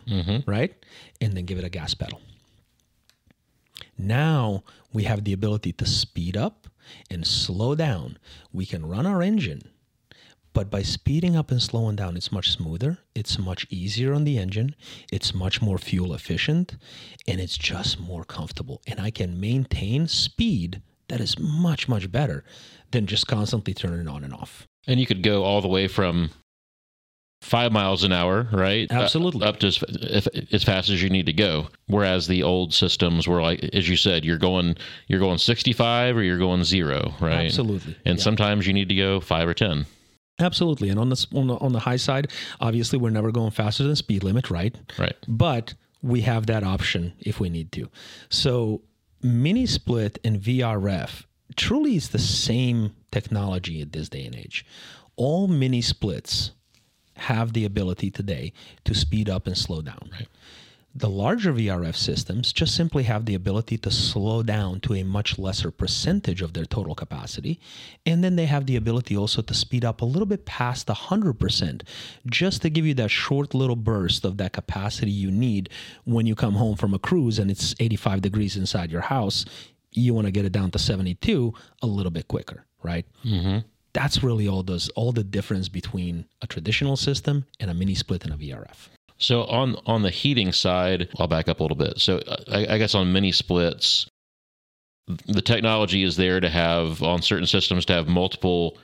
right? 0.46 0.74
And 1.20 1.35
then 1.35 1.44
give 1.44 1.59
it 1.59 1.64
a 1.64 1.68
gas 1.68 1.94
pedal. 1.94 2.20
Now 4.02 4.64
we 4.92 5.04
have 5.04 5.24
the 5.24 5.32
ability 5.32 5.72
to 5.74 5.86
speed 5.86 6.36
up 6.36 6.68
and 7.10 7.26
slow 7.26 7.74
down. 7.74 8.18
We 8.52 8.66
can 8.66 8.86
run 8.86 9.06
our 9.06 9.22
engine, 9.22 9.62
but 10.52 10.70
by 10.70 10.82
speeding 10.82 11.36
up 11.36 11.50
and 11.50 11.62
slowing 11.62 11.96
down, 11.96 12.16
it's 12.16 12.32
much 12.32 12.50
smoother. 12.50 12.98
It's 13.14 13.38
much 13.38 13.66
easier 13.70 14.12
on 14.12 14.24
the 14.24 14.38
engine. 14.38 14.74
It's 15.12 15.34
much 15.34 15.62
more 15.62 15.78
fuel 15.78 16.12
efficient, 16.12 16.76
and 17.28 17.40
it's 17.40 17.56
just 17.56 18.00
more 18.00 18.24
comfortable. 18.24 18.82
And 18.86 19.00
I 19.00 19.10
can 19.10 19.38
maintain 19.38 20.08
speed 20.08 20.82
that 21.08 21.20
is 21.20 21.38
much, 21.38 21.88
much 21.88 22.10
better 22.10 22.44
than 22.90 23.06
just 23.06 23.26
constantly 23.26 23.74
turning 23.74 24.00
it 24.00 24.08
on 24.08 24.24
and 24.24 24.32
off. 24.32 24.66
And 24.86 24.98
you 24.98 25.06
could 25.06 25.22
go 25.22 25.44
all 25.44 25.60
the 25.60 25.68
way 25.68 25.86
from 25.86 26.30
five 27.40 27.72
miles 27.72 28.05
an 28.05 28.12
hour, 28.12 28.46
right? 28.53 28.90
Absolutely. 28.90 29.44
Uh, 29.44 29.48
up 29.48 29.59
to 29.61 29.68
as, 29.68 29.83
if, 29.88 30.29
as 30.53 30.62
fast 30.62 30.90
as 30.90 31.03
you 31.03 31.09
need 31.11 31.26
to 31.26 31.33
go. 31.33 31.68
Whereas 31.87 32.26
the 32.26 32.42
old 32.42 32.74
systems 32.74 33.26
were 33.26 33.40
like, 33.42 33.64
as 33.72 33.88
you 33.88 33.96
said, 33.96 34.24
you're 34.24 34.38
going 34.38 34.76
you're 35.09 35.20
going 35.20 35.38
65 35.38 36.16
or 36.16 36.22
you're 36.22 36.38
going 36.38 36.64
zero, 36.64 37.14
right? 37.20 37.46
Absolutely. 37.46 37.96
And 38.05 38.18
Yeah. 38.18 38.22
sometimes 38.22 38.66
you 38.66 38.72
need 38.72 38.88
to 38.90 38.94
go 38.94 39.20
five 39.20 39.48
or 39.48 39.55
10. 39.55 39.87
Absolutely. 40.38 40.88
And 40.88 40.98
on 40.98 41.09
the, 41.11 41.26
on 41.35 41.46
the 41.48 41.55
on 41.57 41.72
the 41.72 41.81
high 41.81 41.96
side, 41.96 42.31
obviously 42.61 42.98
we're 42.98 43.11
never 43.11 43.31
going 43.33 43.50
faster 43.50 43.85
than 43.85 43.96
speed 43.96 44.22
limit, 44.22 44.50
right? 44.50 44.74
Right. 44.98 45.16
But 45.29 45.74
we 46.03 46.22
have 46.22 46.46
that 46.46 46.62
option 46.64 47.12
if 47.20 47.40
we 47.40 47.50
need 47.50 47.72
to. 47.72 47.88
So 48.31 48.83
mini 49.22 49.66
split 49.66 50.18
and 50.24 50.40
VRF 50.40 51.24
truly 51.57 51.96
is 51.96 52.09
the 52.11 52.18
same 52.18 52.94
technology 53.12 53.83
at 53.83 53.92
this 53.92 54.09
day 54.09 54.24
and 54.24 54.35
age. 54.35 54.64
All 55.16 55.46
mini 55.48 55.83
splits 55.83 56.53
have 57.20 57.52
the 57.52 57.64
ability 57.64 58.11
today 58.11 58.52
to 58.85 58.94
speed 58.94 59.28
up 59.28 59.46
and 59.46 59.56
slow 59.56 59.83
down. 59.83 60.11
Right. 60.12 60.28
The 60.92 61.09
larger 61.09 61.52
VRF 61.52 61.94
systems 61.94 62.52
just 62.52 62.74
simply 62.74 63.04
have 63.04 63.24
the 63.24 63.37
ability 63.37 63.78
to 63.78 63.92
slow 63.92 64.42
down 64.42 64.80
to 64.80 64.94
a 64.94 65.04
much 65.04 65.38
lesser 65.38 65.70
percentage 65.70 66.42
of 66.42 66.52
their 66.52 66.64
total 66.64 66.96
capacity. 66.96 67.61
And 68.04 68.24
then 68.24 68.35
they 68.35 68.46
have 68.46 68.66
the 68.66 68.74
ability 68.74 69.16
also 69.16 69.40
to 69.40 69.54
speed 69.54 69.85
up 69.85 70.00
a 70.00 70.04
little 70.04 70.26
bit 70.26 70.46
past 70.46 70.88
100%, 70.88 71.83
just 72.26 72.62
to 72.62 72.70
give 72.70 72.87
you 72.87 72.94
that 72.94 73.11
short 73.11 73.54
little 73.54 73.76
burst 73.76 74.24
of 74.24 74.37
that 74.38 74.52
capacity 74.52 75.12
you 75.12 75.30
need 75.30 75.68
when 76.04 76.26
you 76.26 76.35
come 76.35 76.54
home 76.54 76.74
from 76.74 76.92
a 76.92 76.98
cruise 76.98 77.38
and 77.38 77.52
it's 77.52 77.72
85 77.78 78.20
degrees 78.22 78.56
inside 78.56 78.90
your 78.90 79.02
house. 79.02 79.44
You 79.92 80.12
want 80.12 80.26
to 80.26 80.33
get 80.33 80.44
it 80.44 80.52
down 80.52 80.72
to 80.72 80.78
72 80.80 81.54
a 81.83 81.87
little 81.87 82.11
bit 82.11 82.26
quicker, 82.26 82.64
right? 82.83 83.06
Mm-hmm. 83.24 83.59
That's 83.92 84.22
really 84.22 84.48
all 84.48 84.62
those 84.62 84.88
all 84.90 85.12
the 85.12 85.24
difference 85.24 85.68
between 85.68 86.26
a 86.42 86.46
traditional 86.46 86.96
system 86.96 87.44
and 87.59 87.70
a 87.70 87.74
mini 87.74 87.94
split 87.94 88.24
and 88.24 88.33
a 88.33 88.37
VRF. 88.37 88.88
So 89.18 89.44
on 89.44 89.76
on 89.87 90.03
the 90.03 90.11
heating 90.11 90.53
side, 90.53 91.09
I'll 91.18 91.26
back 91.26 91.48
up 91.48 91.61
a 91.61 91.62
little 91.62 91.76
bit. 91.76 91.98
So 91.98 92.20
I, 92.50 92.74
I 92.74 92.79
guess 92.79 92.94
on 92.94 93.12
mini 93.12 93.33
splits, 93.33 94.09
the 95.26 95.42
technology 95.42 96.03
is 96.03 96.16
there 96.16 96.40
to 96.40 96.48
have 96.48 97.03
on 97.03 97.22
certain 97.22 97.46
systems 97.46 97.85
to 97.87 97.92
have 97.92 98.09
multiple 98.09 98.79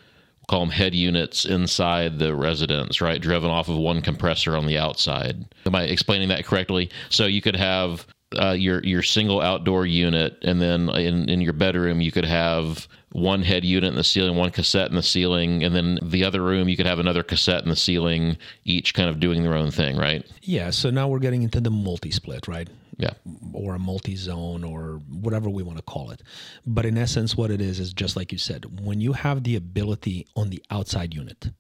call 0.49 0.61
them 0.61 0.71
head 0.71 0.95
units 0.95 1.45
inside 1.45 2.19
the 2.19 2.35
residence, 2.35 3.01
right? 3.01 3.21
Driven 3.21 3.51
off 3.51 3.69
of 3.69 3.77
one 3.77 4.01
compressor 4.01 4.57
on 4.57 4.67
the 4.67 4.79
outside. 4.79 5.45
Am 5.67 5.75
I 5.75 5.83
explaining 5.85 6.29
that 6.29 6.45
correctly? 6.45 6.91
So 7.11 7.27
you 7.27 7.43
could 7.43 7.57
have 7.57 8.07
uh, 8.39 8.53
your 8.53 8.83
your 8.85 9.03
single 9.03 9.41
outdoor 9.41 9.87
unit, 9.87 10.39
and 10.43 10.61
then 10.61 10.89
in 10.91 11.29
in 11.29 11.41
your 11.41 11.53
bedroom 11.53 12.01
you 12.01 12.13
could 12.13 12.25
have 12.25 12.89
one 13.13 13.43
head 13.43 13.65
unit 13.65 13.89
in 13.89 13.97
the 13.97 14.05
ceiling, 14.05 14.37
one 14.37 14.51
cassette 14.51 14.91
in 14.91 14.97
the 14.97 15.03
ceiling, 15.03 15.63
and 15.63 15.75
then 15.75 15.99
the 16.03 16.25
other 16.25 16.43
room 16.43 16.69
you 16.69 16.77
could 16.77 16.87
have 16.87 16.99
another 16.99 17.23
cassette 17.23 17.63
in 17.63 17.69
the 17.69 17.77
ceiling, 17.77 18.37
each 18.65 18.95
kind 18.95 19.09
of 19.09 19.21
doing 19.21 19.43
their 19.43 19.55
own 19.55 19.71
thing, 19.71 19.97
right? 19.97 20.25
Yeah, 20.43 20.71
so 20.71 20.91
now 20.91 21.09
we're 21.09 21.21
getting 21.21 21.43
into 21.43 21.61
the 21.61 21.71
multi 21.71 22.11
split, 22.11 22.49
right? 22.49 22.69
Yeah. 22.99 23.13
Or 23.53 23.75
a 23.75 23.79
multi 23.79 24.17
zone 24.17 24.65
or 24.65 25.01
whatever 25.09 25.51
we 25.51 25.63
want 25.63 25.79
to 25.79 25.85
call 25.85 26.11
it. 26.11 26.23
But 26.67 26.87
in 26.87 26.97
essence, 26.97 27.37
what 27.37 27.51
it 27.51 27.61
is 27.61 27.79
is 27.79 27.93
just 27.93 28.17
like 28.17 28.33
you 28.33 28.39
said, 28.39 28.81
when 28.81 29.01
you 29.01 29.13
have 29.13 29.45
the 29.45 29.57
ability 29.57 30.27
on 30.35 30.51
the 30.51 30.63
outside 30.71 31.15
unit 31.15 31.51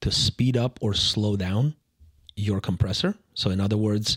to 0.00 0.10
speed 0.10 0.56
up 0.56 0.78
or 0.80 0.94
slow 0.94 1.36
down 1.36 1.74
your 2.36 2.60
compressor. 2.60 3.14
So, 3.34 3.50
in 3.50 3.60
other 3.60 3.76
words, 3.76 4.16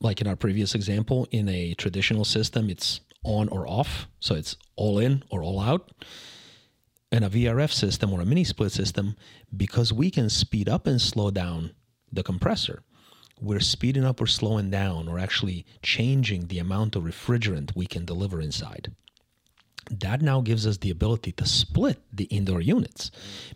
like 0.00 0.20
in 0.20 0.26
our 0.26 0.36
previous 0.36 0.74
example, 0.74 1.28
in 1.30 1.48
a 1.48 1.74
traditional 1.74 2.24
system, 2.24 2.68
it's 2.68 3.00
on 3.24 3.48
or 3.48 3.66
off. 3.66 4.08
So 4.20 4.34
it's 4.34 4.56
all 4.76 4.98
in 4.98 5.22
or 5.30 5.42
all 5.42 5.60
out. 5.60 5.90
In 7.10 7.22
a 7.22 7.30
VRF 7.30 7.70
system 7.72 8.12
or 8.12 8.20
a 8.22 8.24
mini 8.26 8.44
split 8.44 8.72
system, 8.72 9.16
because 9.54 9.92
we 9.92 10.10
can 10.10 10.30
speed 10.30 10.68
up 10.68 10.86
and 10.86 11.00
slow 11.00 11.30
down 11.30 11.72
the 12.10 12.22
compressor, 12.22 12.82
we're 13.38 13.60
speeding 13.60 14.04
up 14.04 14.20
or 14.20 14.26
slowing 14.26 14.70
down 14.70 15.08
or 15.08 15.18
actually 15.18 15.66
changing 15.82 16.46
the 16.46 16.58
amount 16.58 16.96
of 16.96 17.02
refrigerant 17.02 17.76
we 17.76 17.86
can 17.86 18.04
deliver 18.06 18.40
inside. 18.40 18.92
That 19.90 20.22
now 20.22 20.40
gives 20.40 20.64
us 20.66 20.78
the 20.78 20.90
ability 20.90 21.32
to 21.32 21.46
split 21.46 22.00
the 22.12 22.24
indoor 22.24 22.60
units 22.60 23.10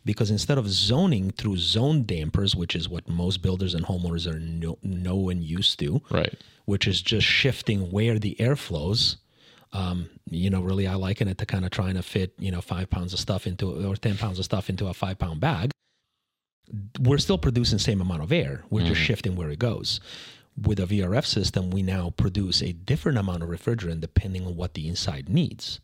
because 0.05 0.31
instead 0.31 0.59
of 0.59 0.69
zoning 0.69 1.31
through 1.31 1.57
zone 1.57 2.05
dampers, 2.05 2.55
which 2.57 2.75
is 2.75 2.89
what 2.89 3.09
most 3.09 3.41
builders 3.43 3.75
and 3.75 3.87
homeowners 3.87 4.27
are 4.27 4.41
know, 4.41 4.77
know 4.83 5.29
and 5.31 5.43
used 5.43 5.79
to, 5.79 6.03
Right. 6.11 6.35
which 6.65 6.87
is 6.89 7.01
just 7.01 7.27
shifting 7.27 7.91
where 7.93 8.19
the 8.19 8.39
air 8.41 8.57
flows. 8.57 9.17
Um, 9.73 10.09
you 10.31 10.51
know, 10.51 10.63
really, 10.63 10.87
I 10.87 10.95
liken 10.95 11.29
it 11.29 11.39
to 11.39 11.47
kind 11.47 11.65
of 11.65 11.71
trying 11.71 11.95
to 11.95 12.03
fit, 12.03 12.35
you 12.39 12.51
know, 12.51 12.61
five 12.61 12.89
pounds 12.89 13.13
of 13.13 13.21
stuff 13.21 13.47
into 13.47 13.87
or 13.87 13.97
10 13.97 14.17
pounds 14.17 14.39
of 14.39 14.45
stuff 14.45 14.71
into 14.71 14.87
a 14.87 14.95
five 14.95 15.19
pound 15.19 15.41
bag. 15.41 15.71
We're 16.99 17.19
still 17.19 17.39
producing 17.39 17.79
the 17.79 17.85
same 17.85 18.01
amount 18.01 18.23
of 18.23 18.33
air. 18.33 18.65
We're 18.71 18.87
just 18.87 19.01
shifting 19.01 19.37
where 19.37 19.51
it 19.51 19.59
goes. 19.59 20.01
With 20.61 20.81
a 20.81 20.87
VRF 20.87 21.27
system, 21.27 21.71
we 21.71 21.83
now 21.83 22.11
produce 22.17 22.63
a 22.63 22.73
different 22.73 23.19
amount 23.19 23.43
of 23.43 23.51
refrigerant 23.51 24.01
depending 24.01 24.47
on 24.47 24.57
what 24.57 24.75
the 24.75 24.89
inside 24.89 25.29
needs 25.29 25.81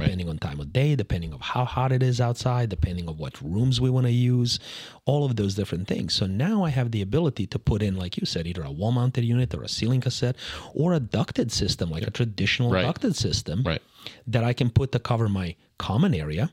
depending 0.00 0.28
on 0.28 0.38
time 0.38 0.60
of 0.60 0.72
day, 0.72 0.94
depending 0.96 1.32
on 1.32 1.40
how 1.40 1.64
hot 1.64 1.92
it 1.92 2.02
is 2.02 2.20
outside, 2.20 2.68
depending 2.68 3.08
on 3.08 3.16
what 3.16 3.40
rooms 3.42 3.80
we 3.80 3.90
want 3.90 4.06
to 4.06 4.12
use, 4.12 4.58
all 5.04 5.24
of 5.24 5.36
those 5.36 5.54
different 5.54 5.88
things. 5.88 6.14
So 6.14 6.26
now 6.26 6.64
I 6.64 6.70
have 6.70 6.90
the 6.90 7.02
ability 7.02 7.46
to 7.48 7.58
put 7.58 7.82
in, 7.82 7.96
like 7.96 8.16
you 8.16 8.26
said, 8.26 8.46
either 8.46 8.62
a 8.62 8.70
wall-mounted 8.70 9.24
unit 9.24 9.54
or 9.54 9.62
a 9.62 9.68
ceiling 9.68 10.00
cassette 10.00 10.36
or 10.74 10.92
a 10.94 11.00
ducted 11.00 11.50
system, 11.52 11.90
like 11.90 12.06
a 12.06 12.10
traditional 12.10 12.70
Right. 12.70 12.82
ducted 12.82 13.16
system 13.16 13.62
Right. 13.64 13.82
that 14.26 14.44
I 14.44 14.52
can 14.52 14.70
put 14.70 14.92
to 14.92 14.98
cover 14.98 15.28
my 15.28 15.54
common 15.78 16.14
area. 16.14 16.50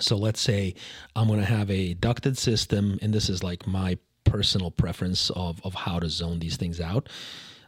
So 0.00 0.16
let's 0.16 0.40
say 0.40 0.74
I'm 1.14 1.28
going 1.28 1.40
to 1.40 1.44
have 1.46 1.70
a 1.70 1.94
ducted 1.94 2.38
system, 2.38 2.98
and 3.02 3.12
this 3.12 3.28
is 3.28 3.42
like 3.42 3.66
my 3.66 3.98
personal 4.24 4.70
preference 4.70 5.30
of, 5.30 5.60
of 5.64 5.74
how 5.74 5.98
to 5.98 6.08
zone 6.08 6.38
these 6.38 6.56
things 6.56 6.80
out. 6.80 7.08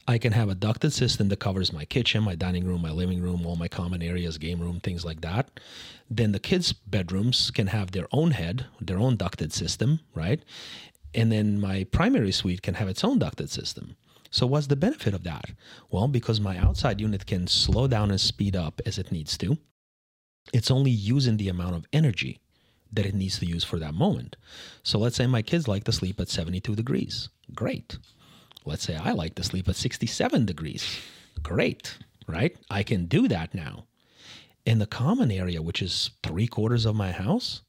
I 0.06 0.18
can 0.18 0.32
have 0.32 0.50
a 0.50 0.54
ducted 0.54 0.92
system 0.92 1.28
that 1.28 1.40
covers 1.40 1.72
my 1.72 1.86
kitchen, 1.86 2.24
my 2.24 2.34
dining 2.34 2.66
room, 2.66 2.82
my 2.82 2.90
living 2.90 3.22
room, 3.22 3.46
all 3.46 3.56
my 3.56 3.68
common 3.68 4.02
areas, 4.02 4.36
game 4.36 4.60
room, 4.60 4.80
things 4.80 5.04
like 5.04 5.22
that. 5.22 5.60
Then 6.10 6.32
the 6.32 6.38
kids' 6.38 6.74
bedrooms 6.74 7.50
can 7.50 7.68
have 7.68 7.92
their 7.92 8.06
own 8.12 8.32
head, 8.32 8.66
their 8.80 8.98
own 8.98 9.16
ducted 9.16 9.52
system, 9.52 10.00
right? 10.14 10.42
And 11.14 11.32
then 11.32 11.58
my 11.58 11.84
primary 11.84 12.32
suite 12.32 12.60
can 12.60 12.74
have 12.74 12.88
its 12.88 13.02
own 13.02 13.18
ducted 13.18 13.48
system. 13.50 13.96
So, 14.30 14.46
what's 14.46 14.66
the 14.66 14.76
benefit 14.76 15.14
of 15.14 15.22
that? 15.22 15.50
Well, 15.90 16.08
because 16.08 16.40
my 16.40 16.58
outside 16.58 17.00
unit 17.00 17.24
can 17.24 17.46
slow 17.46 17.86
down 17.86 18.10
and 18.10 18.20
speed 18.20 18.56
up 18.56 18.80
as 18.84 18.98
it 18.98 19.12
needs 19.12 19.38
to, 19.38 19.58
it's 20.52 20.72
only 20.72 20.90
using 20.90 21.36
the 21.36 21.48
amount 21.48 21.76
of 21.76 21.86
energy 21.92 22.40
that 22.92 23.06
it 23.06 23.14
needs 23.14 23.38
to 23.38 23.46
use 23.46 23.64
for 23.64 23.78
that 23.78 23.94
moment. 23.94 24.36
So, 24.82 24.98
let's 24.98 25.16
say 25.16 25.28
my 25.28 25.40
kids 25.40 25.68
like 25.68 25.84
to 25.84 25.92
sleep 25.92 26.20
at 26.20 26.28
72 26.28 26.74
degrees. 26.74 27.28
Great. 27.54 27.96
Let's 28.64 28.84
say 28.84 28.96
I 28.96 29.12
like 29.12 29.34
to 29.36 29.44
sleep 29.44 29.68
at 29.68 29.76
67 29.76 30.46
degrees. 30.46 31.00
Great, 31.42 31.98
right? 32.26 32.56
I 32.70 32.82
can 32.82 33.06
do 33.06 33.28
that 33.28 33.54
now. 33.54 33.84
In 34.64 34.78
the 34.78 34.86
common 34.86 35.30
area, 35.30 35.60
which 35.60 35.82
is 35.82 36.10
three 36.22 36.46
quarters 36.46 36.86
of 36.86 36.96
my 36.96 37.12
house, 37.12 37.62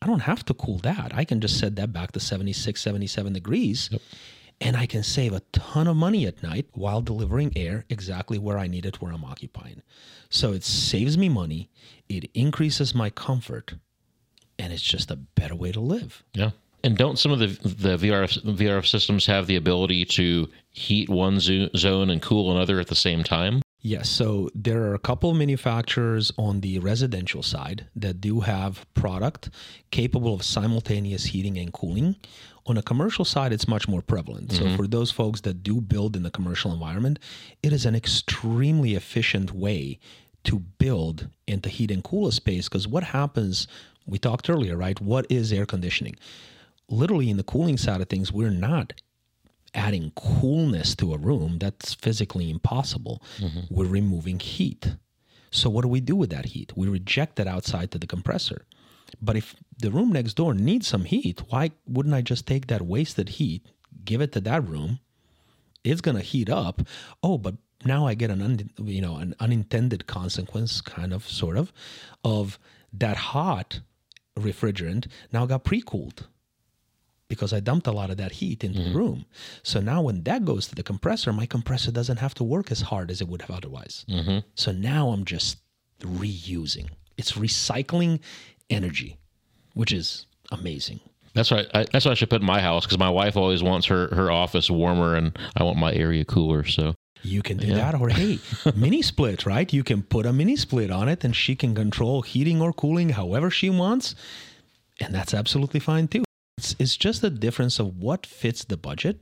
I 0.00 0.06
don't 0.06 0.20
have 0.20 0.44
to 0.46 0.54
cool 0.54 0.78
that. 0.78 1.12
I 1.14 1.24
can 1.24 1.40
just 1.40 1.58
set 1.58 1.76
that 1.76 1.92
back 1.92 2.12
to 2.12 2.20
76, 2.20 2.80
77 2.80 3.32
degrees. 3.32 3.90
And 4.60 4.76
I 4.76 4.86
can 4.86 5.02
save 5.02 5.32
a 5.32 5.40
ton 5.52 5.86
of 5.86 5.96
money 5.96 6.26
at 6.26 6.42
night 6.42 6.66
while 6.72 7.00
delivering 7.00 7.52
air 7.56 7.84
exactly 7.88 8.38
where 8.38 8.58
I 8.58 8.66
need 8.66 8.84
it, 8.84 9.00
where 9.00 9.12
I'm 9.12 9.24
occupying. 9.24 9.82
So 10.28 10.52
it 10.52 10.64
saves 10.64 11.16
me 11.16 11.28
money, 11.28 11.70
it 12.08 12.30
increases 12.34 12.94
my 12.94 13.08
comfort, 13.10 13.74
and 14.58 14.72
it's 14.72 14.82
just 14.82 15.10
a 15.10 15.16
better 15.16 15.54
way 15.54 15.72
to 15.72 15.80
live. 15.80 16.22
Yeah. 16.34 16.50
And 16.82 16.96
don't 16.96 17.18
some 17.18 17.32
of 17.32 17.38
the 17.38 17.46
the 17.46 17.96
VRF 17.96 18.42
VRF 18.44 18.86
systems 18.86 19.26
have 19.26 19.46
the 19.46 19.56
ability 19.56 20.04
to 20.06 20.48
heat 20.70 21.08
one 21.08 21.40
zo- 21.40 21.68
zone 21.76 22.10
and 22.10 22.22
cool 22.22 22.50
another 22.50 22.80
at 22.80 22.88
the 22.88 22.94
same 22.94 23.22
time? 23.22 23.62
Yes, 23.82 24.10
so 24.10 24.50
there 24.54 24.82
are 24.82 24.94
a 24.94 24.98
couple 24.98 25.30
of 25.30 25.36
manufacturers 25.36 26.30
on 26.36 26.60
the 26.60 26.78
residential 26.80 27.42
side 27.42 27.86
that 27.96 28.20
do 28.20 28.40
have 28.40 28.84
product 28.92 29.48
capable 29.90 30.34
of 30.34 30.42
simultaneous 30.42 31.24
heating 31.24 31.56
and 31.56 31.72
cooling. 31.72 32.16
On 32.66 32.76
a 32.76 32.82
commercial 32.82 33.24
side, 33.24 33.54
it's 33.54 33.66
much 33.66 33.88
more 33.88 34.02
prevalent. 34.02 34.52
So 34.52 34.64
mm-hmm. 34.64 34.76
for 34.76 34.86
those 34.86 35.10
folks 35.10 35.40
that 35.42 35.62
do 35.62 35.80
build 35.80 36.14
in 36.14 36.22
the 36.22 36.30
commercial 36.30 36.72
environment, 36.72 37.18
it 37.62 37.72
is 37.72 37.86
an 37.86 37.94
extremely 37.94 38.94
efficient 38.94 39.52
way 39.52 39.98
to 40.44 40.58
build 40.58 41.28
and 41.48 41.62
to 41.62 41.68
heat 41.68 41.90
and 41.90 42.04
cool 42.04 42.28
a 42.28 42.32
space 42.32 42.68
because 42.68 42.88
what 42.88 43.04
happens 43.04 43.66
we 44.06 44.18
talked 44.18 44.48
earlier 44.48 44.76
right 44.76 45.00
what 45.00 45.26
is 45.28 45.52
air 45.52 45.66
conditioning 45.66 46.16
literally 46.90 47.30
in 47.30 47.36
the 47.36 47.42
cooling 47.42 47.78
side 47.78 48.00
of 48.00 48.08
things 48.08 48.32
we're 48.32 48.50
not 48.50 48.92
adding 49.74 50.12
coolness 50.16 50.94
to 50.96 51.14
a 51.14 51.18
room. 51.18 51.58
That's 51.58 51.94
physically 51.94 52.50
impossible. 52.50 53.22
Mm-hmm. 53.38 53.60
we're 53.70 53.86
removing 53.86 54.40
heat. 54.40 54.96
So 55.52 55.70
what 55.70 55.82
do 55.82 55.88
we 55.88 56.00
do 56.00 56.16
with 56.16 56.30
that 56.30 56.46
heat? 56.46 56.72
We 56.76 56.88
reject 56.88 57.36
that 57.36 57.46
outside 57.46 57.90
to 57.92 57.98
the 57.98 58.06
compressor. 58.06 58.66
But 59.20 59.36
if 59.36 59.54
the 59.78 59.90
room 59.90 60.12
next 60.12 60.34
door 60.34 60.54
needs 60.54 60.86
some 60.86 61.04
heat 61.04 61.42
why 61.48 61.72
wouldn't 61.86 62.14
i 62.14 62.20
just 62.20 62.46
take 62.46 62.66
that 62.68 62.82
wasted 62.82 63.30
heat 63.30 63.66
give 64.04 64.20
it 64.20 64.32
to 64.32 64.40
that 64.42 64.66
room? 64.68 65.00
It's 65.82 66.00
going 66.00 66.16
to 66.16 66.22
heat 66.22 66.50
up. 66.50 66.82
Oh 67.22 67.38
but 67.38 67.54
now 67.84 68.06
I 68.06 68.14
get 68.14 68.30
an 68.30 68.42
un, 68.42 68.70
you 68.78 69.00
know 69.00 69.16
an 69.16 69.34
unintended 69.40 70.06
consequence, 70.06 70.80
kind 70.80 71.12
of, 71.12 71.26
sort 71.28 71.56
of, 71.56 71.72
of 72.24 72.58
that 72.92 73.16
hot 73.16 73.80
refrigerant 74.38 75.06
now 75.32 75.46
got 75.46 75.64
pre-cooled 75.64 76.26
because 77.30 77.52
I 77.52 77.60
dumped 77.60 77.86
a 77.86 77.92
lot 77.92 78.10
of 78.10 78.16
that 78.16 78.32
heat 78.32 78.64
into 78.64 78.80
mm-hmm. 78.80 78.92
the 78.92 78.98
room. 78.98 79.24
So 79.62 79.80
now 79.80 80.02
when 80.02 80.24
that 80.24 80.44
goes 80.44 80.66
to 80.66 80.74
the 80.74 80.82
compressor, 80.82 81.32
my 81.32 81.46
compressor 81.46 81.92
doesn't 81.92 82.18
have 82.18 82.34
to 82.34 82.44
work 82.44 82.72
as 82.72 82.80
hard 82.80 83.08
as 83.10 83.20
it 83.20 83.28
would 83.28 83.40
have 83.42 83.52
otherwise. 83.52 84.04
Mm-hmm. 84.10 84.40
So 84.56 84.72
now 84.72 85.10
I'm 85.10 85.24
just 85.24 85.58
reusing. 86.00 86.88
It's 87.16 87.32
recycling 87.32 88.18
energy, 88.68 89.16
which 89.74 89.92
is 89.92 90.26
amazing. 90.50 90.98
That's 91.32 91.52
right. 91.52 91.68
I, 91.72 91.86
that's 91.92 92.04
what 92.04 92.10
I 92.10 92.14
should 92.14 92.30
put 92.30 92.40
in 92.40 92.46
my 92.46 92.60
house 92.60 92.84
because 92.84 92.98
my 92.98 93.08
wife 93.08 93.36
always 93.36 93.62
wants 93.62 93.86
her, 93.86 94.08
her 94.08 94.32
office 94.32 94.68
warmer 94.68 95.14
and 95.14 95.38
I 95.56 95.62
want 95.62 95.78
my 95.78 95.94
area 95.94 96.24
cooler. 96.24 96.64
So 96.64 96.94
you 97.22 97.42
can 97.42 97.58
do 97.58 97.68
yeah. 97.68 97.76
that. 97.76 98.00
Or 98.00 98.08
hey, 98.08 98.40
mini 98.74 99.02
split, 99.02 99.46
right? 99.46 99.72
You 99.72 99.84
can 99.84 100.02
put 100.02 100.26
a 100.26 100.32
mini 100.32 100.56
split 100.56 100.90
on 100.90 101.08
it 101.08 101.22
and 101.22 101.36
she 101.36 101.54
can 101.54 101.76
control 101.76 102.22
heating 102.22 102.60
or 102.60 102.72
cooling 102.72 103.10
however 103.10 103.50
she 103.50 103.70
wants. 103.70 104.16
And 105.00 105.14
that's 105.14 105.32
absolutely 105.32 105.78
fine 105.78 106.08
too. 106.08 106.24
It's, 106.60 106.76
it's 106.78 106.96
just 106.98 107.22
the 107.22 107.30
difference 107.30 107.78
of 107.78 107.96
what 107.96 108.26
fits 108.26 108.64
the 108.64 108.76
budget 108.76 109.18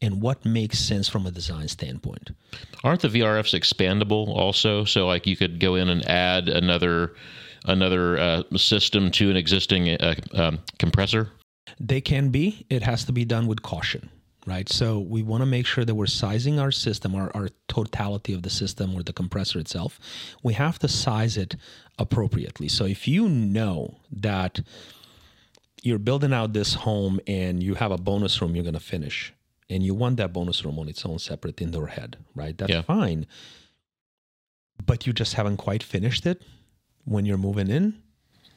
and 0.00 0.22
what 0.22 0.44
makes 0.44 0.78
sense 0.78 1.08
from 1.08 1.26
a 1.26 1.32
design 1.32 1.66
standpoint. 1.66 2.30
Aren't 2.84 3.00
the 3.00 3.08
VRFs 3.08 3.58
expandable 3.60 4.28
also? 4.28 4.84
So 4.84 5.04
like 5.04 5.26
you 5.26 5.36
could 5.36 5.58
go 5.58 5.74
in 5.74 5.88
and 5.88 6.08
add 6.08 6.48
another 6.48 7.16
another 7.64 8.16
uh, 8.16 8.42
system 8.56 9.10
to 9.10 9.30
an 9.30 9.36
existing 9.36 10.00
uh, 10.00 10.14
um, 10.34 10.60
compressor? 10.78 11.32
They 11.80 12.00
can 12.00 12.28
be. 12.28 12.64
It 12.70 12.84
has 12.84 13.04
to 13.06 13.12
be 13.12 13.24
done 13.24 13.48
with 13.48 13.62
caution 13.62 14.08
right? 14.46 14.68
So 14.68 15.00
we 15.00 15.22
want 15.22 15.42
to 15.42 15.46
make 15.46 15.66
sure 15.66 15.84
that 15.84 15.94
we're 15.94 16.06
sizing 16.06 16.60
our 16.60 16.70
system, 16.70 17.14
our, 17.14 17.32
our 17.34 17.48
totality 17.66 18.32
of 18.32 18.42
the 18.42 18.50
system 18.50 18.94
or 18.94 19.02
the 19.02 19.12
compressor 19.12 19.58
itself. 19.58 19.98
We 20.42 20.54
have 20.54 20.78
to 20.78 20.88
size 20.88 21.36
it 21.36 21.56
appropriately. 21.98 22.68
So 22.68 22.84
if 22.84 23.08
you 23.08 23.28
know 23.28 23.98
that 24.12 24.60
you're 25.86 26.00
building 26.00 26.32
out 26.32 26.52
this 26.52 26.74
home 26.74 27.20
and 27.28 27.62
you 27.62 27.74
have 27.74 27.92
a 27.92 27.96
bonus 27.96 28.42
room 28.42 28.56
you're 28.56 28.64
going 28.64 28.74
to 28.74 28.80
finish, 28.80 29.32
and 29.70 29.84
you 29.84 29.94
want 29.94 30.16
that 30.16 30.32
bonus 30.32 30.64
room 30.64 30.78
on 30.80 30.88
its 30.88 31.06
own 31.06 31.18
separate 31.18 31.60
indoor 31.62 31.86
head, 31.86 32.16
right? 32.34 32.58
That's 32.58 32.72
yeah. 32.72 32.82
fine. 32.82 33.26
But 34.84 35.06
you 35.06 35.12
just 35.12 35.34
haven't 35.34 35.58
quite 35.58 35.82
finished 35.82 36.26
it 36.26 36.42
when 37.04 37.24
you're 37.24 37.38
moving 37.38 37.70
in. 37.70 38.02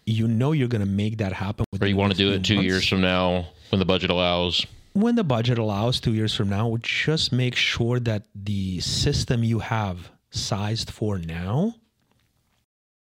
You 0.06 0.28
know 0.28 0.54
you're 0.54 0.68
going 0.68 0.82
to 0.82 0.88
make 0.88 1.20
that 1.20 1.34
happen. 1.34 1.65
Or 1.80 1.88
you 1.88 1.96
want 1.96 2.13
to 2.13 2.18
do 2.18 2.32
it 2.32 2.44
two 2.44 2.56
months. 2.56 2.65
years 2.65 2.88
from 2.88 3.02
now 3.02 3.46
when 3.70 3.78
the 3.78 3.86
budget 3.86 4.10
allows 4.10 4.65
when 4.94 5.15
the 5.15 5.24
budget 5.24 5.60
allows 5.60 6.00
two 6.00 6.13
years 6.13 6.34
from 6.34 6.50
now, 6.50 6.76
just 6.82 7.32
make 7.32 7.56
sure 7.56 8.00
that 8.00 8.24
the 8.34 8.80
system 8.80 9.44
you 9.44 9.60
have 9.60 10.12
sized 10.32 10.89
for 10.89 11.20
now 11.20 11.76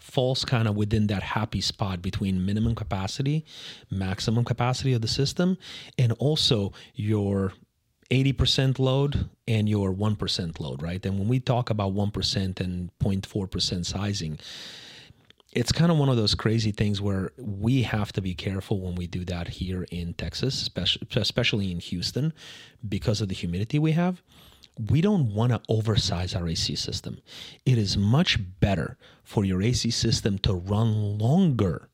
falls 0.07 0.45
kind 0.45 0.67
of 0.67 0.75
within 0.75 1.07
that 1.07 1.21
happy 1.21 1.61
spot 1.61 2.01
between 2.01 2.45
minimum 2.45 2.73
capacity, 2.75 3.45
maximum 3.91 4.45
capacity 4.45 4.93
of 4.93 5.01
the 5.01 5.07
system, 5.07 5.57
and 5.97 6.13
also 6.13 6.71
your 6.95 7.53
80% 8.09 8.79
load 8.79 9.29
and 9.47 9.67
your 9.67 9.93
1% 9.93 10.59
load, 10.61 10.81
right? 10.81 11.05
And 11.05 11.19
when 11.19 11.27
we 11.27 11.41
talk 11.41 11.69
about 11.69 11.93
1% 11.93 12.59
and 12.61 12.89
0.4% 12.99 13.85
sizing, 13.85 14.39
it's 15.51 15.71
kind 15.73 15.91
of 15.91 15.97
one 15.97 16.07
of 16.07 16.15
those 16.15 16.35
crazy 16.35 16.71
things 16.71 17.01
where 17.01 17.31
we 17.37 17.81
have 17.81 18.13
to 18.13 18.21
be 18.21 18.33
careful 18.33 18.79
when 18.79 18.95
we 18.95 19.07
do 19.07 19.25
that 19.25 19.47
here 19.49 19.85
in 19.91 20.13
Texas, 20.13 20.69
especially 21.15 21.71
in 21.71 21.79
Houston, 21.79 22.31
because 22.87 23.19
of 23.19 23.27
the 23.27 23.35
humidity 23.35 23.77
we 23.77 23.91
have. 23.91 24.21
We 24.89 25.01
don't 25.01 25.33
want 25.33 25.51
to 25.51 25.61
oversize 25.69 26.35
our 26.35 26.47
AC 26.47 26.75
system. 26.75 27.19
It 27.65 27.77
is 27.77 27.97
much 27.97 28.39
better 28.59 28.97
for 29.23 29.43
your 29.43 29.61
AC 29.61 29.89
system 29.91 30.37
to 30.39 30.53
run 30.53 31.17
longer 31.17 31.89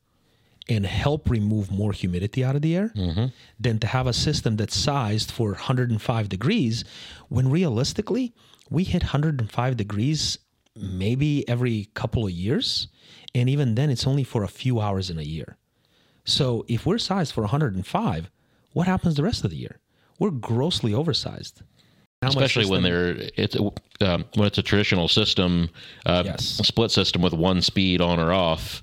and 0.69 0.85
help 0.85 1.29
remove 1.29 1.71
more 1.71 1.91
humidity 1.91 2.43
out 2.43 2.55
of 2.55 2.61
the 2.61 2.75
air 2.75 2.91
mm-hmm. 2.95 3.25
than 3.59 3.79
to 3.79 3.87
have 3.87 4.07
a 4.07 4.13
system 4.13 4.55
that's 4.55 4.77
sized 4.77 5.29
for 5.29 5.51
105 5.51 6.29
degrees 6.29 6.85
when 7.27 7.49
realistically 7.49 8.33
we 8.69 8.85
hit 8.85 9.03
105 9.03 9.77
degrees 9.77 10.37
maybe 10.75 11.47
every 11.49 11.89
couple 11.93 12.25
of 12.25 12.31
years 12.31 12.87
and 13.35 13.49
even 13.49 13.75
then, 13.75 13.89
it's 13.89 14.07
only 14.07 14.23
for 14.23 14.43
a 14.43 14.47
few 14.47 14.79
hours 14.79 15.09
in 15.09 15.17
a 15.17 15.23
year. 15.23 15.57
So 16.25 16.65
if 16.67 16.85
we're 16.85 16.99
sized 16.99 17.33
for 17.33 17.41
105, 17.41 18.31
what 18.73 18.87
happens 18.87 19.15
the 19.15 19.23
rest 19.23 19.43
of 19.43 19.49
the 19.49 19.57
year? 19.57 19.79
We're 20.19 20.31
grossly 20.31 20.93
oversized. 20.93 21.63
How 22.23 22.29
Especially 22.29 22.65
when 22.65 22.83
they're 22.83 23.15
it's 23.35 23.55
um, 23.55 24.25
when 24.35 24.47
it's 24.47 24.57
a 24.57 24.63
traditional 24.63 25.07
system, 25.07 25.69
uh, 26.05 26.23
yes. 26.25 26.45
split 26.63 26.91
system 26.91 27.21
with 27.21 27.33
one 27.33 27.61
speed 27.61 28.01
on 28.01 28.19
or 28.19 28.33
off. 28.33 28.81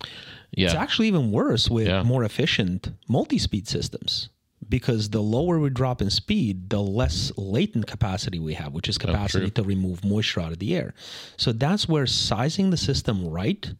Yeah, 0.53 0.67
it's 0.67 0.75
actually 0.75 1.09
even 1.09 1.31
worse 1.31 1.71
with 1.71 1.87
yeah. 1.87 2.03
more 2.03 2.25
efficient 2.25 2.91
multi-speed 3.09 3.69
systems 3.69 4.31
because 4.69 5.11
the 5.11 5.21
lower 5.21 5.59
we 5.59 5.71
drop 5.71 6.01
in 6.01 6.11
speed, 6.11 6.71
the 6.71 6.81
less 6.81 7.33
latent 7.37 7.87
capacity 7.87 8.39
we 8.39 8.55
have, 8.55 8.73
which 8.73 8.89
is 8.89 8.99
capacity 8.99 9.47
oh, 9.47 9.51
to 9.51 9.63
remove 9.63 10.05
moisture 10.05 10.41
out 10.41 10.53
of 10.53 10.59
the 10.59 10.75
air. 10.75 10.95
So 11.37 11.53
that's 11.53 11.89
where 11.89 12.07
sizing 12.07 12.71
the 12.71 12.77
system 12.77 13.29
right 13.29 13.73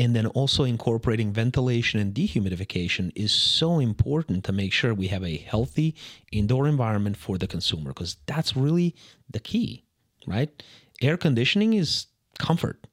and 0.00 0.16
then 0.16 0.26
also 0.28 0.64
incorporating 0.64 1.30
ventilation 1.30 2.00
and 2.00 2.14
dehumidification 2.14 3.12
is 3.14 3.30
so 3.30 3.78
important 3.78 4.42
to 4.44 4.50
make 4.50 4.72
sure 4.72 4.94
we 4.94 5.08
have 5.08 5.22
a 5.22 5.36
healthy 5.36 5.94
indoor 6.32 6.66
environment 6.66 7.18
for 7.18 7.36
the 7.36 7.46
consumer 7.46 7.90
because 7.90 8.16
that's 8.24 8.56
really 8.56 8.96
the 9.28 9.38
key, 9.38 9.84
right? 10.26 10.62
Air 11.02 11.18
conditioning 11.18 11.74
is 11.74 12.06
comfort, 12.38 12.86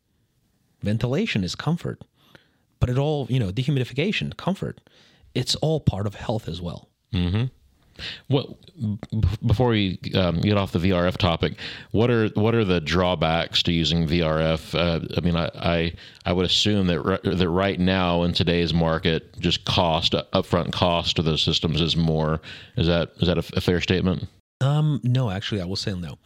ventilation 0.82 1.46
is 1.46 1.56
comfort, 1.56 2.04
but 2.82 2.90
it 2.90 2.98
all, 2.98 3.26
you 3.30 3.40
know, 3.40 3.52
dehumidification, 3.52 4.36
comfort, 4.36 4.82
it's 5.34 5.56
all 5.56 5.80
part 5.80 6.08
of 6.08 6.16
health 6.16 6.50
as 6.50 6.62
well. 6.62 6.90
Mm-hmm. 7.14 7.46
What 8.28 8.48
before 9.46 9.70
we 9.70 10.00
um, 10.16 10.42
get 10.42 10.58
off 10.58 10.72
the 10.72 10.80
VRF 10.80 11.18
topic, 11.18 11.58
what 11.92 12.10
are 12.10 12.28
what 12.30 12.56
are 12.56 12.66
the 12.66 12.80
drawbacks 12.80 13.64
to 13.64 13.72
using 13.72 14.08
VRF? 14.08 14.76
Uh, 14.76 15.06
I 15.18 15.22
mean, 15.22 15.36
I, 15.36 15.50
I, 15.56 15.94
I 16.26 16.34
would 16.34 16.46
assume 16.46 16.88
that 16.88 17.00
r- 17.00 17.36
that 17.36 17.50
right 17.50 17.80
now 17.80 18.24
in 18.24 18.34
today's 18.34 18.74
market, 18.74 19.40
just 19.40 19.66
cost 19.66 20.14
upfront 20.34 20.72
cost 20.72 21.20
of 21.20 21.26
those 21.26 21.42
systems 21.42 21.82
is 21.82 21.96
more. 21.96 22.42
Is 22.76 22.88
that 22.88 23.12
is 23.18 23.28
that 23.28 23.38
a, 23.38 23.58
a 23.58 23.62
fair 23.62 23.82
statement? 23.82 24.28
Um, 24.62 25.00
no, 25.04 25.30
actually, 25.30 25.62
I 25.62 25.66
will 25.66 25.76
say 25.76 25.94
no. 25.94 26.18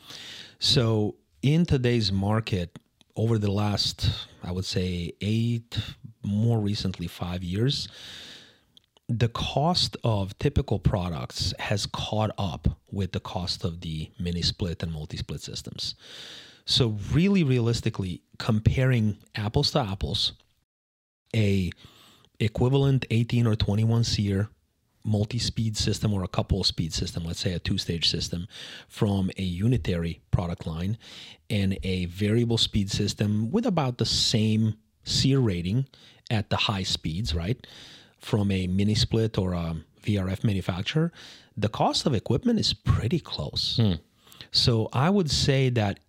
So 0.59 1.15
in 1.41 1.65
today's 1.65 2.11
market, 2.11 2.77
over 3.15 3.37
the 3.37 3.51
last, 3.51 4.09
I 4.43 4.51
would 4.51 4.65
say 4.65 5.11
eight, 5.21 5.77
more 6.23 6.59
recently 6.59 7.07
five 7.07 7.43
years 7.43 7.87
the 9.17 9.29
cost 9.29 9.97
of 10.03 10.37
typical 10.39 10.79
products 10.79 11.53
has 11.59 11.85
caught 11.85 12.31
up 12.37 12.67
with 12.91 13.11
the 13.11 13.19
cost 13.19 13.63
of 13.63 13.81
the 13.81 14.09
mini 14.19 14.41
split 14.41 14.81
and 14.83 14.91
multi 14.91 15.17
split 15.17 15.41
systems. 15.41 15.95
So, 16.65 16.97
really 17.11 17.43
realistically, 17.43 18.21
comparing 18.37 19.17
apples 19.35 19.71
to 19.71 19.79
apples, 19.79 20.33
a 21.35 21.71
equivalent 22.39 23.05
18 23.09 23.47
or 23.47 23.55
21 23.55 24.03
SEER 24.03 24.49
multi-speed 25.03 25.75
system 25.75 26.13
or 26.13 26.23
a 26.23 26.27
couple 26.27 26.63
speed 26.63 26.93
system 26.93 27.23
let's 27.25 27.39
say 27.39 27.53
a 27.53 27.59
two-stage 27.59 28.07
system 28.07 28.47
from 28.87 29.31
a 29.37 29.41
unitary 29.41 30.21
product 30.29 30.67
line 30.67 30.95
and 31.49 31.77
a 31.81 32.05
variable 32.05 32.57
speed 32.57 32.89
system 32.91 33.49
with 33.49 33.65
about 33.65 33.97
the 33.97 34.05
same 34.05 34.75
SEER 35.03 35.39
rating 35.39 35.87
at 36.29 36.51
the 36.51 36.55
high 36.55 36.83
speeds 36.83 37.33
right 37.33 37.65
from 38.21 38.51
a 38.51 38.67
mini 38.67 38.95
split 38.95 39.37
or 39.37 39.53
a 39.53 39.75
VRF 40.03 40.43
manufacturer, 40.43 41.11
the 41.57 41.69
cost 41.69 42.05
of 42.05 42.13
equipment 42.13 42.59
is 42.59 42.73
pretty 42.73 43.19
close. 43.19 43.77
Hmm. 43.81 43.93
So 44.51 44.89
I 44.93 45.09
would 45.09 45.29
say 45.29 45.69
that 45.69 45.99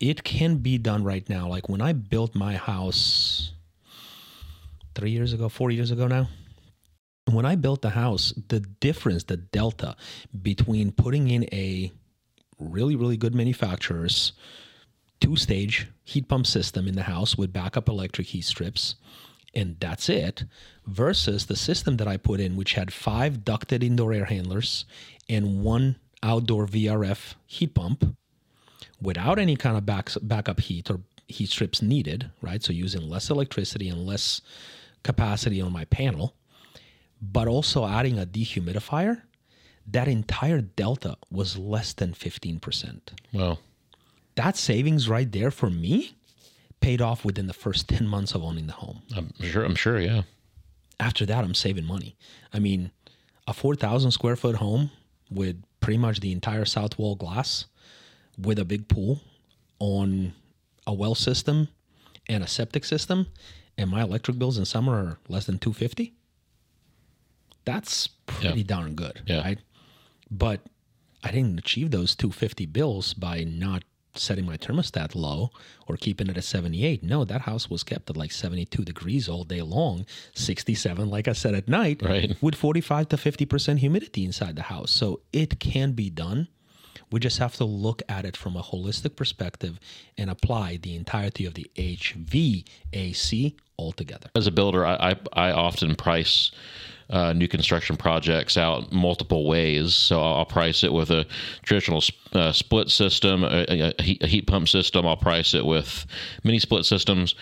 it 0.00 0.24
can 0.24 0.56
be 0.56 0.78
done 0.78 1.04
right 1.04 1.28
now. 1.28 1.48
Like 1.48 1.68
when 1.68 1.80
I 1.80 1.92
built 1.92 2.34
my 2.34 2.56
house 2.56 3.52
three 4.94 5.10
years 5.10 5.32
ago, 5.32 5.48
four 5.48 5.70
years 5.70 5.90
ago 5.90 6.06
now, 6.06 6.28
when 7.30 7.46
I 7.46 7.54
built 7.54 7.82
the 7.82 7.90
house, 7.90 8.34
the 8.48 8.60
difference, 8.60 9.24
the 9.24 9.36
delta 9.36 9.96
between 10.42 10.92
putting 10.92 11.28
in 11.28 11.44
a 11.52 11.92
really, 12.58 12.96
really 12.96 13.16
good 13.16 13.34
manufacturer's 13.34 14.32
two 15.20 15.36
stage 15.36 15.88
heat 16.04 16.26
pump 16.28 16.46
system 16.46 16.88
in 16.88 16.96
the 16.96 17.04
house 17.04 17.38
with 17.38 17.52
backup 17.52 17.88
electric 17.88 18.28
heat 18.28 18.44
strips, 18.44 18.96
and 19.54 19.76
that's 19.80 20.08
it, 20.08 20.44
versus 20.86 21.46
the 21.46 21.56
system 21.56 21.96
that 21.98 22.08
I 22.08 22.16
put 22.16 22.40
in, 22.40 22.56
which 22.56 22.74
had 22.74 22.92
five 22.92 23.44
ducted 23.44 23.82
indoor 23.82 24.12
air 24.12 24.24
handlers 24.24 24.84
and 25.28 25.62
one 25.62 25.96
outdoor 26.22 26.66
VRF 26.66 27.34
heat 27.46 27.74
pump 27.74 28.16
without 29.00 29.38
any 29.38 29.56
kind 29.56 29.76
of 29.76 29.84
back, 29.84 30.10
backup 30.22 30.60
heat 30.60 30.90
or 30.90 31.00
heat 31.28 31.50
strips 31.50 31.82
needed, 31.82 32.30
right? 32.40 32.62
So 32.62 32.72
using 32.72 33.08
less 33.08 33.30
electricity 33.30 33.88
and 33.88 34.06
less 34.06 34.40
capacity 35.02 35.60
on 35.60 35.72
my 35.72 35.84
panel, 35.86 36.34
but 37.20 37.48
also 37.48 37.86
adding 37.86 38.18
a 38.18 38.26
dehumidifier, 38.26 39.22
that 39.86 40.08
entire 40.08 40.60
delta 40.60 41.16
was 41.30 41.58
less 41.58 41.92
than 41.92 42.12
15%. 42.12 43.00
Wow. 43.32 43.58
That 44.36 44.56
savings 44.56 45.08
right 45.08 45.30
there 45.30 45.50
for 45.50 45.68
me 45.68 46.14
paid 46.82 47.00
off 47.00 47.24
within 47.24 47.46
the 47.46 47.54
first 47.54 47.88
10 47.88 48.06
months 48.06 48.34
of 48.34 48.42
owning 48.42 48.66
the 48.66 48.74
home. 48.74 49.02
I'm 49.16 49.32
sure. 49.40 49.64
I'm 49.64 49.74
sure. 49.74 49.98
Yeah. 49.98 50.22
After 51.00 51.24
that, 51.26 51.44
I'm 51.44 51.54
saving 51.54 51.84
money. 51.84 52.16
I 52.52 52.58
mean, 52.58 52.90
a 53.46 53.54
4,000 53.54 54.10
square 54.10 54.36
foot 54.36 54.56
home 54.56 54.90
with 55.30 55.62
pretty 55.80 55.98
much 55.98 56.20
the 56.20 56.32
entire 56.32 56.64
south 56.64 56.98
wall 56.98 57.14
glass 57.14 57.66
with 58.38 58.58
a 58.58 58.64
big 58.64 58.88
pool 58.88 59.20
on 59.78 60.32
a 60.86 60.92
well 60.92 61.14
system 61.14 61.68
and 62.28 62.42
a 62.42 62.46
septic 62.46 62.84
system 62.84 63.26
and 63.76 63.90
my 63.90 64.02
electric 64.02 64.38
bills 64.38 64.58
in 64.58 64.64
summer 64.64 64.92
are 64.94 65.18
less 65.28 65.46
than 65.46 65.58
250 65.58 66.14
that's 67.64 68.08
pretty 68.26 68.60
yeah. 68.60 68.66
darn 68.66 68.94
good 68.94 69.22
yeah. 69.26 69.40
right 69.40 69.58
but 70.30 70.60
i 71.24 71.30
didn't 71.30 71.58
achieve 71.58 71.90
those 71.90 72.14
250 72.14 72.66
bills 72.66 73.12
by 73.14 73.44
not 73.44 73.82
setting 74.14 74.44
my 74.44 74.56
thermostat 74.56 75.14
low 75.14 75.50
or 75.86 75.96
keeping 75.96 76.28
it 76.28 76.36
at 76.36 76.44
78 76.44 77.02
no 77.02 77.24
that 77.24 77.42
house 77.42 77.70
was 77.70 77.82
kept 77.82 78.10
at 78.10 78.16
like 78.16 78.32
72 78.32 78.84
degrees 78.84 79.28
all 79.28 79.44
day 79.44 79.62
long 79.62 80.04
67 80.34 81.08
like 81.08 81.28
i 81.28 81.32
said 81.32 81.54
at 81.54 81.68
night 81.68 82.02
right. 82.02 82.36
with 82.40 82.54
45 82.54 83.08
to 83.08 83.16
50% 83.16 83.78
humidity 83.78 84.24
inside 84.24 84.56
the 84.56 84.62
house. 84.62 84.90
So 84.90 85.20
it 85.32 85.58
can 85.58 85.92
be 85.92 86.10
done 86.10 86.48
we 87.12 87.20
just 87.20 87.38
have 87.38 87.54
to 87.56 87.64
look 87.64 88.02
at 88.08 88.24
it 88.24 88.36
from 88.36 88.56
a 88.56 88.62
holistic 88.62 89.16
perspective 89.16 89.78
and 90.16 90.30
apply 90.30 90.78
the 90.78 90.96
entirety 90.96 91.44
of 91.44 91.54
the 91.54 91.70
HVAC 91.76 93.54
altogether. 93.78 94.30
As 94.34 94.46
a 94.46 94.50
builder, 94.50 94.86
I, 94.86 94.94
I, 95.34 95.48
I 95.48 95.52
often 95.52 95.94
price 95.94 96.50
uh, 97.10 97.32
new 97.34 97.46
construction 97.46 97.96
projects 97.96 98.56
out 98.56 98.90
multiple 98.90 99.46
ways. 99.46 99.94
So 99.94 100.20
I'll, 100.20 100.46
price 100.46 100.82
it 100.82 100.92
with 100.92 101.10
a 101.10 101.26
traditional 101.62 102.02
uh, 102.32 102.52
split 102.52 102.90
system, 102.90 103.44
a, 103.44 103.66
a, 103.68 103.94
a 103.98 104.26
heat 104.26 104.46
pump 104.46 104.68
system. 104.68 105.06
I'll 105.06 105.16
price 105.16 105.54
it 105.54 105.64
with 105.64 106.06
mini 106.42 106.58
split 106.58 106.86
systems. 106.86 107.34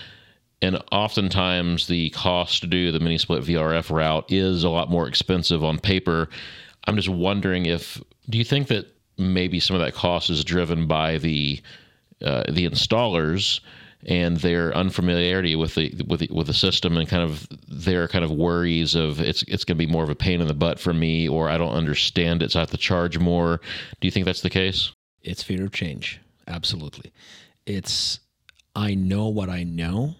And 0.62 0.82
oftentimes, 0.92 1.86
the 1.86 2.10
cost 2.10 2.60
to 2.62 2.66
do 2.66 2.92
the 2.92 3.00
mini 3.00 3.16
split 3.16 3.44
VRF 3.44 3.90
route 3.90 4.30
is 4.30 4.64
a 4.64 4.68
lot 4.68 4.90
more 4.90 5.08
expensive 5.08 5.64
on 5.64 5.78
paper. 5.78 6.28
I'm 6.84 6.96
just 6.96 7.08
wondering 7.08 7.66
if, 7.66 8.02
do 8.28 8.36
you 8.36 8.44
think 8.44 8.68
that 8.68 8.86
maybe 9.20 9.60
some 9.60 9.76
of 9.76 9.82
that 9.82 9.94
cost 9.94 10.30
is 10.30 10.44
driven 10.44 10.86
by 10.86 11.18
the 11.18 11.60
uh, 12.22 12.44
the 12.50 12.68
installers 12.68 13.60
and 14.06 14.38
their 14.38 14.74
unfamiliarity 14.74 15.56
with 15.56 15.74
the 15.74 15.94
with 16.06 16.20
the, 16.20 16.28
with 16.32 16.46
the 16.46 16.54
system 16.54 16.96
and 16.96 17.08
kind 17.08 17.22
of 17.22 17.46
their 17.68 18.08
kind 18.08 18.24
of 18.24 18.30
worries 18.30 18.94
of 18.94 19.20
it's 19.20 19.42
it's 19.42 19.64
going 19.64 19.76
to 19.76 19.86
be 19.86 19.90
more 19.90 20.02
of 20.02 20.10
a 20.10 20.14
pain 20.14 20.40
in 20.40 20.48
the 20.48 20.54
butt 20.54 20.78
for 20.78 20.94
me 20.94 21.28
or 21.28 21.48
I 21.48 21.58
don't 21.58 21.74
understand 21.74 22.42
it 22.42 22.52
so 22.52 22.58
I 22.58 22.62
have 22.62 22.70
to 22.70 22.76
charge 22.76 23.18
more. 23.18 23.60
Do 24.00 24.06
you 24.06 24.10
think 24.10 24.24
that's 24.24 24.40
the 24.40 24.50
case? 24.50 24.92
It's 25.22 25.42
fear 25.42 25.64
of 25.64 25.72
change. 25.72 26.20
Absolutely. 26.46 27.12
It's 27.66 28.20
I 28.74 28.94
know 28.94 29.28
what 29.28 29.50
I 29.50 29.64
know 29.64 30.14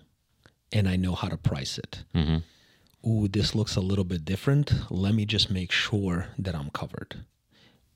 and 0.73 0.89
I 0.89 0.97
know 0.97 1.15
how 1.15 1.29
to 1.29 1.37
price 1.37 1.79
it. 1.79 2.05
Mm-hmm. 2.15 3.11
Ooh, 3.11 3.29
this 3.29 3.55
looks 3.55 3.77
a 3.77 3.81
little 3.81 4.05
bit 4.05 4.27
different. 4.27 4.73
Let 4.91 5.15
me 5.15 5.25
just 5.25 5.51
make 5.51 5.73
sure 5.73 6.27
that 6.39 6.55
I'm 6.55 6.71
covered 6.71 7.25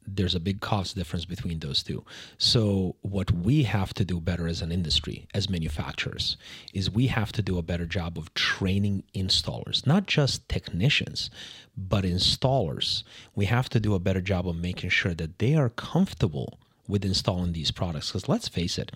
there's 0.07 0.35
a 0.35 0.41
big 0.41 0.61
cost 0.61 0.97
difference 0.97 1.25
between 1.25 1.59
those 1.61 1.83
two. 1.83 2.05
So, 2.39 2.97
what 3.03 3.31
we 3.31 3.65
have 3.65 3.95
to 3.95 4.05
do 4.05 4.21
better 4.21 4.47
as 4.47 4.63
an 4.63 4.73
industry, 4.73 5.27
as 5.35 5.49
manufacturers, 5.49 6.37
is 6.73 6.91
we 6.91 7.09
have 7.09 7.33
to 7.33 7.43
do 7.43 7.59
a 7.59 7.63
better 7.63 7.87
job 7.87 8.19
of 8.19 8.33
training 8.35 9.05
installers, 9.15 9.87
not 9.87 10.07
just 10.07 10.49
technicians, 10.49 11.31
but 11.77 12.05
installers. 12.05 13.03
We 13.35 13.47
have 13.47 13.69
to 13.71 13.81
do 13.81 13.95
a 13.95 14.01
better 14.01 14.21
job 14.21 14.49
of 14.49 14.57
making 14.57 14.91
sure 14.91 15.15
that 15.15 15.39
they 15.39 15.55
are 15.55 15.71
comfortable 15.71 16.59
with 16.87 17.05
installing 17.05 17.53
these 17.53 17.71
products. 17.71 18.09
Because 18.09 18.29
let's 18.29 18.49
face 18.49 18.79
it, 18.79 18.93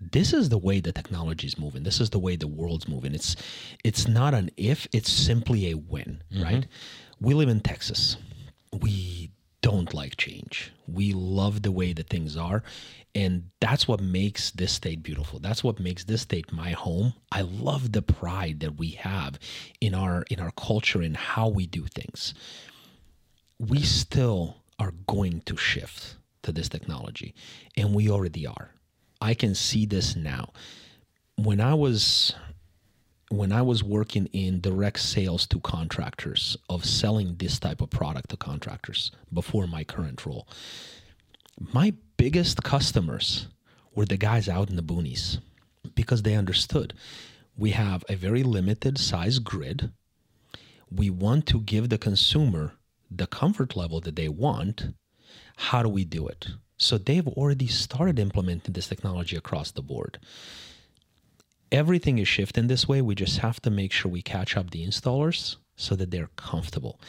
this 0.00 0.32
is 0.32 0.48
the 0.48 0.58
way 0.58 0.80
the 0.80 0.92
technology 0.92 1.46
is 1.46 1.58
moving. 1.58 1.82
This 1.82 2.00
is 2.00 2.10
the 2.10 2.18
way 2.18 2.36
the 2.36 2.46
world's 2.46 2.88
moving. 2.88 3.14
It's 3.14 3.36
it's 3.84 4.08
not 4.08 4.34
an 4.34 4.50
if, 4.56 4.86
it's 4.92 5.12
simply 5.12 5.70
a 5.70 5.74
when, 5.74 6.22
mm-hmm. 6.32 6.42
right? 6.42 6.66
We 7.20 7.34
live 7.34 7.50
in 7.50 7.60
Texas. 7.60 8.16
We 8.72 9.30
don't 9.70 9.94
like 9.94 10.16
change. 10.16 10.72
We 10.88 11.12
love 11.12 11.62
the 11.62 11.70
way 11.70 11.92
that 11.92 12.08
things 12.08 12.36
are. 12.36 12.62
And 13.14 13.50
that's 13.60 13.86
what 13.86 14.00
makes 14.00 14.50
this 14.50 14.72
state 14.72 15.02
beautiful. 15.02 15.38
That's 15.38 15.62
what 15.62 15.78
makes 15.78 16.04
this 16.04 16.22
state 16.22 16.52
my 16.52 16.70
home. 16.70 17.14
I 17.30 17.42
love 17.42 17.92
the 17.92 18.02
pride 18.02 18.60
that 18.60 18.78
we 18.78 18.90
have 18.90 19.38
in 19.80 19.94
our 19.94 20.24
in 20.30 20.40
our 20.40 20.52
culture 20.52 21.02
and 21.02 21.16
how 21.16 21.48
we 21.48 21.66
do 21.66 21.86
things. 21.86 22.34
We 23.58 23.82
still 23.82 24.56
are 24.78 24.94
going 25.06 25.42
to 25.42 25.56
shift 25.56 26.16
to 26.42 26.52
this 26.52 26.68
technology, 26.68 27.34
and 27.76 27.94
we 27.94 28.10
already 28.10 28.46
are. 28.46 28.70
I 29.20 29.34
can 29.34 29.54
see 29.54 29.86
this 29.86 30.16
now. 30.16 30.52
When 31.36 31.60
I 31.60 31.74
was 31.74 32.34
when 33.30 33.52
I 33.52 33.62
was 33.62 33.84
working 33.84 34.26
in 34.32 34.60
direct 34.60 34.98
sales 34.98 35.46
to 35.48 35.60
contractors 35.60 36.56
of 36.68 36.84
selling 36.84 37.36
this 37.36 37.60
type 37.60 37.80
of 37.80 37.88
product 37.88 38.30
to 38.30 38.36
contractors 38.36 39.12
before 39.32 39.68
my 39.68 39.84
current 39.84 40.26
role, 40.26 40.48
my 41.72 41.94
biggest 42.16 42.64
customers 42.64 43.46
were 43.94 44.04
the 44.04 44.16
guys 44.16 44.48
out 44.48 44.68
in 44.68 44.74
the 44.74 44.82
boonies 44.82 45.38
because 45.94 46.22
they 46.22 46.34
understood 46.34 46.92
we 47.56 47.70
have 47.70 48.04
a 48.08 48.16
very 48.16 48.42
limited 48.42 48.98
size 48.98 49.38
grid. 49.38 49.92
We 50.90 51.08
want 51.08 51.46
to 51.46 51.60
give 51.60 51.88
the 51.88 51.98
consumer 51.98 52.72
the 53.10 53.26
comfort 53.26 53.76
level 53.76 54.00
that 54.00 54.16
they 54.16 54.28
want. 54.28 54.88
How 55.56 55.82
do 55.82 55.88
we 55.88 56.04
do 56.04 56.26
it? 56.26 56.48
So 56.78 56.98
they've 56.98 57.28
already 57.28 57.66
started 57.68 58.18
implementing 58.18 58.72
this 58.72 58.88
technology 58.88 59.36
across 59.36 59.70
the 59.70 59.82
board 59.82 60.18
everything 61.72 62.18
is 62.18 62.28
shifting 62.28 62.66
this 62.66 62.88
way. 62.88 63.00
We 63.00 63.14
just 63.14 63.38
have 63.38 63.60
to 63.62 63.70
make 63.70 63.92
sure 63.92 64.10
we 64.10 64.22
catch 64.22 64.56
up 64.56 64.70
the 64.70 64.86
installers 64.86 65.56
so 65.76 65.94
that 65.96 66.10
they're 66.10 66.30
comfortable. 66.36 67.00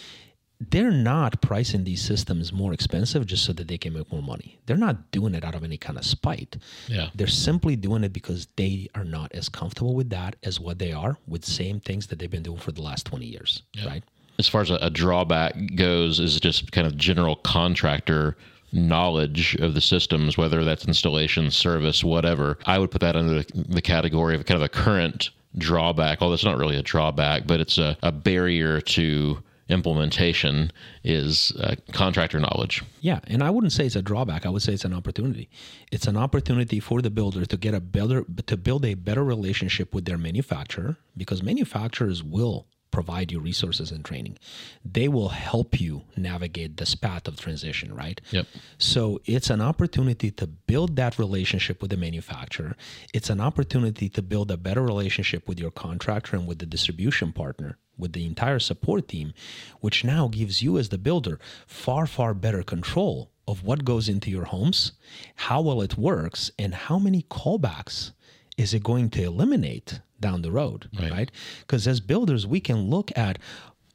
They're 0.70 0.92
not 0.92 1.42
pricing 1.42 1.84
these 1.84 2.04
systems 2.04 2.54
more 2.54 2.72
expensive 2.72 3.26
just 3.26 3.44
so 3.44 3.54
that 3.54 3.68
they 3.68 3.80
can 3.80 3.94
make 3.94 4.12
more 4.12 4.22
money. 4.22 4.60
They're 4.68 4.78
not 4.78 5.10
doing 5.10 5.34
it 5.34 5.44
out 5.44 5.56
of 5.56 5.64
any 5.64 5.78
kind 5.78 5.98
of 5.98 6.06
spite. 6.06 6.58
Yeah. 6.88 7.10
They're 7.16 7.26
simply 7.26 7.76
doing 7.76 8.04
it 8.04 8.14
because 8.14 8.48
they 8.58 8.88
are 8.94 9.04
not 9.04 9.32
as 9.34 9.50
comfortable 9.50 9.96
with 9.96 10.12
that 10.12 10.36
as 10.44 10.60
what 10.60 10.78
they 10.78 10.92
are 10.92 11.18
with 11.28 11.46
same 11.46 11.80
things 11.80 12.08
that 12.08 12.20
they've 12.20 12.30
been 12.30 12.44
doing 12.44 12.60
for 12.60 12.72
the 12.72 12.84
last 12.84 13.08
20 13.08 13.26
years, 13.26 13.64
yeah. 13.74 13.88
right? 13.88 14.04
As 14.38 14.48
far 14.48 14.62
as 14.62 14.70
a, 14.70 14.76
a 14.76 14.92
drawback 14.92 15.56
goes, 15.76 16.20
is 16.20 16.40
just 16.40 16.72
kind 16.72 16.86
of 16.86 16.96
general 16.96 17.38
contractor 17.38 18.38
knowledge 18.74 19.56
of 19.56 19.74
the 19.74 19.82
systems, 19.82 20.38
whether 20.38 20.64
that's 20.64 20.88
installation, 20.88 21.52
service, 21.52 22.04
whatever, 22.04 22.58
I 22.66 22.80
would 22.80 22.92
put 22.92 23.02
that 23.02 23.16
under 23.16 23.44
the 23.54 23.82
category 23.82 24.36
of 24.36 24.46
kind 24.46 24.58
of 24.58 24.66
a 24.66 24.70
current 24.70 25.30
drawback. 25.58 26.22
Although 26.22 26.34
it's 26.34 26.46
not 26.46 26.58
really 26.58 26.78
a 26.78 26.84
drawback, 26.84 27.48
but 27.48 27.60
it's 27.60 27.78
a, 27.78 27.98
a 28.04 28.12
barrier 28.12 28.82
to 28.82 29.44
implementation 29.72 30.72
is 31.04 31.54
uh, 31.60 31.76
contractor 31.94 32.40
knowledge. 32.40 32.84
Yeah, 33.00 33.20
and 33.28 33.42
I 33.42 33.50
wouldn't 33.50 33.72
say 33.72 33.86
it's 33.86 33.96
a 33.96 34.02
drawback. 34.02 34.46
I 34.46 34.50
would 34.50 34.62
say 34.62 34.74
it's 34.74 34.86
an 34.86 34.94
opportunity. 34.94 35.50
It's 35.92 36.08
an 36.08 36.18
opportunity 36.18 36.80
for 36.80 37.02
the 37.02 37.10
builder 37.10 37.46
to 37.46 37.58
get 37.58 37.74
a 37.74 37.80
better 37.80 38.26
to 38.46 38.58
build 38.58 38.86
a 38.86 38.94
better 38.94 39.24
relationship 39.24 39.94
with 39.96 40.06
their 40.06 40.18
manufacturer 40.18 40.98
because 41.18 41.42
manufacturers 41.42 42.22
will 42.22 42.68
provide 42.92 43.32
you 43.32 43.40
resources 43.40 43.92
and 43.92 44.04
training. 44.04 44.38
They 44.86 45.08
will 45.08 45.30
help 45.30 45.80
you 45.80 46.04
navigate 46.16 46.78
this 46.78 46.94
path 46.96 47.28
of 47.28 47.40
transition, 47.40 47.94
right? 47.94 48.20
Yep. 48.32 48.48
So 48.78 49.22
it's 49.26 49.50
an 49.50 49.62
opportunity 49.62 50.32
to 50.32 50.48
build 50.48 50.96
that 50.98 51.18
relationship 51.18 51.82
with 51.82 51.92
the 51.92 51.98
manufacturer. 51.98 52.76
It's 53.14 53.30
an 53.30 53.42
opportunity 53.42 54.10
to 54.10 54.22
build 54.22 54.52
a 54.52 54.58
better 54.58 54.82
relationship 54.82 55.48
with 55.48 55.60
your 55.60 55.72
contractor 55.72 56.36
and 56.36 56.48
with 56.48 56.60
the 56.60 56.66
distribution 56.66 57.32
partner, 57.32 57.78
with 57.98 58.14
the 58.14 58.26
entire 58.26 58.60
support 58.60 59.08
team, 59.08 59.34
which 59.80 60.04
now 60.04 60.28
gives 60.28 60.62
you 60.62 60.78
as 60.78 60.90
the 60.90 60.98
builder 60.98 61.40
far, 61.66 62.06
far 62.06 62.34
better 62.34 62.64
control 62.64 63.32
of 63.48 63.64
what 63.64 63.84
goes 63.86 64.08
into 64.08 64.30
your 64.30 64.46
homes, 64.46 64.94
how 65.36 65.62
well 65.62 65.82
it 65.82 65.98
works, 65.98 66.52
and 66.60 66.74
how 66.74 67.00
many 67.00 67.24
callbacks 67.24 68.12
is 68.58 68.74
it 68.74 68.84
going 68.84 69.10
to 69.12 69.24
eliminate 69.24 70.02
down 70.20 70.42
the 70.42 70.52
road, 70.52 70.90
right? 71.00 71.32
Because 71.62 71.88
right? 71.88 71.92
as 71.92 72.00
builders, 72.00 72.46
we 72.46 72.60
can 72.60 72.90
look 72.90 73.12
at, 73.18 73.40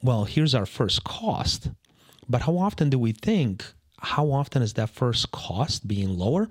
well, 0.03 0.25
here's 0.25 0.55
our 0.55 0.67
first 0.67 1.05
cost, 1.05 1.71
but 2.29 2.43
how 2.43 2.59
often 2.59 2.91
do 2.91 2.99
we 2.99 3.13
think, 3.13 3.65
how 4.01 4.31
often 4.33 4.63
is 4.63 4.75
that 4.75 4.91
first 4.91 5.31
cost 5.31 5.87
being 5.87 6.19
lower? 6.19 6.49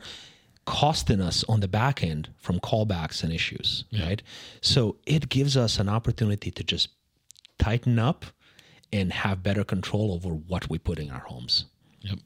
costing 0.66 1.22
us 1.22 1.44
on 1.48 1.60
the 1.60 1.68
back 1.68 2.04
end 2.04 2.28
from 2.38 2.60
callbacks 2.60 3.24
and 3.24 3.32
issues, 3.32 3.86
right? 4.02 4.22
So 4.62 4.98
it 5.06 5.30
gives 5.30 5.56
us 5.56 5.80
an 5.80 5.88
opportunity 5.88 6.50
to 6.52 6.64
just 6.64 6.90
tighten 7.60 8.00
up 8.00 8.26
and 8.92 9.14
have 9.14 9.44
better 9.44 9.64
control 9.64 10.12
over 10.14 10.30
what 10.30 10.70
we 10.70 10.78
put 10.80 11.00
in 11.00 11.12
our 11.12 11.20
homes. 11.20 11.66
Yep. 12.02 12.18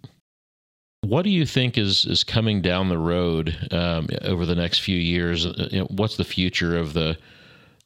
What 1.02 1.24
do 1.24 1.30
you 1.30 1.46
think 1.46 1.78
is 1.78 2.06
is 2.06 2.24
coming 2.24 2.62
down 2.62 2.90
the 2.90 2.98
road 2.98 3.56
um, 3.72 4.08
over 4.22 4.46
the 4.46 4.56
next 4.56 4.80
few 4.80 4.98
years? 4.98 5.46
Uh, 5.46 5.68
you 5.72 5.80
know, 5.80 5.88
what's 5.90 6.18
the 6.18 6.24
future 6.24 6.78
of 6.78 6.94
the 6.94 7.18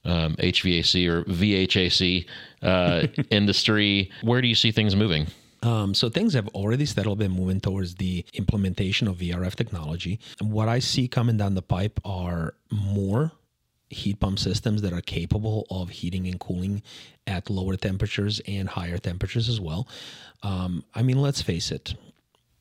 um, 0.03 0.35
HVAC 0.37 1.07
or 1.07 1.23
VHAC 1.23 2.25
uh, 2.61 3.07
industry? 3.29 4.11
Where 4.23 4.41
do 4.41 4.47
you 4.47 4.55
see 4.55 4.71
things 4.71 4.95
moving? 4.95 5.27
Um, 5.61 5.93
so 5.93 6.09
things 6.09 6.33
have 6.33 6.49
already 6.49 6.85
steadily 6.85 7.15
been 7.15 7.31
moving 7.31 7.61
towards 7.61 7.95
the 7.95 8.25
implementation 8.33 9.07
of 9.07 9.17
VRF 9.17 9.55
technology. 9.55 10.19
And 10.41 10.51
what 10.51 10.67
I 10.67 10.79
see 10.79 11.07
coming 11.07 11.37
down 11.37 11.55
the 11.55 11.61
pipe 11.61 12.01
are 12.03 12.55
more 12.69 13.31
heat 13.89 14.19
pump 14.19 14.39
systems 14.39 14.81
that 14.81 14.91
are 14.91 15.01
capable 15.01 15.65
of 15.69 15.89
heating 15.89 16.27
and 16.27 16.39
cooling 16.39 16.81
at 17.27 17.49
lower 17.49 17.77
temperatures 17.77 18.41
and 18.47 18.67
higher 18.67 18.97
temperatures 18.97 19.47
as 19.47 19.61
well. 19.61 19.87
Um, 20.41 20.83
I 20.93 21.03
mean, 21.03 21.21
let's 21.21 21.41
face 21.41 21.71
it. 21.71 21.93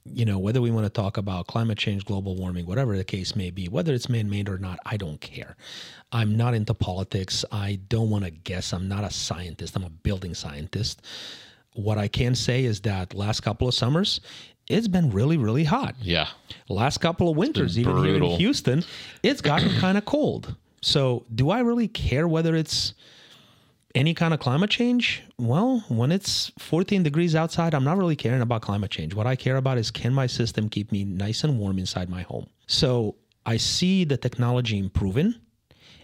You 0.05 0.25
know, 0.25 0.39
whether 0.39 0.61
we 0.61 0.71
want 0.71 0.85
to 0.85 0.91
talk 0.91 1.17
about 1.17 1.47
climate 1.47 1.79
change, 1.79 2.05
global 2.05 2.35
warming, 2.35 2.67
whatever 2.67 2.97
the 2.97 3.05
case 3.05 3.37
may 3.37 3.51
be, 3.51 3.69
whether 3.69 3.95
it's 3.95 4.09
man 4.09 4.29
made 4.29 4.49
or 4.49 4.59
not, 4.59 4.79
I 4.85 4.97
don't 4.97 5.21
care. 5.21 5.57
I'm 6.11 6.37
not 6.37 6.55
into 6.55 6.75
politics. 6.75 7.45
I 7.53 7.79
don't 7.89 8.11
want 8.11 8.25
to 8.25 8.31
guess. 8.31 8.73
I'm 8.73 8.89
not 8.89 9.05
a 9.05 9.11
scientist. 9.11 9.77
I'm 9.77 9.85
a 9.85 9.91
building 9.91 10.35
scientist 10.35 11.03
what 11.75 11.99
I 11.99 12.09
can 12.09 12.35
say 12.35 12.65
is 12.65 12.81
that 12.83 13.15
last 13.15 13.41
couple 13.41 13.69
of 13.69 13.75
summers, 13.75 14.21
it's 14.69 14.89
been 14.89 15.11
really, 15.11 15.37
really 15.37 15.65
hot. 15.65 15.95
Yeah. 16.01 16.29
Last 16.69 16.99
couple 16.99 17.29
of 17.31 17.37
winters, 17.37 17.79
even 17.79 18.05
here 18.05 18.17
in. 18.17 18.23
Houston, 18.23 18.85
it's 19.23 19.41
gotten 19.41 19.71
kind 19.81 19.99
of 19.99 20.05
cold. 20.05 20.55
So, 20.81 21.25
do 21.35 21.51
I 21.51 21.61
really 21.61 21.89
care 21.89 22.27
whether 22.27 22.55
it's 22.57 22.95
any 23.95 24.15
kind 24.15 24.33
of 24.35 24.41
climate 24.41 24.71
change? 24.71 25.23
Well, 25.39 25.85
when 25.89 26.13
it's 26.13 26.53
14 26.59 27.03
degrees 27.03 27.35
outside, 27.35 27.75
I'm 27.75 27.85
not 27.85 27.99
really 27.99 28.17
caring 28.17 28.43
about 28.43 28.63
climate 28.63 28.91
change. 28.91 29.15
What 29.15 29.27
I 29.27 29.37
care 29.37 29.57
about 29.57 29.79
is 29.79 29.91
can 29.91 30.13
my 30.15 30.27
system 30.27 30.69
keep 30.69 30.93
me 30.93 31.05
nice 31.05 31.45
and 31.45 31.59
warm 31.59 31.79
inside 31.79 32.09
my 32.09 32.23
home? 32.23 32.47
So, 32.67 33.17
I 33.45 33.57
see 33.57 34.05
the 34.05 34.17
technology 34.17 34.79
improving 34.79 35.35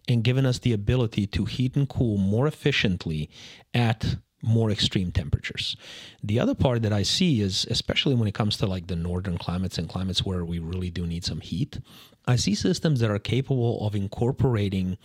and 0.09 0.25
giving 0.25 0.47
us 0.47 0.59
the 0.59 0.73
ability 0.73 1.27
to 1.29 1.45
heat 1.45 1.77
and 1.77 1.89
cool 1.89 2.17
more 2.17 2.47
efficiently 2.47 3.31
at 3.73 4.17
more 4.43 4.71
extreme 4.71 5.11
temperatures. 5.11 5.77
The 6.23 6.39
other 6.39 6.55
part 6.55 6.83
that 6.83 6.93
I 6.93 7.03
see 7.03 7.41
is, 7.41 7.67
especially 7.71 8.15
when 8.15 8.29
it 8.29 8.35
comes 8.35 8.57
to 8.59 8.67
like 8.67 8.87
the 8.87 8.97
northern 8.97 9.39
climates 9.39 9.79
and 9.79 9.89
climates 9.89 10.25
where 10.25 10.45
we 10.45 10.59
really 10.59 10.91
do 10.91 11.07
need 11.07 11.25
some 11.25 11.41
heat, 11.41 11.81
I 12.27 12.37
see 12.37 12.55
systems 12.55 13.01
that 13.01 13.11
are 13.11 13.19
capable 13.19 13.85
of 13.87 13.95
incorporating 13.95 14.97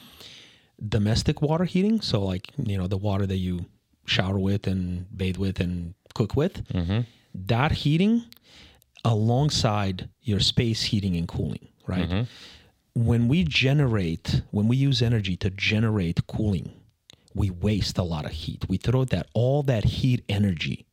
domestic 0.88 1.42
water 1.42 1.66
heating. 1.66 2.02
So, 2.02 2.22
like, 2.22 2.50
you 2.58 2.78
know, 2.78 2.88
the 2.88 2.98
water 2.98 3.26
that 3.26 3.38
you 3.38 3.66
shower 4.06 4.40
with 4.40 4.68
and 4.68 5.06
bathe 5.16 5.38
with 5.38 5.60
and 5.60 5.94
cook 6.14 6.36
with, 6.36 6.68
mm-hmm. 6.70 7.02
that 7.34 7.72
heating 7.72 8.26
alongside 9.06 10.10
your 10.22 10.40
space 10.40 10.84
heating 10.84 11.16
and 11.16 11.28
cooling, 11.28 11.68
right? 11.88 12.10
Mm-hmm. 12.10 12.24
When 12.96 13.28
we 13.28 13.44
generate, 13.44 14.44
when 14.52 14.68
we 14.68 14.78
use 14.78 15.02
energy 15.02 15.36
to 15.38 15.50
generate 15.50 16.28
cooling, 16.28 16.72
we 17.34 17.50
waste 17.50 17.98
a 17.98 18.04
lot 18.04 18.26
of 18.26 18.32
heat. 18.32 18.66
We 18.70 18.78
throw 18.78 19.06
that 19.06 19.28
all 19.34 19.64
that 19.64 19.84
heat 19.84 20.24
energy, 20.30 20.86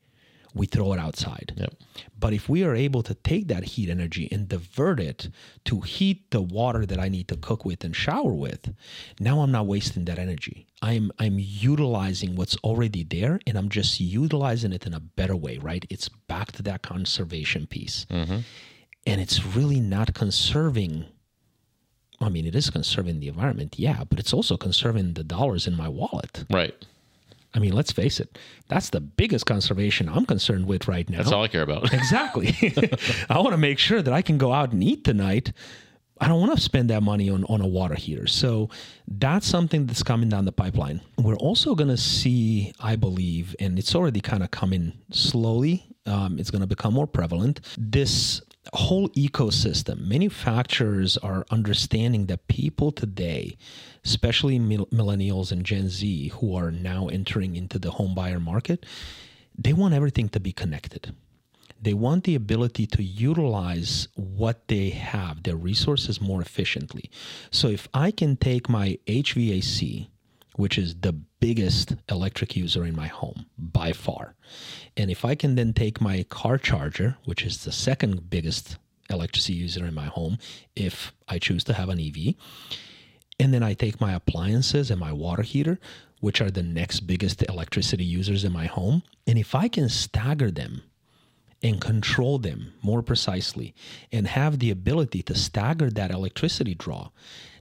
we 0.55 0.67
throw 0.67 0.93
it 0.93 0.99
outside. 0.99 1.53
Yep. 1.57 1.75
But 2.19 2.33
if 2.33 2.49
we 2.49 2.65
are 2.65 2.75
able 2.75 3.03
to 3.05 3.15
take 3.15 3.49
that 3.49 3.65
heat 3.65 3.89
energy 3.89 4.29
and 4.31 4.49
divert 4.49 5.01
it 5.01 5.29
to 5.67 5.81
heat 5.81 6.31
the 6.31 6.41
water 6.41 6.85
that 6.87 6.99
I 6.99 7.09
need 7.09 7.29
to 7.29 7.37
cook 7.37 7.65
with 7.65 7.85
and 7.85 7.95
shower 7.95 8.33
with, 8.33 8.75
now 9.19 9.41
I'm 9.41 9.53
not 9.53 9.67
wasting 9.67 10.05
that 10.07 10.19
energy. 10.19 10.67
I'm 10.83 11.13
I'm 11.19 11.37
utilizing 11.39 12.37
what's 12.37 12.57
already 12.59 13.05
there 13.05 13.41
and 13.47 13.57
I'm 13.57 13.69
just 13.69 14.01
utilizing 14.01 14.73
it 14.73 14.87
in 14.87 14.95
a 14.95 15.01
better 15.01 15.37
way, 15.37 15.59
right? 15.59 15.85
It's 15.91 16.09
back 16.09 16.53
to 16.53 16.63
that 16.65 16.83
conservation 16.83 17.67
piece. 17.67 18.07
Mm-hmm. 18.11 18.39
And 19.07 19.21
it's 19.21 19.45
really 19.45 19.81
not 19.81 20.15
conserving 20.15 21.07
I 22.23 22.29
mean, 22.29 22.47
it 22.47 22.55
is 22.55 22.69
conserving 22.69 23.21
the 23.21 23.29
environment, 23.29 23.79
yeah, 23.79 24.05
but 24.05 24.19
it's 24.19 24.35
also 24.35 24.59
conserving 24.59 25.15
the 25.15 25.25
dollars 25.25 25.67
in 25.67 25.75
my 25.75 25.89
wallet. 25.89 26.45
Right. 26.51 26.75
I 27.53 27.59
mean, 27.59 27.73
let's 27.73 27.93
face 27.93 28.21
it, 28.21 28.39
that's 28.69 28.91
the 28.91 29.01
biggest 29.01 29.47
conservation 29.47 30.09
I'm 30.09 30.25
concerned 30.27 30.67
with 30.67 30.87
right 30.87 31.09
now. 31.09 31.19
That's 31.19 31.33
all 31.33 31.43
I 31.43 31.49
care 31.49 31.63
about. 31.63 31.93
Exactly. 32.01 32.55
I 33.29 33.39
want 33.39 33.51
to 33.51 33.57
make 33.59 33.79
sure 33.79 34.03
that 34.03 34.13
I 34.13 34.23
can 34.23 34.39
go 34.39 34.53
out 34.53 34.73
and 34.73 34.83
eat 34.83 35.05
tonight. 35.05 35.53
I 36.21 36.29
don't 36.29 36.41
want 36.41 36.55
to 36.55 36.61
spend 36.61 36.91
that 36.91 37.03
money 37.03 37.31
on, 37.31 37.45
on 37.45 37.61
a 37.61 37.67
water 37.67 37.95
heater. 37.95 38.27
So 38.27 38.69
that's 39.09 39.47
something 39.47 39.87
that's 39.87 40.03
coming 40.03 40.29
down 40.29 40.45
the 40.45 40.53
pipeline. 40.53 41.01
We're 41.19 41.37
also 41.37 41.75
going 41.75 41.89
to 41.89 41.97
see, 41.97 42.73
I 42.79 42.97
believe, 42.97 43.57
and 43.59 43.79
it's 43.79 43.95
already 43.95 44.21
kind 44.21 44.43
of 44.43 44.51
coming 44.51 44.93
slowly, 45.11 45.87
um, 46.07 46.39
it's 46.39 46.51
going 46.51 46.61
to 46.61 46.67
become 46.67 46.95
more 46.95 47.07
prevalent. 47.07 47.61
This 47.79 48.43
whole 48.75 49.09
ecosystem, 49.11 50.07
manufacturers 50.07 51.17
are 51.19 51.47
understanding 51.51 52.27
that 52.27 52.47
people 52.49 52.93
today, 52.93 53.57
especially 54.05 54.59
mil- 54.59 54.87
millennials 54.87 55.53
and 55.53 55.65
Gen 55.65 55.89
Z 55.89 56.29
who 56.37 56.55
are 56.55 56.71
now 56.71 57.09
entering 57.09 57.57
into 57.57 57.79
the 57.79 57.93
home 57.93 58.15
buyer 58.15 58.41
market, 58.41 58.87
they 59.57 59.73
want 59.73 59.95
everything 59.95 60.29
to 60.31 60.41
be 60.41 60.53
connected 60.53 61.15
they 61.83 61.95
want 61.95 62.25
the 62.25 62.35
ability 62.35 62.87
to 62.87 63.03
utilize 63.03 64.09
what 64.15 64.69
they 64.69 64.91
have, 64.91 65.43
their 65.43 65.57
resources 65.57 66.21
more 66.21 66.43
efficiently. 66.43 67.11
So 67.51 67.69
if 67.69 67.89
I 67.95 68.11
can 68.11 68.37
take 68.37 68.69
my 68.69 68.99
HVAC, 69.07 70.09
which 70.57 70.77
is 70.77 70.97
the 70.97 71.13
biggest 71.13 71.95
electric 72.11 72.55
user 72.55 72.85
in 72.85 72.95
my 72.95 73.07
home 73.07 73.47
by 73.57 73.93
far, 73.93 74.35
and 74.97 75.11
if 75.11 75.25
I 75.25 75.35
can 75.35 75.55
then 75.55 75.73
take 75.73 76.01
my 76.01 76.25
car 76.25 76.59
charger, 76.59 77.17
which 77.25 77.45
is 77.45 77.65
the 77.65 77.73
second 77.73 78.29
biggest 78.29 78.77
electricity 79.09 79.55
user 79.55 79.87
in 79.87 79.95
my 79.95 80.07
home, 80.07 80.39
if 80.77 81.13
I 81.29 81.39
choose 81.39 81.65
to 81.65 81.73
have 81.73 81.89
an 81.89 81.99
EV, 81.99 82.35
and 83.41 83.55
then 83.55 83.63
I 83.63 83.73
take 83.73 84.01
my 84.01 84.13
appliances 84.13 84.91
and 84.91 85.01
my 85.01 85.13
water 85.13 85.43
heater, 85.43 85.81
which 86.21 86.43
are 86.43 86.51
the 86.51 86.63
next 86.63 87.01
biggest 87.01 87.43
electricity 87.49 88.05
users 88.05 88.45
in 88.45 88.53
my 88.53 88.67
home, 88.67 89.03
and 89.27 89.39
if 89.39 89.55
I 89.55 89.67
can 89.67 89.89
stagger 89.89 90.51
them 90.51 90.83
and 91.63 91.81
control 91.81 92.39
them 92.39 92.75
more 92.83 93.03
precisely 93.03 93.75
and 94.13 94.27
have 94.27 94.59
the 94.59 94.71
ability 94.71 95.23
to 95.23 95.35
stagger 95.35 95.91
that 95.91 96.11
electricity 96.11 96.75
draw, 96.75 97.09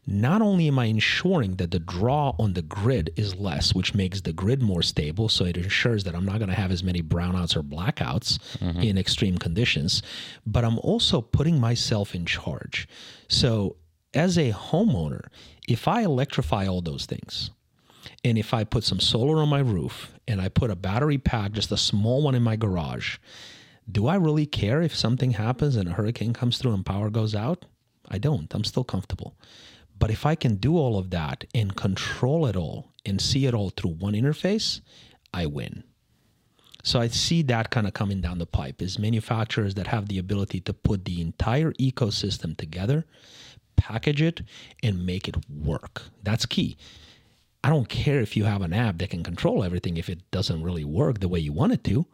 not 0.05 0.41
only 0.41 0.67
am 0.67 0.79
I 0.79 0.85
ensuring 0.85 1.55
that 1.55 1.71
the 1.71 1.79
draw 1.79 2.33
on 2.37 2.53
the 2.53 2.61
grid 2.61 3.13
is 3.15 3.35
less, 3.35 3.73
which 3.73 3.93
makes 3.93 4.21
the 4.21 4.33
grid 4.33 4.61
more 4.61 4.81
stable, 4.81 5.29
so 5.29 5.45
it 5.45 5.55
ensures 5.55 6.03
that 6.03 6.15
I'm 6.15 6.25
not 6.25 6.39
going 6.39 6.49
to 6.49 6.55
have 6.55 6.71
as 6.71 6.83
many 6.83 7.01
brownouts 7.01 7.55
or 7.55 7.63
blackouts 7.63 8.39
mm-hmm. 8.57 8.81
in 8.81 8.97
extreme 8.97 9.37
conditions, 9.37 10.01
but 10.45 10.65
I'm 10.65 10.79
also 10.79 11.21
putting 11.21 11.59
myself 11.59 12.15
in 12.15 12.25
charge. 12.25 12.87
So, 13.29 13.77
as 14.13 14.37
a 14.37 14.51
homeowner, 14.51 15.27
if 15.67 15.87
I 15.87 16.01
electrify 16.01 16.67
all 16.67 16.81
those 16.81 17.05
things, 17.05 17.51
and 18.23 18.37
if 18.37 18.53
I 18.53 18.63
put 18.63 18.83
some 18.83 18.99
solar 18.99 19.41
on 19.41 19.49
my 19.49 19.59
roof 19.59 20.13
and 20.27 20.41
I 20.41 20.49
put 20.49 20.71
a 20.71 20.75
battery 20.75 21.17
pack, 21.17 21.51
just 21.51 21.71
a 21.71 21.77
small 21.77 22.21
one 22.21 22.35
in 22.35 22.43
my 22.43 22.55
garage, 22.55 23.17
do 23.91 24.07
I 24.07 24.15
really 24.15 24.45
care 24.45 24.81
if 24.81 24.95
something 24.95 25.31
happens 25.31 25.75
and 25.75 25.89
a 25.89 25.93
hurricane 25.93 26.33
comes 26.33 26.57
through 26.57 26.73
and 26.73 26.85
power 26.85 27.09
goes 27.09 27.33
out? 27.33 27.65
I 28.07 28.17
don't. 28.17 28.53
I'm 28.53 28.63
still 28.63 28.83
comfortable. 28.83 29.35
But 29.97 30.11
if 30.11 30.25
I 30.25 30.35
can 30.35 30.55
do 30.55 30.77
all 30.77 30.97
of 30.97 31.09
that 31.11 31.45
and 31.53 31.75
control 31.75 32.45
it 32.45 32.55
all 32.55 32.93
and 33.05 33.21
see 33.21 33.45
it 33.45 33.53
all 33.53 33.69
through 33.69 33.91
one 33.91 34.13
interface, 34.13 34.81
I 35.33 35.45
win. 35.45 35.83
So 36.83 36.99
I 36.99 37.07
see 37.07 37.41
that 37.43 37.69
kind 37.69 37.85
of 37.87 37.93
coming 37.93 38.21
down 38.21 38.39
the 38.39 38.45
pipe 38.45 38.81
is 38.81 38.97
manufacturers 38.97 39.75
that 39.75 39.87
have 39.87 40.07
the 40.07 40.17
ability 40.17 40.61
to 40.61 40.73
put 40.73 41.05
the 41.05 41.19
entire 41.21 41.73
ecosystem 41.73 42.55
together, 42.55 43.05
package 43.79 44.21
it, 44.21 44.41
and 44.83 45.05
make 45.05 45.27
it 45.27 45.35
work. 45.49 46.03
That's 46.23 46.45
key. 46.45 46.77
I 47.63 47.69
don't 47.69 47.89
care 47.89 48.19
if 48.21 48.37
you 48.37 48.45
have 48.45 48.61
an 48.61 48.73
app 48.73 48.99
that 48.99 49.09
can 49.09 49.23
control 49.23 49.63
everything 49.63 49.97
if 49.97 50.09
it 50.09 50.19
doesn't 50.31 50.63
really 50.63 50.85
work 50.85 51.19
the 51.19 51.27
way 51.27 51.39
you 51.39 51.53
want 51.53 51.73
it 51.73 51.83
to. 51.85 52.05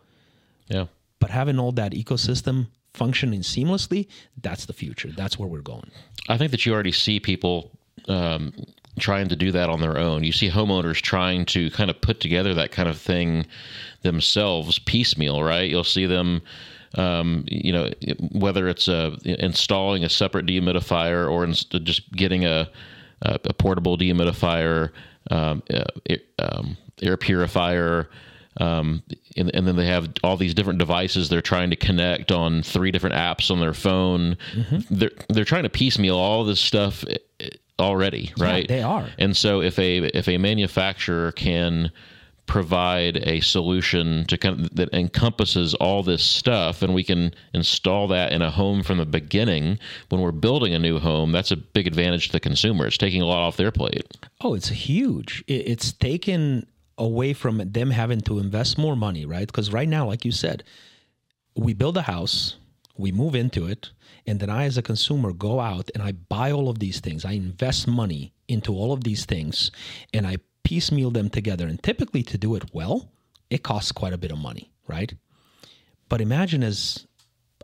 Yeah. 0.67 0.85
But 1.19 1.29
having 1.29 1.59
all 1.59 1.71
that 1.73 1.91
ecosystem 1.91 2.67
functioning 2.93 3.41
seamlessly, 3.41 4.07
that's 4.41 4.65
the 4.65 4.73
future. 4.73 5.11
That's 5.11 5.37
where 5.37 5.49
we're 5.49 5.61
going. 5.61 5.91
I 6.29 6.37
think 6.37 6.51
that 6.51 6.65
you 6.65 6.73
already 6.73 6.91
see 6.91 7.19
people 7.19 7.71
um, 8.07 8.53
trying 8.99 9.27
to 9.27 9.35
do 9.35 9.51
that 9.51 9.69
on 9.69 9.81
their 9.81 9.97
own. 9.97 10.23
You 10.23 10.31
see 10.31 10.49
homeowners 10.49 11.01
trying 11.01 11.45
to 11.47 11.69
kind 11.71 11.89
of 11.89 12.01
put 12.01 12.19
together 12.19 12.53
that 12.53 12.71
kind 12.71 12.89
of 12.89 12.97
thing 12.97 13.45
themselves 14.01 14.79
piecemeal, 14.79 15.43
right? 15.43 15.69
You'll 15.69 15.83
see 15.83 16.05
them, 16.05 16.41
um, 16.95 17.43
you 17.47 17.71
know, 17.73 17.89
whether 18.31 18.67
it's 18.67 18.87
uh, 18.87 19.15
installing 19.25 20.03
a 20.03 20.09
separate 20.09 20.45
dehumidifier 20.45 21.29
or 21.31 21.43
inst- 21.43 21.71
just 21.83 22.11
getting 22.11 22.45
a, 22.45 22.69
a, 23.21 23.39
a 23.45 23.53
portable 23.53 23.97
dehumidifier, 23.97 24.91
um, 25.31 25.61
uh, 25.73 25.83
it- 26.05 26.27
um, 26.39 26.77
air 27.01 27.17
purifier. 27.17 28.09
Um, 28.57 29.03
and, 29.35 29.53
and 29.53 29.67
then 29.67 29.75
they 29.75 29.87
have 29.87 30.09
all 30.23 30.37
these 30.37 30.53
different 30.53 30.79
devices 30.79 31.27
they're 31.27 31.41
trying 31.41 31.71
to 31.71 31.75
connect 31.75 32.31
on 32.31 32.63
three 32.63 32.89
different 32.89 33.15
apps 33.17 33.51
on 33.51 33.59
their 33.59 33.73
phone. 33.73 34.37
They're 34.89 35.11
they're 35.27 35.43
trying 35.43 35.63
to 35.63 35.69
piecemeal 35.69 36.15
all 36.17 36.45
this 36.45 36.61
stuff 36.61 37.03
already, 37.77 38.31
right? 38.37 38.65
they 38.69 38.81
are. 38.81 39.09
And 39.17 39.35
so 39.35 39.61
if 39.61 39.77
a 39.77 39.97
if 40.17 40.29
a 40.29 40.37
manufacturer 40.37 41.33
can 41.33 41.91
provide 42.47 43.17
a 43.17 43.39
solution 43.41 44.25
to 44.25 44.37
kind 44.37 44.59
of, 44.59 44.75
that 44.75 44.93
encompasses 44.93 45.73
all 45.75 46.03
this 46.03 46.23
stuff 46.23 46.81
and 46.81 46.93
we 46.93 47.03
can 47.03 47.33
install 47.53 48.07
that 48.07 48.31
in 48.31 48.41
a 48.41 48.51
home 48.51 48.83
from 48.83 48.97
the 48.99 49.05
beginning 49.05 49.79
when 50.09 50.21
we're 50.21 50.31
building 50.31 50.73
a 50.73 50.79
new 50.79 50.99
home 50.99 51.31
that's 51.31 51.51
a 51.51 51.55
big 51.55 51.87
advantage 51.87 52.27
to 52.27 52.31
the 52.33 52.39
consumer 52.39 52.85
it's 52.85 52.97
taking 52.99 53.21
a 53.21 53.25
lot 53.25 53.39
off 53.39 53.57
their 53.57 53.71
plate 53.71 54.05
Oh, 54.41 54.53
it's 54.53 54.69
huge. 54.69 55.43
It's 55.47 55.91
taken 55.91 56.67
away 56.97 57.33
from 57.33 57.57
them 57.71 57.89
having 57.89 58.21
to 58.21 58.39
invest 58.39 58.77
more 58.77 58.95
money, 58.95 59.25
right? 59.25 59.47
Because 59.47 59.71
right 59.71 59.87
now, 59.87 60.05
like 60.05 60.23
you 60.23 60.31
said, 60.31 60.63
we 61.55 61.73
build 61.73 61.97
a 61.97 62.03
house, 62.03 62.57
we 62.97 63.11
move 63.11 63.33
into 63.33 63.65
it, 63.65 63.89
and 64.27 64.39
then 64.39 64.49
I, 64.49 64.65
as 64.65 64.77
a 64.77 64.81
consumer, 64.81 65.33
go 65.33 65.59
out 65.59 65.89
and 65.93 66.03
I 66.03 66.11
buy 66.11 66.51
all 66.51 66.69
of 66.69 66.79
these 66.79 66.99
things. 66.99 67.25
I 67.25 67.31
invest 67.31 67.87
money 67.87 68.33
into 68.47 68.73
all 68.73 68.91
of 68.91 69.03
these 69.03 69.25
things 69.25 69.71
and 70.13 70.27
I 70.27 70.37
piecemeal 70.65 71.11
them 71.11 71.29
together. 71.29 71.67
And 71.67 71.81
typically, 71.81 72.23
to 72.23 72.37
do 72.37 72.55
it 72.55 72.73
well, 72.73 73.09
it 73.49 73.63
costs 73.63 73.93
quite 73.93 74.11
a 74.11 74.17
bit 74.17 74.31
of 74.31 74.37
money, 74.37 74.71
right? 74.87 75.13
But 76.09 76.19
imagine 76.19 76.63
as 76.63 77.07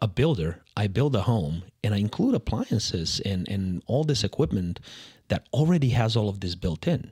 a 0.01 0.07
builder, 0.07 0.63
I 0.77 0.87
build 0.87 1.15
a 1.15 1.21
home 1.21 1.63
and 1.83 1.93
I 1.93 1.97
include 1.97 2.35
appliances 2.35 3.19
and, 3.25 3.47
and 3.49 3.83
all 3.87 4.03
this 4.03 4.23
equipment 4.23 4.79
that 5.27 5.47
already 5.51 5.89
has 5.89 6.15
all 6.15 6.29
of 6.29 6.39
this 6.39 6.55
built 6.55 6.87
in. 6.87 7.11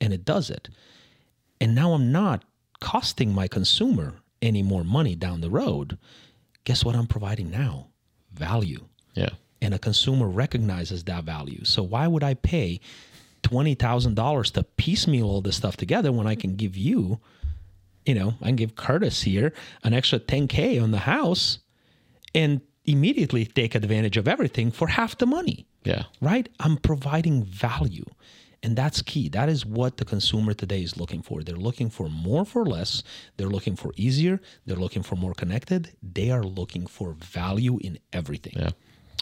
And 0.00 0.12
it 0.12 0.24
does 0.24 0.50
it. 0.50 0.68
And 1.60 1.74
now 1.74 1.92
I'm 1.92 2.12
not 2.12 2.44
costing 2.80 3.32
my 3.32 3.48
consumer 3.48 4.14
any 4.40 4.62
more 4.62 4.84
money 4.84 5.14
down 5.14 5.40
the 5.40 5.50
road. 5.50 5.98
Guess 6.64 6.84
what 6.84 6.94
I'm 6.94 7.06
providing 7.06 7.50
now? 7.50 7.88
Value. 8.32 8.86
yeah 9.14 9.30
And 9.60 9.74
a 9.74 9.78
consumer 9.78 10.28
recognizes 10.28 11.04
that 11.04 11.24
value. 11.24 11.64
So 11.64 11.82
why 11.82 12.06
would 12.06 12.22
I 12.22 12.34
pay 12.34 12.80
$20,000 13.42 14.52
to 14.52 14.62
piecemeal 14.62 15.28
all 15.28 15.40
this 15.40 15.56
stuff 15.56 15.76
together 15.76 16.12
when 16.12 16.26
I 16.26 16.34
can 16.34 16.56
give 16.56 16.76
you, 16.76 17.20
you 18.04 18.14
know, 18.14 18.34
I 18.40 18.46
can 18.46 18.56
give 18.56 18.76
Curtis 18.76 19.22
here 19.22 19.52
an 19.84 19.94
extra 19.94 20.18
10K 20.18 20.82
on 20.82 20.90
the 20.90 20.98
house 20.98 21.58
and 22.34 22.60
immediately 22.84 23.44
take 23.44 23.74
advantage 23.74 24.16
of 24.16 24.26
everything 24.26 24.70
for 24.70 24.88
half 24.88 25.18
the 25.18 25.26
money 25.26 25.66
yeah 25.84 26.04
right? 26.20 26.48
I'm 26.60 26.76
providing 26.76 27.44
value. 27.44 28.04
And 28.60 28.74
that's 28.74 29.02
key. 29.02 29.28
That 29.28 29.48
is 29.48 29.64
what 29.64 29.98
the 29.98 30.04
consumer 30.04 30.52
today 30.52 30.82
is 30.82 30.96
looking 30.96 31.22
for. 31.22 31.44
They're 31.44 31.54
looking 31.54 31.90
for 31.90 32.08
more 32.08 32.44
for 32.44 32.66
less. 32.66 33.04
They're 33.36 33.48
looking 33.48 33.76
for 33.76 33.92
easier. 33.94 34.40
They're 34.66 34.76
looking 34.76 35.04
for 35.04 35.14
more 35.14 35.32
connected. 35.32 35.92
They 36.02 36.32
are 36.32 36.42
looking 36.42 36.88
for 36.88 37.12
value 37.12 37.78
in 37.78 37.98
everything. 38.12 38.54
yeah 38.56 38.70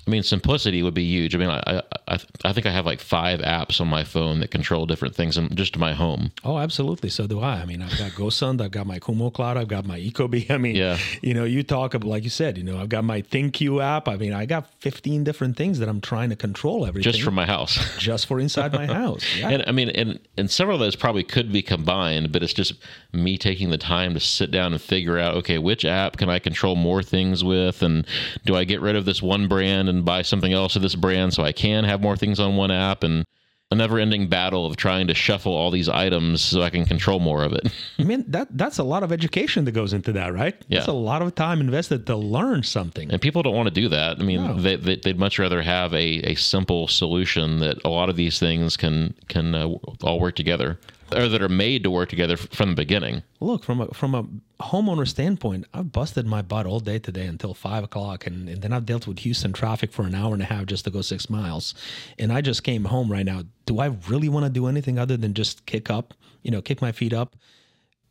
I 0.06 0.10
mean, 0.10 0.22
simplicity 0.22 0.82
would 0.84 0.94
be 0.94 1.04
huge. 1.04 1.34
I 1.34 1.38
mean, 1.38 1.50
I, 1.50 1.82
I 2.06 2.18
I 2.44 2.52
think 2.52 2.64
I 2.66 2.70
have 2.70 2.86
like 2.86 3.00
five 3.00 3.40
apps 3.40 3.80
on 3.80 3.88
my 3.88 4.04
phone 4.04 4.38
that 4.38 4.52
control 4.52 4.86
different 4.86 5.16
things 5.16 5.36
in 5.36 5.52
just 5.56 5.76
my 5.76 5.94
home. 5.94 6.30
Oh, 6.44 6.58
absolutely. 6.58 7.08
So 7.10 7.26
do 7.26 7.40
I. 7.40 7.56
I 7.56 7.64
mean, 7.64 7.82
I've 7.82 7.98
got 7.98 8.12
GoSund, 8.12 8.60
I've 8.60 8.70
got 8.70 8.86
my 8.86 9.00
Kumo 9.00 9.30
Cloud, 9.30 9.56
I've 9.56 9.66
got 9.66 9.84
my 9.84 9.98
Ecobee. 9.98 10.48
I 10.50 10.58
mean, 10.58 10.76
Yeah. 10.76 10.98
you 11.22 11.34
know, 11.34 11.42
you 11.44 11.64
talk 11.64 11.94
about, 11.94 12.08
like 12.08 12.22
you 12.22 12.30
said, 12.30 12.56
you 12.56 12.62
know, 12.62 12.78
I've 12.78 12.88
got 12.88 13.02
my 13.02 13.22
ThinQ 13.22 13.82
app. 13.82 14.06
I 14.06 14.16
mean, 14.16 14.32
I 14.32 14.46
got 14.46 14.68
15 14.80 15.24
different 15.24 15.56
things 15.56 15.80
that 15.80 15.88
I'm 15.88 16.00
trying 16.00 16.30
to 16.30 16.36
control 16.36 16.86
everything 16.86 17.10
Just 17.12 17.24
for 17.24 17.32
my 17.32 17.44
house. 17.46 17.76
just 17.98 18.26
for 18.26 18.38
inside 18.38 18.72
my 18.72 18.86
house. 19.00 19.24
Yeah. 19.36 19.50
And 19.50 19.64
I 19.66 19.72
mean, 19.72 19.88
and 19.90 20.20
and 20.36 20.48
several 20.48 20.76
of 20.76 20.80
those 20.80 20.94
probably 20.94 21.24
could 21.24 21.50
be 21.52 21.62
combined, 21.62 22.30
but 22.30 22.44
it's 22.44 22.52
just 22.52 22.74
me 23.12 23.36
taking 23.38 23.70
the 23.70 23.78
time 23.78 24.14
to 24.14 24.20
sit 24.20 24.52
down 24.52 24.72
and 24.72 24.80
figure 24.80 25.18
out, 25.18 25.34
okay, 25.36 25.58
which 25.58 25.84
app 25.84 26.16
can 26.16 26.28
I 26.28 26.38
control 26.38 26.76
more 26.76 27.02
things 27.02 27.42
with, 27.42 27.82
and 27.82 28.06
do 28.44 28.54
I 28.54 28.62
get 28.62 28.80
rid 28.80 28.94
of 28.94 29.04
this 29.04 29.20
one 29.20 29.48
brand 29.48 29.88
and 29.88 29.95
buy 30.04 30.22
something 30.22 30.52
else 30.52 30.76
of 30.76 30.82
this 30.82 30.94
brand 30.94 31.34
so 31.34 31.42
I 31.42 31.52
can 31.52 31.84
have 31.84 32.00
more 32.00 32.16
things 32.16 32.38
on 32.40 32.56
one 32.56 32.70
app, 32.70 33.02
and 33.02 33.24
a 33.72 33.74
never-ending 33.74 34.28
battle 34.28 34.64
of 34.64 34.76
trying 34.76 35.08
to 35.08 35.14
shuffle 35.14 35.52
all 35.52 35.72
these 35.72 35.88
items 35.88 36.40
so 36.40 36.62
I 36.62 36.70
can 36.70 36.84
control 36.84 37.18
more 37.18 37.42
of 37.42 37.52
it. 37.52 37.66
I 37.98 38.04
mean, 38.04 38.24
that 38.28 38.46
that's 38.56 38.78
a 38.78 38.84
lot 38.84 39.02
of 39.02 39.10
education 39.10 39.64
that 39.64 39.72
goes 39.72 39.92
into 39.92 40.12
that, 40.12 40.32
right? 40.32 40.54
Yeah. 40.68 40.78
That's 40.78 40.88
a 40.88 40.92
lot 40.92 41.20
of 41.20 41.34
time 41.34 41.60
invested 41.60 42.06
to 42.06 42.16
learn 42.16 42.62
something. 42.62 43.10
And 43.10 43.20
people 43.20 43.42
don't 43.42 43.56
want 43.56 43.66
to 43.66 43.74
do 43.74 43.88
that. 43.88 44.20
I 44.20 44.22
mean, 44.22 44.44
No. 44.44 44.54
they, 44.54 44.76
they, 44.76 44.96
they'd 44.96 45.18
much 45.18 45.40
rather 45.40 45.62
have 45.62 45.92
a, 45.94 46.30
a 46.30 46.34
simple 46.36 46.86
solution 46.86 47.58
that 47.58 47.78
a 47.84 47.88
lot 47.88 48.08
of 48.08 48.14
these 48.14 48.38
things 48.38 48.76
can 48.76 49.14
can 49.26 49.52
uh, 49.56 49.66
all 50.02 50.20
work 50.20 50.36
together, 50.36 50.78
or 51.14 51.28
that 51.28 51.42
are 51.42 51.48
made 51.48 51.82
to 51.84 51.90
work 51.90 52.08
together 52.08 52.36
from 52.36 52.70
the 52.70 52.74
beginning. 52.76 53.22
Look, 53.40 53.64
from 53.64 53.80
a 53.80 53.88
from 53.88 54.14
a 54.14 54.24
homeowner 54.62 55.06
standpoint, 55.06 55.66
I've 55.72 55.92
busted 55.92 56.26
my 56.26 56.42
butt 56.42 56.66
all 56.66 56.80
day 56.80 56.98
today 56.98 57.26
until 57.26 57.54
five 57.54 57.84
o'clock, 57.84 58.26
and, 58.26 58.48
and 58.48 58.62
then 58.62 58.72
I've 58.72 58.86
dealt 58.86 59.06
with 59.06 59.20
Houston 59.20 59.52
traffic 59.52 59.92
for 59.92 60.02
an 60.02 60.14
hour 60.14 60.32
and 60.32 60.42
a 60.42 60.46
half 60.46 60.66
just 60.66 60.84
to 60.84 60.90
go 60.90 61.02
six 61.02 61.28
miles. 61.30 61.74
And 62.18 62.32
I 62.32 62.40
just 62.40 62.62
came 62.62 62.84
home 62.84 63.10
right 63.10 63.26
now. 63.26 63.44
Do 63.66 63.80
I 63.80 63.86
really 64.08 64.28
want 64.28 64.46
to 64.46 64.50
do 64.50 64.66
anything 64.66 64.98
other 64.98 65.16
than 65.16 65.34
just 65.34 65.66
kick 65.66 65.90
up, 65.90 66.14
you 66.42 66.50
know, 66.50 66.62
kick 66.62 66.80
my 66.80 66.92
feet 66.92 67.12
up, 67.12 67.36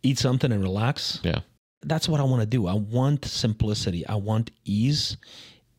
eat 0.04 0.18
something, 0.18 0.52
and 0.52 0.62
relax? 0.62 1.20
Yeah. 1.24 1.40
That's 1.82 2.10
what 2.10 2.20
I 2.20 2.24
want 2.24 2.42
to 2.42 2.48
do. 2.48 2.68
I 2.68 2.74
want 2.74 3.26
simplicity. 3.26 4.08
I 4.08 4.16
want 4.16 4.52
ease, 4.64 5.18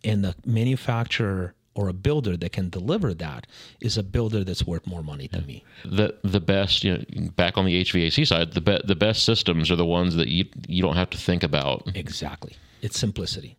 and 0.05 0.25
the 0.25 0.35
manufacturer 0.45 1.55
or 1.77 1.89
a 1.89 1.93
builder 1.93 2.37
that 2.37 2.53
can 2.53 2.69
deliver 2.71 3.15
that 3.15 3.47
is 3.81 3.97
a 3.99 4.03
builder 4.03 4.43
that's 4.43 4.67
worth 4.67 4.87
more 4.87 5.03
money 5.03 5.29
to 5.29 5.43
me. 5.43 5.63
the 5.85 6.15
the 6.25 6.41
best 6.41 6.83
you 6.85 6.93
know 6.97 7.29
back 7.37 7.57
on 7.59 7.65
the 7.67 7.85
HVAC 7.85 8.27
side 8.27 8.53
the 8.53 8.61
be, 8.61 8.79
the 8.85 8.97
best 8.97 9.23
systems 9.25 9.71
are 9.71 9.77
the 9.77 9.85
ones 9.99 10.17
that 10.17 10.29
you 10.29 10.45
you 10.67 10.83
don't 10.83 10.97
have 10.97 11.11
to 11.11 11.19
think 11.19 11.43
about 11.43 11.77
Exactly. 11.95 12.55
It's 12.83 12.99
simplicity. 12.99 13.57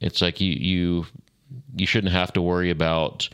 it's 0.00 0.20
like 0.22 0.40
you 0.40 0.52
you 0.52 1.06
you 1.76 1.86
shouldn't 1.86 2.12
have 2.12 2.32
to 2.34 2.40
worry 2.42 2.70
about 2.70 3.28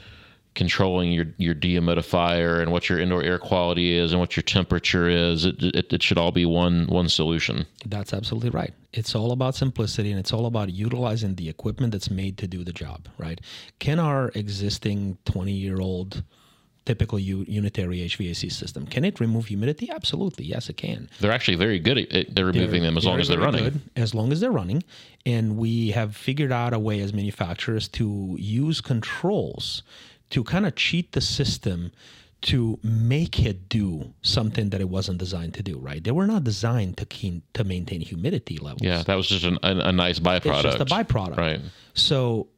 controlling 0.54 1.12
your 1.12 1.26
your 1.36 1.54
dehumidifier 1.54 2.60
and 2.62 2.70
what 2.70 2.88
your 2.88 2.98
indoor 2.98 3.22
air 3.22 3.38
quality 3.38 3.96
is 3.96 4.12
and 4.12 4.20
what 4.20 4.36
your 4.36 4.42
temperature 4.42 5.08
is 5.08 5.44
it 5.44 5.62
it, 5.62 5.92
it 5.92 6.02
should 6.02 6.18
all 6.18 6.32
be 6.32 6.46
one 6.46 6.86
one 6.86 7.08
solution 7.08 7.66
That's 7.86 8.12
absolutely 8.12 8.50
right. 8.50 8.72
It's 8.92 9.14
all 9.14 9.32
about 9.32 9.54
simplicity 9.56 10.10
and 10.10 10.20
it's 10.20 10.32
all 10.32 10.46
about 10.46 10.70
utilizing 10.70 11.34
the 11.34 11.48
equipment 11.48 11.92
that's 11.92 12.10
made 12.10 12.38
to 12.38 12.46
do 12.46 12.62
the 12.62 12.72
job, 12.72 13.08
right? 13.18 13.40
Can 13.80 13.98
our 13.98 14.30
existing 14.34 15.18
20 15.24 15.52
year 15.52 15.80
old 15.80 16.22
typical 16.84 17.18
u- 17.18 17.44
unitary 17.48 17.98
HVAC 18.00 18.52
system, 18.52 18.86
can 18.86 19.04
it 19.04 19.18
remove 19.20 19.46
humidity? 19.46 19.90
Absolutely. 19.90 20.44
Yes, 20.44 20.68
it 20.68 20.76
can. 20.76 21.08
they're 21.20 21.32
actually 21.32 21.56
very 21.56 21.78
good 21.78 21.98
at, 21.98 22.12
at 22.14 22.44
removing 22.44 22.82
them 22.82 22.96
as 22.96 23.04
long 23.04 23.20
as 23.20 23.28
they're 23.28 23.38
running 23.38 23.64
good, 23.64 23.80
as 23.96 24.14
long 24.14 24.32
as 24.32 24.40
they're 24.40 24.52
running. 24.52 24.82
And 25.26 25.56
we 25.56 25.90
have 25.92 26.14
figured 26.14 26.52
out 26.52 26.74
a 26.74 26.78
way 26.78 27.00
as 27.00 27.12
manufacturers 27.14 27.88
to 27.88 28.36
use 28.38 28.80
controls 28.80 29.82
to 30.30 30.44
kind 30.44 30.66
of 30.66 30.74
cheat 30.74 31.12
the 31.12 31.20
system 31.20 31.92
to 32.42 32.78
make 32.82 33.40
it 33.40 33.70
do 33.70 34.12
something 34.20 34.68
that 34.68 34.80
it 34.80 34.88
wasn't 34.90 35.16
designed 35.16 35.54
to 35.54 35.62
do, 35.62 35.78
right? 35.78 36.04
They 36.04 36.10
were 36.10 36.26
not 36.26 36.44
designed 36.44 36.98
to 36.98 37.06
keen, 37.06 37.42
to 37.54 37.64
maintain 37.64 38.02
humidity 38.02 38.58
levels. 38.58 38.82
yeah 38.82 39.02
that 39.02 39.14
was 39.14 39.28
just 39.28 39.44
an, 39.44 39.58
a, 39.62 39.88
a 39.88 39.92
nice 39.92 40.18
byproduct 40.18 40.64
It's 40.64 40.76
just 40.76 40.80
a 40.80 40.94
byproduct. 40.94 41.36
right 41.38 41.60
So, 41.94 42.48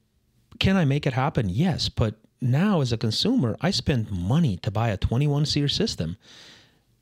can 0.58 0.76
I 0.76 0.84
make 0.84 1.06
it 1.06 1.12
happen? 1.12 1.48
Yes, 1.48 1.88
but 1.88 2.16
now 2.40 2.80
as 2.80 2.92
a 2.92 2.96
consumer, 2.96 3.56
I 3.60 3.70
spend 3.70 4.10
money 4.10 4.56
to 4.58 4.70
buy 4.70 4.88
a 4.88 4.96
21 4.96 5.46
SEER 5.46 5.68
system 5.68 6.16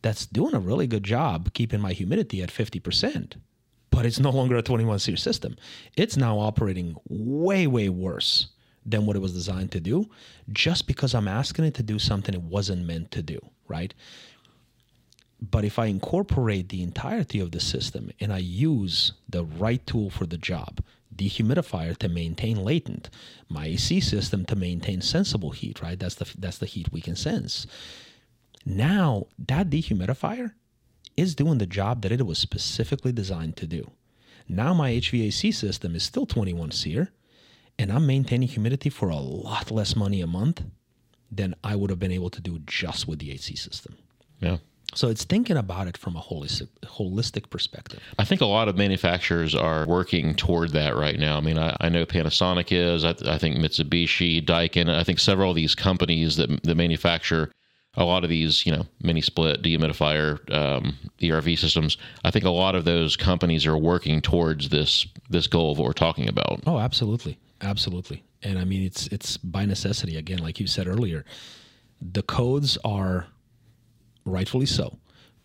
that's 0.03 0.27
doing 0.27 0.55
a 0.55 0.61
really 0.61 0.87
good 0.87 1.05
job 1.05 1.53
keeping 1.55 1.81
my 1.81 1.93
humidity 1.93 2.43
at 2.43 2.51
50%. 2.51 3.35
But 3.91 4.05
it's 4.05 4.19
no 4.19 4.31
longer 4.31 4.57
a 4.57 4.63
21 4.63 4.99
SEER 4.99 5.17
system. 5.17 5.57
It's 5.97 6.17
now 6.17 6.39
operating 6.39 6.97
way, 7.09 7.67
way 7.67 7.89
worse 7.89 8.49
than 8.87 9.07
what 9.07 9.17
it 9.17 9.21
was 9.21 9.33
designed 9.33 9.73
to 9.73 9.81
do 9.81 10.09
just 10.53 10.87
because 10.87 11.15
I'm 11.15 11.29
asking 11.29 11.65
it 11.65 11.75
to 11.75 11.83
do 11.83 11.99
something 11.99 12.35
it 12.35 12.43
wasn't 12.43 12.87
meant 12.87 13.11
to 13.13 13.23
do, 13.23 13.41
right? 13.69 13.95
But 15.41 15.65
if 15.65 15.79
I 15.79 15.87
incorporate 15.87 16.69
the 16.69 16.83
entirety 16.83 17.41
of 17.41 17.51
the 17.51 17.61
system 17.61 18.11
and 18.21 18.33
I 18.33 18.39
use 18.39 19.13
the 19.29 19.45
right 19.45 19.85
tool 19.87 20.11
for 20.11 20.27
the 20.27 20.39
job, 20.39 20.81
dehumidifier 21.15 21.97
to 21.99 22.09
maintain 22.09 22.63
latent, 22.65 23.11
my 23.49 23.67
AC 23.67 24.01
system 24.01 24.45
to 24.47 24.57
maintain 24.57 25.01
sensible 25.01 25.51
heat, 25.51 25.83
right? 25.83 25.99
That's 25.99 26.15
the 26.17 26.31
that's 26.39 26.59
the 26.59 26.67
heat 26.67 26.93
we 26.93 27.01
can 27.01 27.17
sense. 27.17 27.67
Now 28.65 29.27
that 29.39 29.71
dehumidifier 29.71 30.53
is 31.17 31.35
doing 31.35 31.59
the 31.59 31.67
job 31.67 32.03
that 32.03 32.13
it 32.13 32.27
was 32.27 32.39
specifically 32.39 33.13
designed 33.13 33.57
to 33.59 33.67
do. 33.67 33.91
Now 34.49 34.75
my 34.75 34.93
HVAC 34.93 35.55
system 35.55 35.95
is 35.95 36.03
still 36.03 36.27
21 36.27 36.71
SEER, 36.73 37.11
and 37.79 37.93
I'm 37.93 38.07
maintaining 38.07 38.49
humidity 38.49 38.91
for 38.91 39.09
a 39.09 39.17
lot 39.17 39.71
less 39.71 39.97
money 39.97 40.21
a 40.21 40.27
month 40.27 40.63
than 41.31 41.55
I 41.65 41.77
would 41.77 41.91
have 41.91 41.99
been 41.99 42.13
able 42.13 42.31
to 42.31 42.41
do 42.41 42.61
just 42.67 43.09
with 43.09 43.19
the 43.19 43.33
AC 43.33 43.57
system. 43.57 43.97
yeah 44.41 44.59
So 44.95 45.09
it's 45.09 45.25
thinking 45.25 45.57
about 45.57 45.89
it 45.89 45.97
from 45.97 46.17
a 46.17 46.21
holistic, 46.21 46.69
holistic 46.85 47.51
perspective. 47.51 48.01
I 48.19 48.25
think 48.25 48.41
a 48.41 48.47
lot 48.47 48.69
of 48.69 48.77
manufacturers 48.77 49.55
are 49.55 49.87
working 49.87 50.35
toward 50.37 50.71
that 50.71 50.97
right 50.97 51.19
now. 51.19 51.37
I 51.37 51.41
mean, 51.41 51.59
I, 51.59 51.77
I 51.81 51.89
know 51.89 52.07
Panasonic 52.07 52.71
is. 52.71 53.05
I, 53.05 53.15
I 53.27 53.39
think 53.39 53.57
Mitsubishi, 53.57 54.45
Daikin. 54.45 54.89
I 54.89 55.03
think 55.03 55.19
several 55.19 55.51
of 55.51 55.57
these 55.57 55.75
companies 55.75 56.37
that 56.37 56.63
that 56.63 56.77
manufacture 56.77 57.51
a 57.97 58.05
lot 58.05 58.25
of 58.25 58.31
these, 58.31 58.67
you 58.67 58.73
know, 58.73 58.87
mini 59.03 59.21
split 59.21 59.63
dehumidifier 59.63 60.39
um, 60.53 60.97
ERV 61.21 61.59
systems. 61.59 61.97
I 62.25 62.31
think 62.31 62.45
a 62.45 62.51
lot 62.51 62.75
of 62.75 62.85
those 62.85 63.17
companies 63.17 63.67
are 63.67 63.77
working 63.77 64.21
towards 64.21 64.69
this 64.69 65.07
this 65.31 65.47
goal 65.47 65.73
of 65.73 65.79
what 65.79 65.87
we're 65.87 65.93
talking 65.93 66.29
about. 66.29 66.61
Oh, 66.67 66.79
absolutely, 66.79 67.39
absolutely. 67.61 68.25
And 68.43 68.59
I 68.59 68.65
mean, 68.65 68.83
it's 68.83 69.07
it's 69.09 69.37
by 69.37 69.65
necessity. 69.65 70.17
Again, 70.17 70.39
like 70.39 70.61
you 70.61 70.67
said 70.67 70.87
earlier, 70.87 71.25
the 72.01 72.23
codes 72.23 72.77
are 72.85 73.27
rightfully 74.25 74.67
so 74.67 74.99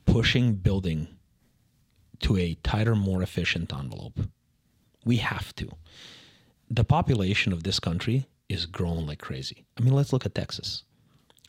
pushing 0.06 0.54
building 0.56 1.08
to 2.20 2.36
a 2.38 2.56
tighter, 2.64 2.96
more 2.96 3.22
efficient 3.22 3.74
envelope. 3.74 4.20
We 5.06 5.18
have 5.18 5.56
to. 5.56 5.70
The 6.70 6.84
population 6.84 7.54
of 7.54 7.64
this 7.64 7.80
country 7.80 8.28
is 8.50 8.66
growing 8.66 9.06
like 9.06 9.20
crazy. 9.20 9.66
I 9.78 9.82
mean, 9.84 9.94
let's 9.94 10.12
look 10.12 10.26
at 10.26 10.36
Texas. 10.36 10.84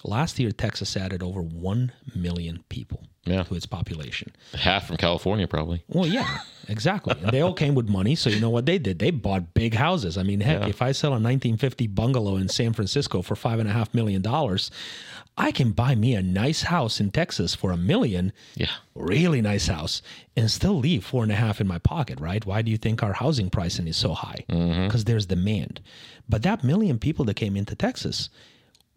Last 0.04 0.38
year, 0.38 0.50
Texas 0.50 0.96
added 0.96 1.22
over 1.22 1.42
1 1.42 1.92
million 2.14 2.64
people 2.68 3.06
Yeah. 3.24 3.42
to 3.44 3.54
its 3.54 3.66
population. 3.66 4.32
Half 4.54 4.86
from 4.86 4.96
California, 4.96 5.46
probably. 5.46 5.84
Well, 5.88 6.06
yeah, 6.06 6.38
exactly. 6.68 7.14
And 7.22 7.30
they 7.30 7.42
all 7.42 7.52
came 7.52 7.74
with 7.74 7.86
money. 7.88 8.14
So, 8.14 8.30
you 8.30 8.40
know 8.40 8.48
what 8.50 8.64
they 8.64 8.78
did? 8.78 8.98
They 8.98 9.10
bought 9.10 9.52
big 9.52 9.74
houses. 9.74 10.16
I 10.16 10.22
mean, 10.22 10.40
heck, 10.40 10.62
Yeah. 10.62 10.68
if 10.68 10.80
I 10.80 10.92
sell 10.92 11.10
a 11.10 11.20
1950 11.20 11.86
bungalow 11.88 12.36
in 12.36 12.48
San 12.48 12.72
Francisco 12.72 13.20
for 13.20 13.34
$5.5 13.34 13.92
million, 13.92 14.24
I 15.36 15.52
can 15.52 15.72
buy 15.72 15.94
me 15.94 16.14
a 16.14 16.22
nice 16.22 16.62
house 16.62 16.98
in 16.98 17.10
Texas 17.10 17.54
for 17.54 17.72
a 17.72 17.76
million, 17.76 18.32
Yeah. 18.56 18.70
really 18.94 19.42
nice 19.42 19.66
house, 19.68 20.00
and 20.34 20.50
still 20.50 20.78
leave 20.78 21.04
four 21.04 21.22
and 21.22 21.30
a 21.30 21.36
half 21.36 21.60
in 21.60 21.68
my 21.68 21.78
pocket, 21.78 22.18
right? 22.20 22.44
Why 22.46 22.62
do 22.62 22.70
you 22.70 22.78
think 22.78 23.02
our 23.02 23.12
housing 23.12 23.50
pricing 23.50 23.86
is 23.86 23.96
so 23.98 24.14
high? 24.14 24.44
Mm-hmm. 24.48 24.86
Because 24.86 25.04
there's 25.04 25.26
demand. 25.26 25.80
But 26.28 26.42
that 26.44 26.64
million 26.64 26.98
people 26.98 27.26
that 27.26 27.34
came 27.34 27.54
into 27.56 27.74
Texas, 27.74 28.30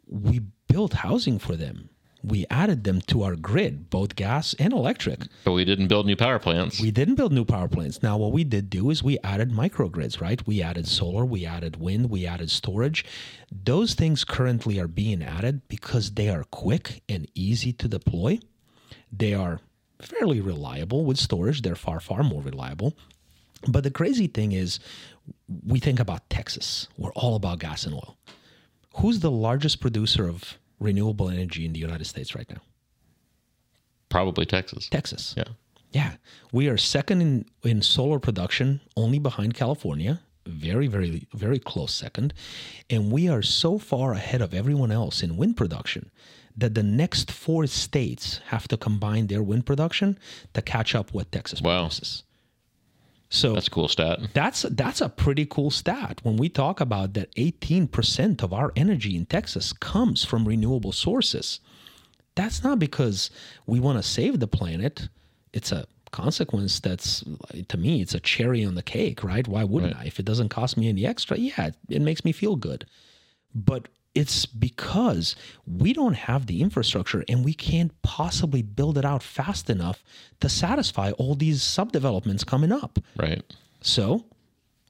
we 0.08 0.42
built 0.68 0.94
housing 0.94 1.40
for 1.40 1.56
them. 1.56 1.90
We 2.24 2.46
added 2.50 2.86
them 2.86 3.02
to 3.08 3.24
our 3.24 3.36
grid, 3.36 3.90
both 3.90 4.16
gas 4.16 4.56
and 4.58 4.72
electric. 4.72 5.24
But 5.44 5.52
we 5.52 5.66
didn't 5.66 5.90
build 5.90 6.06
new 6.06 6.16
power 6.16 6.40
plants. 6.40 6.80
We 6.80 6.90
didn't 6.90 7.16
build 7.16 7.34
new 7.34 7.44
power 7.44 7.68
plants. 7.68 8.02
Now, 8.02 8.18
what 8.18 8.32
we 8.32 8.46
did 8.46 8.70
do 8.70 8.90
is 8.90 9.04
we 9.04 9.20
added 9.26 9.52
microgrids, 9.52 10.22
right? 10.22 10.46
We 10.48 10.62
added 10.62 10.88
solar, 10.88 11.26
we 11.26 11.46
added 11.46 11.82
wind, 11.82 12.10
we 12.10 12.26
added 12.26 12.50
storage. 12.50 13.04
Those 13.52 13.94
things 13.94 14.24
currently 14.24 14.80
are 14.80 14.88
being 14.88 15.22
added 15.22 15.68
because 15.68 16.12
they 16.12 16.30
are 16.30 16.46
quick 16.46 17.04
and 17.10 17.30
easy 17.36 17.74
to 17.74 17.90
deploy. 17.90 18.40
They 19.12 19.34
are 19.34 19.60
fairly 20.00 20.40
reliable 20.40 21.04
with 21.06 21.18
storage, 21.18 21.62
they're 21.62 21.76
far, 21.76 22.00
far 22.00 22.24
more 22.24 22.42
reliable. 22.42 22.94
But 23.68 23.84
the 23.84 23.92
crazy 23.92 24.28
thing 24.28 24.54
is, 24.54 24.80
we 25.66 25.80
think 25.80 26.00
about 26.00 26.30
Texas. 26.30 26.88
We're 26.98 27.14
all 27.14 27.36
about 27.36 27.60
gas 27.60 27.86
and 27.86 27.96
oil. 27.96 28.18
Who's 28.98 29.20
the 29.20 29.32
largest 29.32 29.80
producer 29.80 30.28
of 30.28 30.58
renewable 30.80 31.30
energy 31.30 31.66
in 31.66 31.74
the 31.74 31.80
United 31.80 32.06
States 32.06 32.36
right 32.36 32.50
now? 32.50 32.62
Probably 34.10 34.46
Texas. 34.46 34.88
Texas. 34.90 35.34
Yeah. 35.38 35.44
Yeah, 35.92 36.14
we 36.52 36.68
are 36.70 36.78
second 36.78 37.22
in, 37.22 37.46
in 37.64 37.82
solar 37.84 38.18
production, 38.20 38.82
only 38.98 39.20
behind 39.20 39.54
California. 39.54 40.22
Very, 40.48 40.88
very, 40.88 41.28
very 41.36 41.60
close 41.60 41.94
second. 41.94 42.34
And 42.90 43.12
we 43.12 43.30
are 43.30 43.44
so 43.44 43.78
far 43.78 44.14
ahead 44.14 44.42
of 44.42 44.54
everyone 44.56 44.92
else 44.92 45.22
in 45.22 45.38
wind 45.38 45.56
production 45.56 46.10
that 46.58 46.74
the 46.74 46.84
next 46.84 47.32
four 47.32 47.68
states 47.68 48.40
have 48.48 48.68
to 48.70 48.78
combine 48.78 49.28
their 49.28 49.44
wind 49.44 49.66
production 49.68 50.18
to 50.56 50.62
catch 50.64 50.96
up 50.96 51.14
with 51.14 51.30
Texas 51.32 51.62
Wow. 51.62 51.82
produces. 51.84 52.24
So 53.34 53.54
That's 53.54 53.68
a 53.68 53.72
cool 53.72 53.88
stat. 53.88 54.20
that's 54.34 54.62
that's 54.62 55.02
a 55.02 55.10
pretty 55.10 55.48
cool 55.48 55.72
stat 55.72 56.20
when 56.22 56.38
we 56.38 56.50
talk 56.50 56.80
about 56.80 57.14
that 57.14 57.34
18% 57.36 58.44
of 58.44 58.54
our 58.54 58.72
energy 58.76 59.16
in 59.16 59.26
Texas 59.26 59.74
comes 59.74 60.24
from 60.24 60.48
renewable 60.48 60.92
sources. 60.92 61.60
That's 62.36 62.64
not 62.64 62.78
because 62.78 63.32
we 63.66 63.80
want 63.80 63.98
to 63.98 64.04
save 64.08 64.40
the 64.40 64.48
planet. 64.48 65.10
It's 65.52 65.72
a 65.72 65.88
consequence 66.12 66.80
that's 66.80 67.24
to 67.70 67.78
me 67.78 68.02
it's 68.04 68.14
a 68.14 68.20
cherry 68.20 68.64
on 68.64 68.76
the 68.76 68.84
cake, 68.84 69.24
right? 69.24 69.48
Why 69.48 69.64
wouldn't 69.64 69.96
I? 69.96 70.04
If 70.06 70.20
it 70.20 70.26
doesn't 70.26 70.50
cost 70.50 70.78
me 70.78 70.88
any 70.88 71.04
extra, 71.04 71.36
yeah, 71.36 71.68
it, 71.70 71.76
it 71.90 72.02
makes 72.04 72.24
me 72.24 72.34
feel 72.34 72.56
good. 72.56 72.86
But 73.56 73.88
it's 74.16 74.45
because 74.45 75.36
we 75.66 75.91
don't 75.93 76.14
have 76.14 76.45
the 76.45 76.61
infrastructure 76.61 77.24
and 77.28 77.43
we 77.43 77.53
can't 77.53 77.91
possibly 78.03 78.61
build 78.61 78.97
it 78.97 79.05
out 79.05 79.24
fast 79.24 79.70
enough 79.70 80.03
to 80.39 80.49
satisfy 80.49 81.11
all 81.11 81.36
these 81.36 81.61
subdevelopments 81.61 82.45
coming 82.45 82.72
up. 82.72 82.99
Right. 83.18 83.41
So 83.82 84.26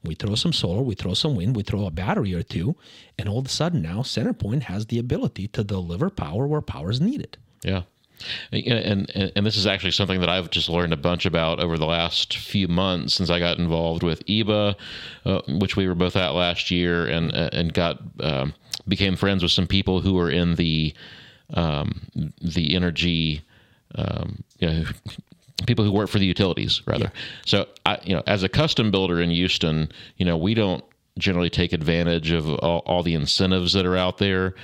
we 0.03 0.15
throw 0.15 0.35
some 0.35 0.53
solar, 0.53 0.81
we 0.81 0.95
throw 0.95 1.13
some 1.13 1.35
wind, 1.35 1.55
we 1.55 1.63
throw 1.63 1.85
a 1.85 1.91
battery 1.91 2.33
or 2.33 2.43
two, 2.43 2.75
and 3.17 3.29
all 3.29 3.39
of 3.39 3.45
a 3.45 3.49
sudden 3.49 3.81
now 3.81 3.99
CenterPoint 3.99 4.63
has 4.63 4.87
the 4.87 4.99
ability 4.99 5.47
to 5.49 5.63
deliver 5.63 6.09
power 6.09 6.45
where 6.45 6.61
power 6.61 6.91
is 6.91 6.99
needed. 6.99 7.37
Yeah. 7.63 7.83
And, 8.51 9.09
and 9.09 9.31
and 9.35 9.45
this 9.45 9.57
is 9.57 9.67
actually 9.67 9.91
something 9.91 10.19
that 10.19 10.29
I've 10.29 10.49
just 10.49 10.69
learned 10.69 10.93
a 10.93 10.97
bunch 10.97 11.25
about 11.25 11.59
over 11.59 11.77
the 11.77 11.85
last 11.85 12.37
few 12.37 12.67
months 12.67 13.13
since 13.13 13.29
I 13.29 13.39
got 13.39 13.57
involved 13.57 14.03
with 14.03 14.25
EBA, 14.25 14.75
uh, 15.25 15.41
which 15.47 15.75
we 15.75 15.87
were 15.87 15.95
both 15.95 16.15
at 16.15 16.29
last 16.29 16.71
year, 16.71 17.05
and 17.05 17.31
and 17.33 17.73
got 17.73 18.01
um, 18.19 18.53
became 18.87 19.15
friends 19.15 19.43
with 19.43 19.51
some 19.51 19.67
people 19.67 20.01
who 20.01 20.13
were 20.13 20.29
in 20.29 20.55
the 20.55 20.93
um, 21.53 22.01
the 22.41 22.75
energy, 22.75 23.41
um, 23.95 24.43
you 24.59 24.67
know, 24.67 24.83
people 25.67 25.85
who 25.85 25.91
work 25.91 26.09
for 26.09 26.19
the 26.19 26.25
utilities 26.25 26.81
rather. 26.85 27.11
So 27.45 27.67
I, 27.85 27.99
you 28.03 28.15
know, 28.15 28.23
as 28.27 28.43
a 28.43 28.49
custom 28.49 28.91
builder 28.91 29.21
in 29.21 29.29
Houston, 29.29 29.91
you 30.17 30.25
know, 30.25 30.37
we 30.37 30.53
don't 30.53 30.83
generally 31.17 31.49
take 31.49 31.73
advantage 31.73 32.31
of 32.31 32.49
all, 32.55 32.79
all 32.85 33.03
the 33.03 33.13
incentives 33.13 33.73
that 33.73 33.85
are 33.85 33.97
out 33.97 34.17
there. 34.17 34.55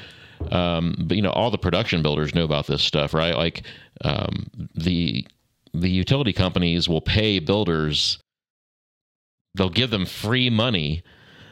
Um, 0.51 0.95
but 0.99 1.17
you 1.17 1.23
know, 1.23 1.31
all 1.31 1.51
the 1.51 1.57
production 1.57 2.01
builders 2.01 2.33
know 2.33 2.43
about 2.43 2.67
this 2.67 2.81
stuff, 2.81 3.13
right? 3.13 3.35
Like 3.35 3.63
um, 4.03 4.49
the 4.75 5.27
the 5.73 5.89
utility 5.89 6.33
companies 6.33 6.89
will 6.89 7.01
pay 7.01 7.39
builders. 7.39 8.19
They'll 9.55 9.69
give 9.69 9.89
them 9.89 10.05
free 10.05 10.49
money 10.49 11.03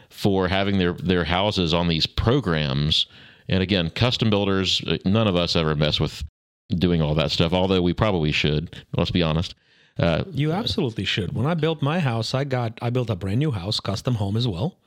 for 0.10 0.48
having 0.48 0.78
their 0.78 0.94
their 0.94 1.24
houses 1.26 1.74
on 1.74 1.88
these 1.88 2.06
programs. 2.06 3.08
And 3.50 3.64
again, 3.64 3.90
custom 3.90 4.30
builders, 4.30 4.82
none 5.06 5.28
of 5.28 5.36
us 5.36 5.56
ever 5.56 5.76
mess 5.76 6.00
with 6.00 6.24
doing 6.70 7.02
all 7.02 7.16
that 7.16 7.32
stuff. 7.32 7.54
Although 7.54 7.82
we 7.82 7.94
probably 7.94 8.32
should. 8.32 8.84
Let's 8.96 9.12
be 9.12 9.24
honest. 9.24 9.56
Uh, 9.98 10.24
You 10.32 10.52
absolutely 10.52 11.06
should. 11.06 11.34
When 11.34 11.46
I 11.46 11.54
built 11.56 11.82
my 11.82 12.00
house, 12.00 12.34
I 12.34 12.44
got 12.44 12.78
I 12.82 12.90
built 12.90 13.10
a 13.10 13.16
brand 13.16 13.40
new 13.40 13.52
house, 13.52 13.80
custom 13.80 14.16
home 14.16 14.38
as 14.38 14.48
well. 14.48 14.78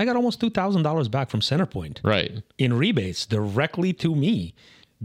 I 0.00 0.06
got 0.06 0.16
almost 0.16 0.40
two 0.40 0.48
thousand 0.48 0.82
dollars 0.82 1.08
back 1.08 1.28
from 1.28 1.40
CenterPoint 1.40 1.98
right. 2.02 2.42
in 2.56 2.72
rebates 2.72 3.26
directly 3.26 3.92
to 3.94 4.14
me 4.14 4.54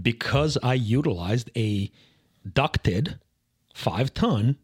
because 0.02 0.58
I 0.64 0.76
utilized 0.76 1.52
a 1.56 1.91
ducted 2.54 3.20
five 3.74 4.14
ton, 4.14 4.56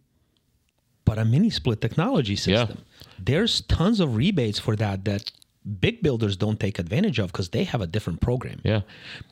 but 1.03 1.19
a 1.19 1.25
mini 1.25 1.49
split 1.49 1.81
technology 1.81 2.37
system. 2.37 2.85
There's 3.19 3.59
tons 3.59 3.99
of 3.99 4.15
rebates 4.15 4.57
for 4.57 4.77
that 4.77 5.03
that 5.03 5.33
big 5.79 6.01
builders 6.01 6.35
don't 6.35 6.59
take 6.59 6.79
advantage 6.79 7.19
of 7.19 7.31
because 7.31 7.49
they 7.49 7.63
have 7.63 7.81
a 7.81 7.87
different 7.87 8.19
program. 8.19 8.59
Yeah. 8.63 8.81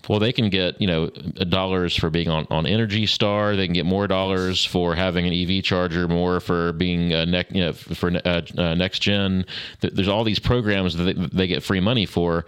Well, 0.07 0.19
they 0.19 0.31
can 0.31 0.49
get, 0.49 0.79
you 0.79 0.87
know, 0.87 1.07
dollars 1.09 1.95
for 1.95 2.09
being 2.09 2.29
on, 2.29 2.45
on 2.51 2.65
Energy 2.67 3.07
Star. 3.07 3.55
They 3.55 3.65
can 3.65 3.73
get 3.73 3.85
more 3.85 4.07
dollars 4.07 4.63
for 4.63 4.93
having 4.95 5.25
an 5.25 5.33
EV 5.33 5.63
charger, 5.63 6.07
more 6.07 6.39
for 6.39 6.73
being 6.73 7.13
uh, 7.13 7.25
nec- 7.25 7.51
you 7.51 7.61
know, 7.61 7.73
for 7.73 8.11
uh, 8.25 8.41
uh, 8.57 8.75
next 8.75 8.99
gen. 8.99 9.45
There's 9.81 10.07
all 10.07 10.23
these 10.23 10.39
programs 10.39 10.95
that 10.97 11.03
they, 11.03 11.13
they 11.13 11.47
get 11.47 11.63
free 11.63 11.79
money 11.79 12.05
for. 12.05 12.45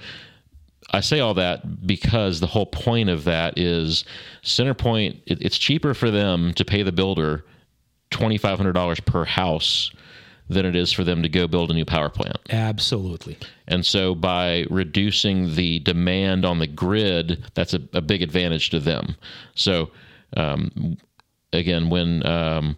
I 0.92 1.00
say 1.00 1.20
all 1.20 1.34
that 1.36 1.88
because 1.88 2.40
the 2.40 2.48
whole 2.48 2.66
point 2.66 3.10
of 3.10 3.24
that 3.24 3.58
is 3.58 4.04
Centerpoint, 4.44 5.22
it, 5.26 5.42
it's 5.42 5.58
cheaper 5.58 5.94
for 5.94 6.12
them 6.12 6.54
to 6.56 6.66
pay 6.66 6.84
the 6.84 6.92
builder 6.92 7.46
$2,500 8.12 9.06
per 9.06 9.24
house 9.24 9.92
than 10.50 10.66
it 10.66 10.76
is 10.76 10.92
for 10.92 11.04
them 11.04 11.24
to 11.24 11.30
go 11.30 11.48
build 11.48 11.72
a 11.72 11.74
new 11.74 11.86
power 11.86 12.10
plant. 12.10 12.38
Absolutely. 12.50 13.38
And 13.68 13.86
so 13.86 14.16
by 14.16 14.66
reducing 14.70 15.56
the 15.56 15.80
demand 15.80 16.46
on 16.46 16.60
the 16.60 16.68
grid, 16.68 17.44
that's 17.54 17.74
a, 17.74 17.82
a 17.94 18.02
big 18.02 18.22
advantage 18.22 18.70
to 18.72 18.80
them. 18.80 19.16
So 19.56 19.92
um, 20.36 20.98
again, 21.54 21.90
when 21.90 22.26
um, 22.26 22.78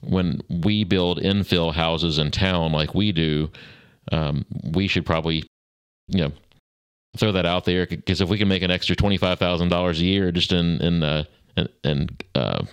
when 0.00 0.40
we 0.48 0.84
build 0.84 1.20
infill 1.20 1.72
houses 1.72 2.18
in 2.18 2.30
town 2.30 2.72
like 2.72 2.94
we 2.94 3.12
do, 3.12 3.50
um, 4.12 4.44
we 4.72 4.86
should 4.88 5.04
probably, 5.04 5.44
you 6.06 6.20
know, 6.20 6.32
throw 7.16 7.32
that 7.32 7.46
out 7.46 7.64
there 7.64 7.86
because 7.86 8.20
if 8.20 8.28
we 8.28 8.38
can 8.38 8.48
make 8.48 8.62
an 8.62 8.70
extra 8.70 8.94
twenty 8.94 9.16
five 9.16 9.38
thousand 9.38 9.68
dollars 9.68 10.00
a 10.00 10.04
year 10.04 10.30
just 10.30 10.52
in 10.52 10.80
in 10.80 11.02
uh, 11.02 11.24
in, 11.56 11.68
in 11.84 12.08
uh, 12.34 12.64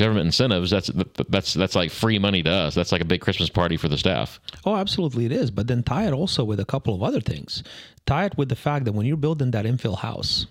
government 0.00 0.26
incentives, 0.26 0.70
that's 0.70 0.90
that's 1.28 1.54
that's 1.54 1.76
like 1.76 1.92
free 1.92 2.18
money 2.18 2.42
to 2.42 2.50
us. 2.50 2.74
That's 2.74 2.90
like 2.90 3.00
a 3.00 3.04
big 3.04 3.20
Christmas 3.20 3.48
party 3.48 3.76
for 3.76 3.88
the 3.88 3.96
staff. 3.96 4.40
Oh, 4.64 4.74
absolutely 4.74 5.24
it 5.26 5.32
is. 5.32 5.50
But 5.52 5.68
then 5.68 5.84
tie 5.84 6.06
it 6.08 6.12
also 6.12 6.42
with 6.42 6.58
a 6.58 6.64
couple 6.64 6.94
of 6.94 7.02
other 7.04 7.20
things. 7.20 7.62
Tie 8.06 8.24
it 8.24 8.36
with 8.36 8.48
the 8.48 8.56
fact 8.56 8.84
that 8.86 8.92
when 8.92 9.06
you're 9.06 9.16
building 9.16 9.52
that 9.52 9.64
infill 9.64 9.98
house, 9.98 10.46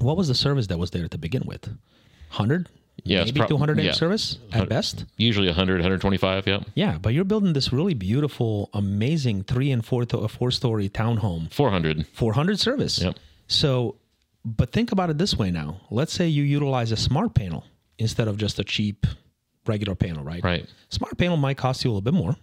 what 0.00 0.16
was 0.16 0.28
the 0.28 0.34
service 0.34 0.68
that 0.68 0.78
was 0.78 0.90
there 0.90 1.08
to 1.08 1.18
begin 1.18 1.42
with? 1.44 1.66
100? 1.66 2.68
Yeah, 3.04 3.24
Maybe 3.24 3.40
prob- 3.40 3.48
200 3.48 3.78
amp 3.78 3.86
yeah. 3.86 3.92
service 3.92 4.38
at 4.52 4.68
best? 4.68 5.06
Usually 5.16 5.48
100, 5.48 5.74
125, 5.76 6.46
yeah. 6.46 6.60
Yeah, 6.74 6.98
but 6.98 7.14
you're 7.14 7.24
building 7.24 7.52
this 7.52 7.72
really 7.72 7.94
beautiful, 7.94 8.70
amazing 8.74 9.44
three 9.44 9.70
and 9.72 9.84
four 9.84 10.04
to 10.06 10.18
a 10.18 10.28
four 10.28 10.50
story 10.50 10.88
townhome, 10.88 11.52
400. 11.52 12.06
400 12.08 12.60
service. 12.60 13.00
Yep. 13.02 13.16
So 13.48 13.96
But 14.44 14.72
think 14.72 14.92
about 14.92 15.08
it 15.10 15.18
this 15.18 15.36
way 15.36 15.50
now. 15.50 15.80
Let's 15.90 16.12
say 16.12 16.28
you 16.28 16.42
utilize 16.42 16.92
a 16.92 16.96
smart 16.96 17.34
panel 17.34 17.64
instead 17.98 18.28
of 18.28 18.36
just 18.36 18.58
a 18.58 18.64
cheap 18.64 19.06
regular 19.66 19.94
panel, 19.94 20.24
right? 20.24 20.42
Right. 20.42 20.66
Smart 20.88 21.18
panel 21.18 21.36
might 21.36 21.56
cost 21.56 21.84
you 21.84 21.90
a 21.90 21.92
little 21.92 22.02
bit 22.02 22.14
more, 22.14 22.36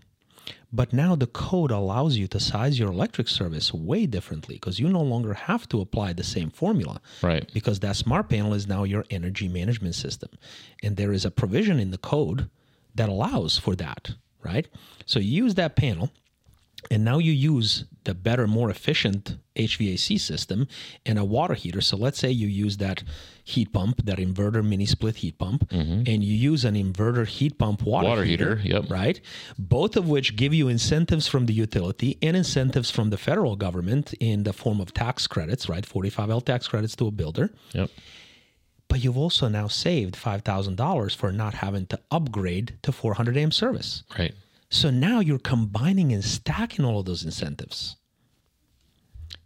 but 0.71 0.93
now 0.93 1.15
the 1.15 1.27
code 1.27 1.71
allows 1.71 2.17
you 2.17 2.27
to 2.27 2.39
size 2.39 2.79
your 2.79 2.89
electric 2.89 3.27
service 3.27 3.73
way 3.73 4.05
differently 4.05 4.55
because 4.55 4.79
you 4.79 4.87
no 4.87 5.01
longer 5.01 5.33
have 5.33 5.67
to 5.69 5.81
apply 5.81 6.13
the 6.13 6.23
same 6.23 6.49
formula. 6.49 7.01
Right. 7.21 7.49
Because 7.53 7.79
that 7.79 7.95
smart 7.95 8.29
panel 8.29 8.53
is 8.53 8.67
now 8.67 8.83
your 8.83 9.05
energy 9.09 9.47
management 9.47 9.95
system. 9.95 10.29
And 10.83 10.95
there 10.95 11.11
is 11.11 11.25
a 11.25 11.31
provision 11.31 11.79
in 11.79 11.91
the 11.91 11.97
code 11.97 12.49
that 12.95 13.09
allows 13.09 13.57
for 13.57 13.75
that, 13.75 14.11
right? 14.43 14.67
So 15.05 15.19
you 15.19 15.43
use 15.43 15.55
that 15.55 15.75
panel 15.75 16.11
and 16.89 17.03
now 17.03 17.17
you 17.17 17.31
use 17.31 17.85
the 18.05 18.13
better, 18.13 18.47
more 18.47 18.69
efficient 18.69 19.37
HVAC 19.55 20.19
system 20.19 20.67
and 21.05 21.19
a 21.19 21.25
water 21.25 21.53
heater. 21.53 21.81
So 21.81 21.97
let's 21.97 22.17
say 22.17 22.31
you 22.31 22.47
use 22.47 22.77
that 22.77 23.03
heat 23.43 23.73
pump, 23.73 24.05
that 24.05 24.17
inverter 24.17 24.65
mini 24.65 24.85
split 24.85 25.17
heat 25.17 25.37
pump, 25.37 25.69
mm-hmm. 25.69 26.03
and 26.07 26.23
you 26.23 26.35
use 26.35 26.65
an 26.65 26.75
inverter 26.75 27.27
heat 27.27 27.57
pump 27.57 27.83
water, 27.83 28.07
Water 28.07 28.23
heater, 28.23 28.61
yep. 28.63 28.89
right? 28.89 29.19
Both 29.57 29.97
of 29.97 30.07
which 30.07 30.35
give 30.35 30.53
you 30.53 30.67
incentives 30.67 31.27
from 31.27 31.45
the 31.45 31.53
utility 31.53 32.17
and 32.21 32.37
incentives 32.37 32.89
from 32.89 33.09
the 33.09 33.17
federal 33.17 33.55
government 33.55 34.13
in 34.19 34.43
the 34.43 34.53
form 34.53 34.79
of 34.79 34.93
tax 34.93 35.27
credits, 35.27 35.67
right? 35.67 35.85
45L 35.85 36.43
tax 36.43 36.67
credits 36.67 36.95
to 36.97 37.07
a 37.07 37.11
builder. 37.11 37.51
Yep. 37.73 37.89
But 38.87 39.03
you've 39.03 39.17
also 39.17 39.47
now 39.47 39.67
saved 39.67 40.15
$5,000 40.15 41.15
for 41.15 41.31
not 41.31 41.53
having 41.53 41.85
to 41.87 41.99
upgrade 42.09 42.79
to 42.81 42.91
400 42.91 43.37
amp 43.37 43.53
service. 43.53 44.03
Right. 44.17 44.33
So 44.69 44.89
now 44.91 45.19
you're 45.19 45.39
combining 45.39 46.13
and 46.13 46.23
stacking 46.23 46.85
all 46.85 46.99
of 46.99 47.05
those 47.05 47.23
incentives. 47.25 47.95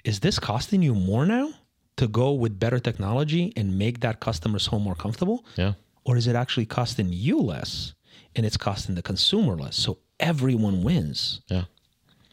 Is 0.04 0.20
this 0.20 0.38
costing 0.38 0.82
you 0.84 0.94
more 0.94 1.26
now 1.26 1.52
to 1.96 2.08
go 2.08 2.34
with 2.34 2.60
better 2.60 2.80
technology 2.80 3.54
and 3.56 3.78
make 3.78 4.02
that 4.02 4.20
customer's 4.20 4.66
home 4.66 4.84
more 4.84 4.96
comfortable? 4.96 5.46
Yeah. 5.56 5.74
Or 6.04 6.18
is 6.18 6.28
it 6.28 6.36
actually 6.36 6.66
costing 6.66 7.08
you 7.14 7.40
less 7.40 7.94
and 8.36 8.46
it's 8.46 8.58
costing 8.58 8.96
the 8.96 9.02
consumer 9.02 9.56
less? 9.56 9.78
So 9.78 10.00
everyone 10.20 10.84
wins. 10.84 11.40
Yeah. 11.48 11.64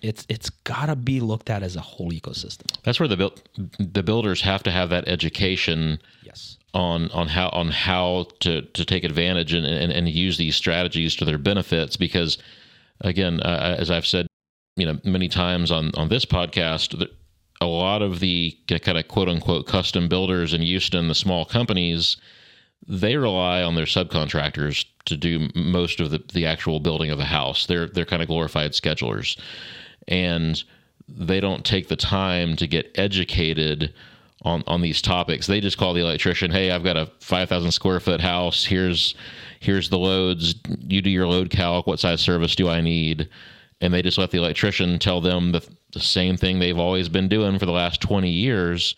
It's 0.03 0.25
it's 0.31 0.49
gotta 0.51 0.97
be 0.97 1.21
looked 1.21 1.51
at 1.51 1.63
as 1.63 1.77
a 1.77 1.81
whole 1.81 2.11
ecosystem. 2.11 2.75
That's 2.83 2.99
where 2.99 3.09
the 3.09 3.19
buil- 3.19 3.35
the 3.79 4.03
builders 4.03 4.41
have 4.41 4.63
to 4.65 4.71
have 4.71 4.89
that 4.91 5.07
education 5.07 6.01
Yes. 6.25 6.57
on 6.73 7.11
on 7.11 7.29
how 7.29 7.51
on 7.51 7.69
how 7.69 8.27
to 8.41 8.63
to 8.63 8.85
take 8.87 9.05
advantage 9.05 9.53
and 9.53 9.65
and, 9.67 9.93
and 9.93 10.09
use 10.09 10.39
these 10.39 10.57
strategies 10.57 11.15
to 11.17 11.25
their 11.27 11.37
benefits 11.39 11.99
because 11.99 12.39
again 13.01 13.41
uh, 13.41 13.77
as 13.79 13.91
I've 13.91 14.07
said 14.07 14.27
you 14.77 14.87
know 14.87 14.99
many 15.05 15.29
times 15.29 15.71
on 15.71 15.91
on 15.97 16.09
this 16.09 16.25
podcast 16.25 17.07
a 17.61 17.67
lot 17.67 18.03
of 18.03 18.21
the 18.21 18.57
kind 18.69 18.99
of 18.99 19.09
quote 19.09 19.29
unquote 19.29 19.67
custom 19.67 20.09
builders 20.09 20.55
in 20.55 20.63
Houston 20.63 21.09
the 21.09 21.15
small 21.15 21.45
companies 21.45 22.17
they 22.87 23.17
rely 23.17 23.63
on 23.63 23.75
their 23.75 23.85
subcontractors 23.85 24.87
to 25.05 25.17
do 25.17 25.49
most 25.55 26.01
of 26.01 26.11
the, 26.11 26.23
the 26.33 26.47
actual 26.47 26.81
building 26.81 27.11
of 27.11 27.19
the 27.19 27.25
house 27.25 27.67
they're 27.67 27.87
they're 27.87 28.05
kind 28.05 28.23
of 28.23 28.29
glorified 28.29 28.73
schedulers 28.73 29.39
and 30.09 30.65
they 31.09 31.41
don't 31.41 31.65
take 31.65 31.89
the 31.89 31.97
time 31.97 32.57
to 32.57 32.67
get 32.67 32.91
educated 32.95 33.93
on 34.43 34.63
on 34.67 34.81
these 34.81 35.03
topics. 35.03 35.47
They 35.47 35.61
just 35.61 35.79
call 35.79 35.95
the 35.95 36.01
electrician, 36.01 36.51
"Hey, 36.51 36.71
I've 36.71 36.85
got 36.85 36.97
a 36.97 37.11
5,000 37.21 37.73
square 37.73 38.01
foot 38.01 38.21
house. 38.21 38.65
Here's 38.65 39.15
here's 39.61 39.89
the 39.89 39.99
loads. 39.99 40.57
You 40.81 41.01
do 41.01 41.11
your 41.11 41.29
load 41.29 41.51
calc. 41.51 41.87
What 41.87 42.01
size 42.01 42.21
service 42.21 42.57
do 42.57 42.69
I 42.69 42.81
need?" 42.81 43.29
And 43.81 43.95
they 43.95 44.03
just 44.03 44.19
let 44.19 44.31
the 44.31 44.39
electrician 44.39 44.99
tell 44.99 45.21
them 45.21 45.53
the, 45.53 45.67
the 45.93 46.01
same 46.01 46.37
thing 46.37 46.59
they've 46.59 46.79
always 46.79 47.09
been 47.09 47.29
doing 47.29 47.59
for 47.59 47.65
the 47.65 47.73
last 47.73 48.01
20 48.03 48.29
years. 48.29 48.95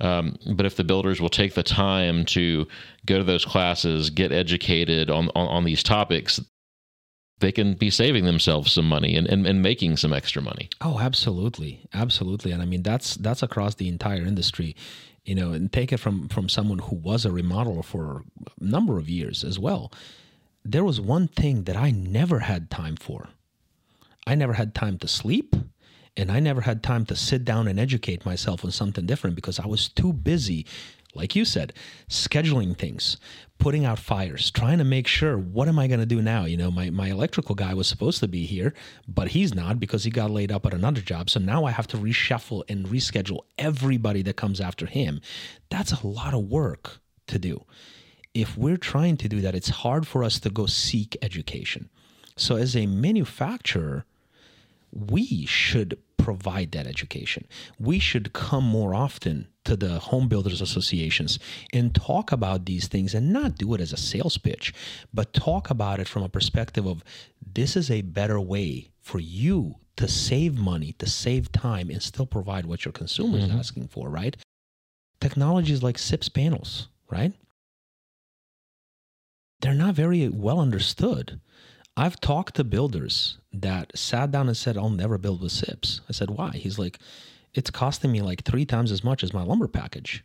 Um, 0.00 0.36
but 0.54 0.66
if 0.66 0.76
the 0.76 0.84
builders 0.84 1.20
will 1.20 1.30
take 1.30 1.54
the 1.54 1.62
time 1.62 2.24
to 2.26 2.68
go 3.06 3.18
to 3.18 3.24
those 3.24 3.44
classes, 3.44 4.10
get 4.10 4.30
educated 4.30 5.10
on, 5.10 5.30
on, 5.34 5.48
on 5.48 5.64
these 5.64 5.82
topics, 5.82 6.40
they 7.40 7.52
can 7.52 7.74
be 7.74 7.90
saving 7.90 8.24
themselves 8.24 8.72
some 8.72 8.88
money 8.88 9.16
and, 9.16 9.26
and, 9.26 9.46
and 9.46 9.62
making 9.62 9.96
some 9.96 10.12
extra 10.12 10.42
money. 10.42 10.68
Oh, 10.80 10.98
absolutely, 10.98 11.86
absolutely, 11.94 12.52
and 12.52 12.62
I 12.62 12.64
mean 12.64 12.82
that's 12.82 13.14
that's 13.16 13.42
across 13.42 13.76
the 13.76 13.88
entire 13.88 14.24
industry, 14.24 14.74
you 15.28 15.34
know, 15.34 15.52
and 15.52 15.70
take 15.70 15.92
it 15.92 15.98
from 15.98 16.26
from 16.28 16.48
someone 16.48 16.78
who 16.78 16.96
was 16.96 17.26
a 17.26 17.28
remodeler 17.28 17.84
for 17.84 18.24
a 18.60 18.64
number 18.64 18.96
of 18.96 19.10
years 19.10 19.44
as 19.44 19.58
well. 19.58 19.92
There 20.64 20.84
was 20.84 21.02
one 21.02 21.28
thing 21.28 21.64
that 21.64 21.76
I 21.76 21.90
never 21.90 22.40
had 22.40 22.70
time 22.70 22.96
for. 22.96 23.28
I 24.26 24.34
never 24.34 24.54
had 24.54 24.74
time 24.74 24.96
to 25.00 25.08
sleep, 25.08 25.54
and 26.16 26.32
I 26.32 26.40
never 26.40 26.62
had 26.62 26.82
time 26.82 27.04
to 27.06 27.14
sit 27.14 27.44
down 27.44 27.68
and 27.68 27.78
educate 27.78 28.24
myself 28.24 28.64
on 28.64 28.70
something 28.70 29.04
different 29.04 29.36
because 29.36 29.58
I 29.58 29.66
was 29.66 29.90
too 29.90 30.14
busy 30.14 30.64
like 31.14 31.34
you 31.34 31.44
said, 31.44 31.72
scheduling 32.08 32.76
things, 32.76 33.16
putting 33.58 33.84
out 33.84 33.98
fires, 33.98 34.50
trying 34.50 34.78
to 34.78 34.84
make 34.84 35.06
sure 35.06 35.36
what 35.36 35.68
am 35.68 35.78
I 35.78 35.86
going 35.86 36.00
to 36.00 36.06
do 36.06 36.22
now? 36.22 36.44
You 36.44 36.56
know, 36.56 36.70
my, 36.70 36.90
my 36.90 37.08
electrical 37.08 37.54
guy 37.54 37.74
was 37.74 37.86
supposed 37.86 38.20
to 38.20 38.28
be 38.28 38.46
here, 38.46 38.74
but 39.06 39.28
he's 39.28 39.54
not 39.54 39.80
because 39.80 40.04
he 40.04 40.10
got 40.10 40.30
laid 40.30 40.52
up 40.52 40.66
at 40.66 40.74
another 40.74 41.00
job. 41.00 41.30
So 41.30 41.40
now 41.40 41.64
I 41.64 41.70
have 41.70 41.86
to 41.88 41.96
reshuffle 41.96 42.62
and 42.68 42.86
reschedule 42.86 43.40
everybody 43.56 44.22
that 44.22 44.36
comes 44.36 44.60
after 44.60 44.86
him. 44.86 45.20
That's 45.70 45.92
a 45.92 46.06
lot 46.06 46.34
of 46.34 46.44
work 46.44 47.00
to 47.28 47.38
do. 47.38 47.64
If 48.34 48.56
we're 48.56 48.76
trying 48.76 49.16
to 49.18 49.28
do 49.28 49.40
that, 49.40 49.54
it's 49.54 49.70
hard 49.70 50.06
for 50.06 50.22
us 50.22 50.38
to 50.40 50.50
go 50.50 50.66
seek 50.66 51.16
education. 51.22 51.88
So 52.36 52.56
as 52.56 52.76
a 52.76 52.86
manufacturer, 52.86 54.04
we 54.92 55.46
should 55.46 55.98
provide 56.28 56.72
that 56.72 56.86
education. 56.86 57.46
We 57.78 57.98
should 57.98 58.34
come 58.34 58.64
more 58.64 58.94
often 58.94 59.48
to 59.64 59.76
the 59.76 59.98
home 59.98 60.28
builders 60.28 60.60
associations 60.60 61.38
and 61.72 61.94
talk 61.94 62.32
about 62.32 62.66
these 62.66 62.86
things 62.86 63.14
and 63.14 63.32
not 63.32 63.56
do 63.56 63.72
it 63.72 63.80
as 63.80 63.94
a 63.94 63.96
sales 63.96 64.36
pitch, 64.36 64.74
but 65.14 65.32
talk 65.32 65.70
about 65.70 66.00
it 66.00 66.06
from 66.06 66.22
a 66.22 66.28
perspective 66.28 66.86
of 66.86 67.02
this 67.54 67.76
is 67.76 67.90
a 67.90 68.02
better 68.02 68.38
way 68.38 68.90
for 69.00 69.20
you 69.20 69.76
to 69.96 70.06
save 70.06 70.58
money, 70.58 70.92
to 70.98 71.08
save 71.08 71.50
time, 71.50 71.88
and 71.88 72.02
still 72.02 72.26
provide 72.26 72.66
what 72.66 72.84
your 72.84 72.92
consumer 72.92 73.38
is 73.38 73.44
mm-hmm. 73.44 73.58
asking 73.58 73.88
for, 73.88 74.10
right? 74.10 74.36
Technologies 75.22 75.82
like 75.82 75.96
SIPS 75.96 76.28
panels, 76.28 76.88
right? 77.10 77.32
They're 79.62 79.72
not 79.72 79.94
very 79.94 80.28
well 80.28 80.60
understood. 80.60 81.40
I've 81.98 82.20
talked 82.20 82.54
to 82.54 82.64
builders 82.64 83.38
that 83.52 83.90
sat 83.98 84.30
down 84.30 84.46
and 84.46 84.56
said, 84.56 84.76
I'll 84.76 84.88
never 84.88 85.18
build 85.18 85.42
with 85.42 85.50
SIPs. 85.50 86.00
I 86.08 86.12
said, 86.12 86.30
why? 86.30 86.50
He's 86.50 86.78
like, 86.78 87.00
it's 87.54 87.70
costing 87.70 88.12
me 88.12 88.22
like 88.22 88.44
three 88.44 88.64
times 88.64 88.92
as 88.92 89.02
much 89.02 89.24
as 89.24 89.34
my 89.34 89.42
lumber 89.42 89.66
package. 89.66 90.24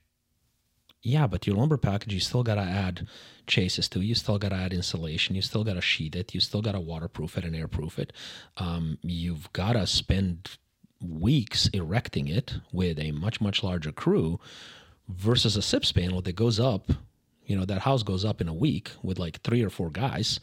Yeah, 1.01 1.25
but 1.25 1.47
your 1.47 1.55
lumber 1.55 1.77
package, 1.77 2.13
you 2.13 2.19
still 2.19 2.43
got 2.43 2.55
to 2.55 2.61
add 2.61 3.07
chases 3.47 3.89
to. 3.89 4.01
You 4.01 4.13
still 4.13 4.37
got 4.37 4.49
to 4.49 4.55
add 4.55 4.71
insulation. 4.71 5.35
You 5.35 5.41
still 5.41 5.63
got 5.63 5.73
to 5.73 5.81
sheet 5.81 6.15
it. 6.15 6.35
You 6.35 6.39
still 6.39 6.61
got 6.61 6.73
to 6.73 6.79
waterproof 6.79 7.39
it 7.39 7.43
and 7.43 7.55
airproof 7.55 7.97
it. 7.97 8.13
Um, 8.57 8.99
you've 9.01 9.51
got 9.51 9.73
to 9.73 9.87
spend 9.87 10.57
weeks 11.01 11.69
erecting 11.69 12.27
it 12.27 12.53
with 12.71 12.99
a 12.99 13.13
much, 13.13 13.41
much 13.41 13.63
larger 13.63 13.91
crew 13.91 14.39
versus 15.09 15.57
a 15.57 15.61
SIPS 15.63 15.91
panel 15.91 16.21
that 16.21 16.35
goes 16.35 16.59
up 16.59 16.91
you 17.45 17.55
know 17.55 17.65
that 17.65 17.81
house 17.81 18.03
goes 18.03 18.23
up 18.23 18.41
in 18.41 18.47
a 18.47 18.53
week 18.53 18.91
with 19.01 19.19
like 19.19 19.41
three 19.41 19.63
or 19.63 19.69
four 19.69 19.89
guys 19.89 20.39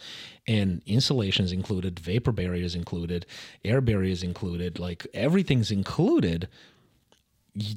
and 0.46 0.82
insulation's 0.86 1.52
included 1.52 1.98
vapor 1.98 2.32
barriers 2.32 2.74
included 2.74 3.26
air 3.64 3.80
barriers 3.80 4.22
included 4.22 4.78
like 4.78 5.06
everything's 5.14 5.70
included. 5.70 6.48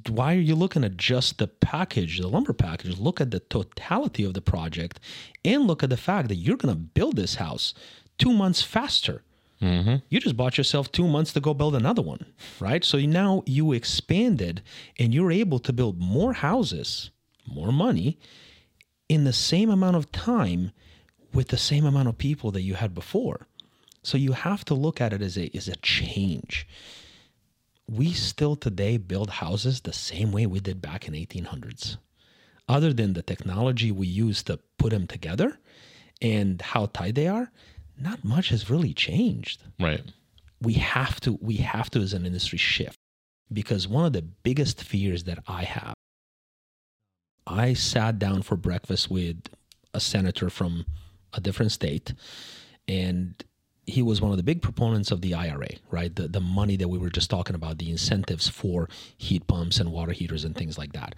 Why 0.08 0.36
are 0.36 0.40
you 0.40 0.54
looking 0.54 0.84
at 0.84 0.98
just 0.98 1.40
the 1.40 1.48
package 1.48 2.20
the 2.20 2.28
lumber 2.28 2.54
package? 2.54 3.00
Look 3.00 3.20
at 3.20 3.32
the 3.32 3.40
totality 3.40 4.24
of 4.24 4.36
the 4.36 4.42
project 4.42 5.00
and 5.44 5.64
look 5.64 5.82
at 5.82 5.90
the 5.90 5.98
fact 5.98 6.28
that 6.30 6.36
you're 6.36 6.58
going 6.58 6.74
to 6.74 6.80
build 6.80 7.16
this 7.16 7.36
house 7.36 7.74
two 8.18 8.34
months 8.34 8.62
faster. 8.62 9.24
Mm-hmm. 9.62 9.96
you 10.10 10.20
just 10.20 10.36
bought 10.36 10.58
yourself 10.58 10.92
two 10.92 11.08
months 11.08 11.32
to 11.32 11.40
go 11.40 11.54
build 11.54 11.74
another 11.74 12.02
one 12.02 12.26
right? 12.60 12.84
So 12.84 12.98
now 13.00 13.44
you 13.46 13.72
expanded 13.72 14.62
and 15.00 15.14
you're 15.14 15.32
able 15.32 15.60
to 15.60 15.72
build 15.72 16.02
more 16.02 16.34
houses 16.34 17.12
more 17.48 17.72
money 17.72 18.18
in 19.10 19.24
the 19.24 19.34
same 19.34 19.70
amount 19.70 19.96
of 19.96 20.12
time 20.12 20.72
with 21.34 21.50
the 21.50 21.58
same 21.58 21.86
amount 21.86 22.08
of 22.08 22.18
people 22.18 22.52
that 22.52 22.62
you 22.62 22.76
had 22.76 22.94
before. 22.94 23.48
So 24.02 24.18
you 24.18 24.34
have 24.34 24.66
to 24.66 24.74
look 24.74 25.02
at 25.02 25.14
it 25.14 25.22
as 25.22 25.38
a 25.38 25.50
as 25.56 25.68
a 25.68 25.76
change. 25.78 26.68
We 27.90 28.14
still 28.14 28.56
today 28.56 28.98
build 28.98 29.30
houses 29.30 29.82
the 29.82 29.94
same 29.94 30.32
way 30.32 30.46
we 30.46 30.60
did 30.60 30.82
back 30.82 31.08
in 31.08 31.14
1800s. 31.14 31.98
Other 32.68 32.94
than 32.94 33.14
the 33.14 33.22
technology 33.22 33.92
we 33.92 34.08
use 34.08 34.42
to 34.44 34.60
put 34.78 34.92
them 34.92 35.06
together 35.06 35.60
and 36.22 36.62
how 36.62 36.86
tight 36.88 37.16
they 37.16 37.28
are, 37.28 37.52
not 37.98 38.24
much 38.24 38.50
has 38.50 38.70
really 38.70 38.94
changed. 38.94 39.64
Right. 39.80 40.02
We 40.62 40.74
have 40.76 41.20
to 41.22 41.38
we 41.42 41.58
have 41.58 41.90
to 41.92 42.00
as 42.00 42.14
an 42.14 42.26
industry 42.26 42.58
shift 42.58 42.98
because 43.52 43.88
one 43.88 44.06
of 44.06 44.14
the 44.14 44.22
biggest 44.22 44.84
fears 44.84 45.26
that 45.26 45.40
I 45.48 45.64
have 45.64 45.94
I 47.46 47.74
sat 47.74 48.20
down 48.20 48.42
for 48.42 48.56
breakfast 48.56 49.10
with 49.12 49.38
a 49.94 50.00
senator 50.00 50.50
from 50.50 50.86
a 51.34 51.42
different 51.42 51.72
state, 51.72 52.14
and 52.88 53.44
he 53.86 54.02
was 54.02 54.22
one 54.22 54.32
of 54.32 54.38
the 54.38 54.44
big 54.44 54.62
proponents 54.62 55.12
of 55.12 55.22
the 55.22 55.34
IRA, 55.34 55.68
right? 55.92 56.16
The 56.16 56.28
the 56.28 56.40
money 56.40 56.78
that 56.78 56.88
we 56.88 56.98
were 56.98 57.10
just 57.10 57.30
talking 57.30 57.56
about, 57.56 57.78
the 57.80 57.92
incentives 57.92 58.48
for 58.48 58.88
heat 59.18 59.46
pumps 59.48 59.80
and 59.80 59.92
water 59.92 60.14
heaters 60.14 60.46
and 60.46 60.56
things 60.56 60.78
like 60.78 60.94
that. 60.94 61.16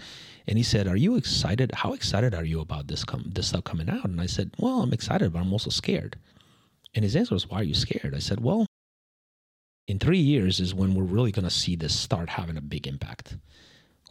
And 0.48 0.58
he 0.58 0.64
said, 0.64 0.88
"Are 0.88 0.98
you 0.98 1.16
excited? 1.16 1.72
How 1.76 1.94
excited 1.94 2.34
are 2.34 2.46
you 2.46 2.60
about 2.60 2.88
this 2.88 3.04
com- 3.04 3.32
this 3.34 3.48
stuff 3.50 3.64
coming 3.64 3.90
out?" 3.90 4.06
And 4.06 4.20
I 4.20 4.26
said, 4.26 4.52
"Well, 4.58 4.82
I'm 4.82 4.94
excited, 4.94 5.32
but 5.34 5.40
I'm 5.40 5.54
also 5.54 5.70
scared." 5.70 6.18
And 6.96 7.04
his 7.04 7.16
answer 7.16 7.36
was, 7.36 7.50
"Why 7.50 7.60
are 7.60 7.64
you 7.64 7.76
scared?" 7.76 8.16
I 8.16 8.20
said, 8.20 8.40
"Well, 8.42 8.66
in 9.88 10.00
three 10.00 10.20
years 10.20 10.60
is 10.60 10.74
when 10.74 10.96
we're 10.96 11.04
really 11.04 11.32
going 11.32 11.46
to 11.46 11.52
see 11.52 11.76
this 11.76 11.98
start 11.98 12.30
having 12.30 12.58
a 12.58 12.62
big 12.62 12.88
impact. 12.88 13.38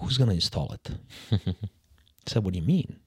Who's 0.01 0.19
going 0.19 0.29
to 0.29 0.35
install 0.37 0.73
it?" 0.73 0.91
Said, 2.27 2.45
"What 2.45 2.55
do 2.55 2.61
you 2.61 2.67
mean?" 2.67 3.01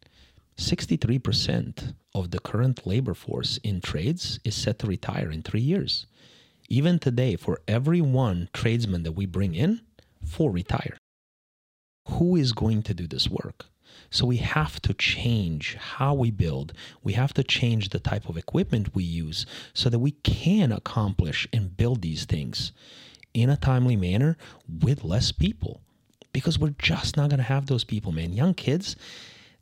63% 0.57 1.93
of 2.15 2.31
the 2.31 2.39
current 2.39 2.87
labor 2.87 3.13
force 3.13 3.57
in 3.63 3.79
trades 3.79 4.39
is 4.43 4.55
set 4.55 4.79
to 4.79 4.87
retire 4.87 5.29
in 5.29 5.43
three 5.43 5.61
years. 5.61 6.07
Even 6.67 6.99
today, 6.99 7.35
for 7.35 7.61
every 7.67 8.01
one 8.01 8.49
tradesman 8.53 9.03
that 9.03 9.11
we 9.13 9.25
bring 9.25 9.53
in, 9.55 9.81
four 10.25 10.51
retire. 10.51 10.97
Who 12.09 12.35
is 12.35 12.53
going 12.53 12.83
to 12.83 12.93
do 12.93 13.07
this 13.07 13.29
work? 13.29 13.67
So 14.09 14.25
we 14.25 14.37
have 14.37 14.81
to 14.81 14.93
change 14.93 15.75
how 15.75 16.13
we 16.13 16.31
build. 16.31 16.73
We 17.03 17.13
have 17.13 17.33
to 17.35 17.43
change 17.43 17.89
the 17.89 17.99
type 17.99 18.29
of 18.29 18.37
equipment 18.37 18.95
we 18.95 19.03
use 19.03 19.45
so 19.73 19.89
that 19.89 19.99
we 19.99 20.11
can 20.11 20.71
accomplish 20.71 21.47
and 21.53 21.75
build 21.75 22.01
these 22.01 22.25
things 22.25 22.71
in 23.33 23.49
a 23.49 23.57
timely 23.57 23.95
manner 23.95 24.37
with 24.67 25.03
less 25.03 25.31
people. 25.31 25.81
Because 26.33 26.59
we're 26.59 26.75
just 26.77 27.17
not 27.17 27.29
going 27.29 27.39
to 27.39 27.43
have 27.43 27.65
those 27.65 27.83
people, 27.83 28.11
man. 28.11 28.33
Young 28.33 28.53
kids, 28.53 28.95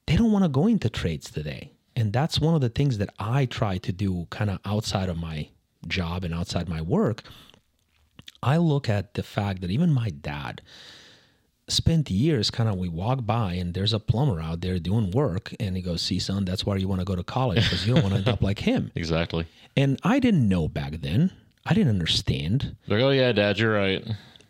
they 0.08 0.16
don't 0.16 0.32
want 0.32 0.44
to 0.44 0.50
go 0.50 0.68
into 0.68 0.90
trades 0.90 1.30
today. 1.32 1.72
And 1.96 2.12
that's 2.12 2.40
one 2.40 2.56
of 2.56 2.62
the 2.62 2.70
things 2.70 2.98
that 2.98 3.14
I 3.20 3.46
try 3.46 3.78
to 3.78 3.92
do 3.92 4.28
kind 4.30 4.50
of 4.50 4.60
outside 4.66 5.08
of 5.10 5.18
my 5.18 5.50
job 5.88 6.24
and 6.24 6.34
outside 6.34 6.68
my 6.68 6.82
work. 6.82 7.24
I 8.44 8.58
look 8.58 8.90
at 8.90 9.14
the 9.14 9.24
fact 9.24 9.62
that 9.62 9.72
even 9.72 9.94
my 9.94 10.10
dad 10.10 10.62
spent 11.68 12.12
years 12.12 12.52
kind 12.52 12.70
of 12.70 12.76
we 12.76 12.88
walk 12.88 13.26
by 13.26 13.54
and 13.54 13.74
there's 13.74 13.94
a 13.94 14.00
plumber 14.00 14.40
out 14.40 14.62
there 14.62 14.78
doing 14.78 15.10
work 15.12 15.54
and 15.60 15.76
he 15.76 15.82
goes, 15.82 16.02
"See 16.02 16.20
son, 16.20 16.46
that's 16.46 16.66
why 16.66 16.76
you 16.76 16.88
want 16.88 17.02
to 17.02 17.06
go 17.06 17.16
to 17.16 17.24
college 17.24 17.64
because 17.64 17.88
you 17.88 17.94
don't 17.94 18.04
want 18.04 18.14
to 18.14 18.20
end 18.20 18.28
up 18.28 18.42
like 18.42 18.60
him." 18.60 18.92
Exactly. 19.06 19.48
And 19.76 20.00
I 20.04 20.20
didn't 20.20 20.48
know 20.48 20.68
back 20.68 21.02
then. 21.02 21.32
I 21.66 21.74
didn't 21.74 21.90
understand. 21.90 22.76
Like, 22.88 23.02
oh 23.02 23.10
yeah, 23.10 23.32
Dad, 23.32 23.58
you're 23.58 23.74
right. 23.74 24.06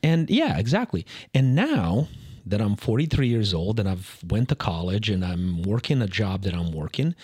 And 0.05 0.29
yeah, 0.29 0.59
exactly. 0.59 1.03
And 1.33 1.55
now 1.55 2.09
that 2.45 2.61
I'm 2.61 2.75
43 2.75 3.27
years 3.27 3.55
old 3.55 3.79
and 3.79 3.89
I've 3.89 4.19
went 4.23 4.49
to 4.49 4.55
college 4.55 5.09
and 5.09 5.25
I'm 5.25 5.63
working 5.63 5.99
a 5.99 6.05
job 6.05 6.43
that 6.43 6.53
I'm 6.53 6.71
working 6.71 7.15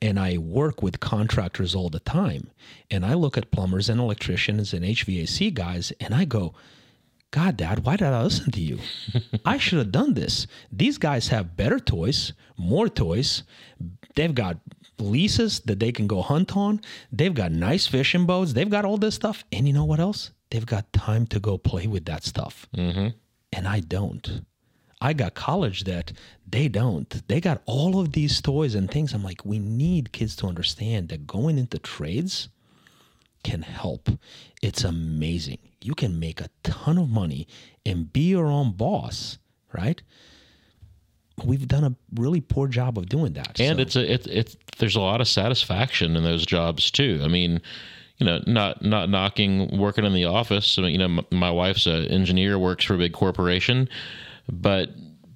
and 0.00 0.18
I 0.18 0.38
work 0.38 0.82
with 0.82 0.98
contractors 0.98 1.74
all 1.74 1.90
the 1.90 2.00
time 2.00 2.50
and 2.90 3.04
I 3.04 3.12
look 3.12 3.36
at 3.36 3.50
plumbers 3.50 3.90
and 3.90 4.00
electricians 4.00 4.72
and 4.72 4.82
HVAC 4.82 5.52
guys 5.52 5.92
and 6.00 6.14
I 6.14 6.24
go, 6.24 6.54
God, 7.32 7.58
Dad, 7.58 7.84
why 7.84 7.96
did 7.96 8.08
I 8.08 8.22
listen 8.22 8.50
to 8.50 8.62
you? 8.62 8.78
I 9.44 9.58
should 9.58 9.78
have 9.78 9.92
done 9.92 10.14
this. 10.14 10.46
These 10.72 10.96
guys 10.96 11.28
have 11.28 11.54
better 11.54 11.78
toys, 11.78 12.32
more 12.56 12.88
toys. 12.88 13.42
They've 14.14 14.34
got 14.34 14.56
leases 14.98 15.60
that 15.60 15.80
they 15.80 15.92
can 15.92 16.06
go 16.06 16.22
hunt 16.22 16.56
on. 16.56 16.80
They've 17.10 17.34
got 17.34 17.52
nice 17.52 17.86
fishing 17.86 18.24
boats. 18.24 18.54
They've 18.54 18.70
got 18.70 18.86
all 18.86 18.96
this 18.96 19.16
stuff. 19.16 19.44
And 19.52 19.66
you 19.66 19.74
know 19.74 19.84
what 19.84 20.00
else? 20.00 20.30
They've 20.52 20.66
got 20.66 20.92
time 20.92 21.26
to 21.28 21.40
go 21.40 21.56
play 21.56 21.86
with 21.86 22.04
that 22.04 22.24
stuff. 22.24 22.68
Mm-hmm. 22.76 23.08
And 23.54 23.66
I 23.66 23.80
don't. 23.80 24.42
I 25.00 25.14
got 25.14 25.32
college 25.32 25.84
that 25.84 26.12
they 26.46 26.68
don't. 26.68 27.08
They 27.26 27.40
got 27.40 27.62
all 27.64 27.98
of 27.98 28.12
these 28.12 28.38
toys 28.42 28.74
and 28.74 28.90
things. 28.90 29.14
I'm 29.14 29.24
like, 29.24 29.46
we 29.46 29.58
need 29.58 30.12
kids 30.12 30.36
to 30.36 30.46
understand 30.46 31.08
that 31.08 31.26
going 31.26 31.56
into 31.56 31.78
trades 31.78 32.50
can 33.42 33.62
help. 33.62 34.10
It's 34.60 34.84
amazing. 34.84 35.58
You 35.80 35.94
can 35.94 36.20
make 36.20 36.42
a 36.42 36.50
ton 36.62 36.98
of 36.98 37.08
money 37.08 37.48
and 37.86 38.12
be 38.12 38.28
your 38.28 38.46
own 38.46 38.72
boss, 38.72 39.38
right? 39.72 40.02
We've 41.42 41.66
done 41.66 41.84
a 41.84 41.96
really 42.14 42.42
poor 42.42 42.68
job 42.68 42.98
of 42.98 43.08
doing 43.08 43.32
that. 43.32 43.58
And 43.58 43.78
So- 43.78 43.82
it's 43.82 43.96
a 43.96 44.12
it's 44.12 44.26
it's 44.26 44.56
there's 44.78 44.96
a 44.96 45.00
lot 45.00 45.22
of 45.22 45.28
satisfaction 45.28 46.14
in 46.14 46.22
those 46.24 46.44
jobs 46.44 46.90
too. 46.90 47.20
I 47.24 47.28
mean, 47.28 47.62
you 48.22 48.26
know, 48.26 48.40
not 48.46 48.82
not 48.82 49.08
knocking 49.08 49.76
working 49.76 50.04
in 50.04 50.12
the 50.12 50.26
office. 50.26 50.78
I 50.78 50.82
mean, 50.82 50.92
you 50.92 50.98
know, 50.98 51.22
m- 51.22 51.26
my 51.32 51.50
wife's 51.50 51.86
an 51.86 52.04
engineer, 52.06 52.56
works 52.56 52.84
for 52.84 52.94
a 52.94 52.98
big 52.98 53.12
corporation, 53.12 53.88
but 54.48 54.90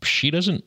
she 0.04 0.30
doesn't 0.30 0.62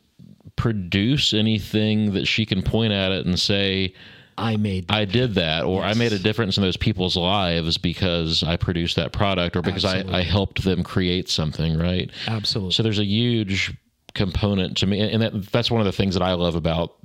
produce 0.58 1.34
anything 1.34 2.12
that 2.12 2.28
she 2.28 2.46
can 2.46 2.62
point 2.62 2.92
at 2.92 3.14
it 3.14 3.26
and 3.26 3.40
say, 3.40 3.94
I 4.38 4.58
made 4.58 4.88
I 4.90 5.06
did 5.06 5.36
that, 5.36 5.64
or 5.64 5.82
I 5.82 5.94
made 5.94 6.12
a 6.12 6.20
difference 6.20 6.58
in 6.58 6.64
those 6.64 6.76
people's 6.76 7.16
lives 7.16 7.78
because 7.78 8.44
I 8.44 8.58
produced 8.58 8.98
that 8.98 9.14
product, 9.14 9.56
or 9.56 9.62
because 9.62 9.86
I, 9.86 10.04
I 10.12 10.22
helped 10.22 10.66
them 10.66 10.84
create 10.84 11.30
something, 11.30 11.78
right? 11.78 12.12
absolutely. 12.28 12.74
So 12.74 12.84
there's 12.84 13.00
a 13.00 13.06
huge 13.06 13.74
component 14.14 14.76
to 14.80 14.88
me, 14.88 15.00
and 15.00 15.22
that, 15.22 15.52
that's 15.54 15.72
one 15.72 15.80
of 15.80 15.86
the 15.86 15.94
things 15.94 16.16
that 16.16 16.24
I 16.24 16.34
love 16.34 16.56
about 16.56 16.96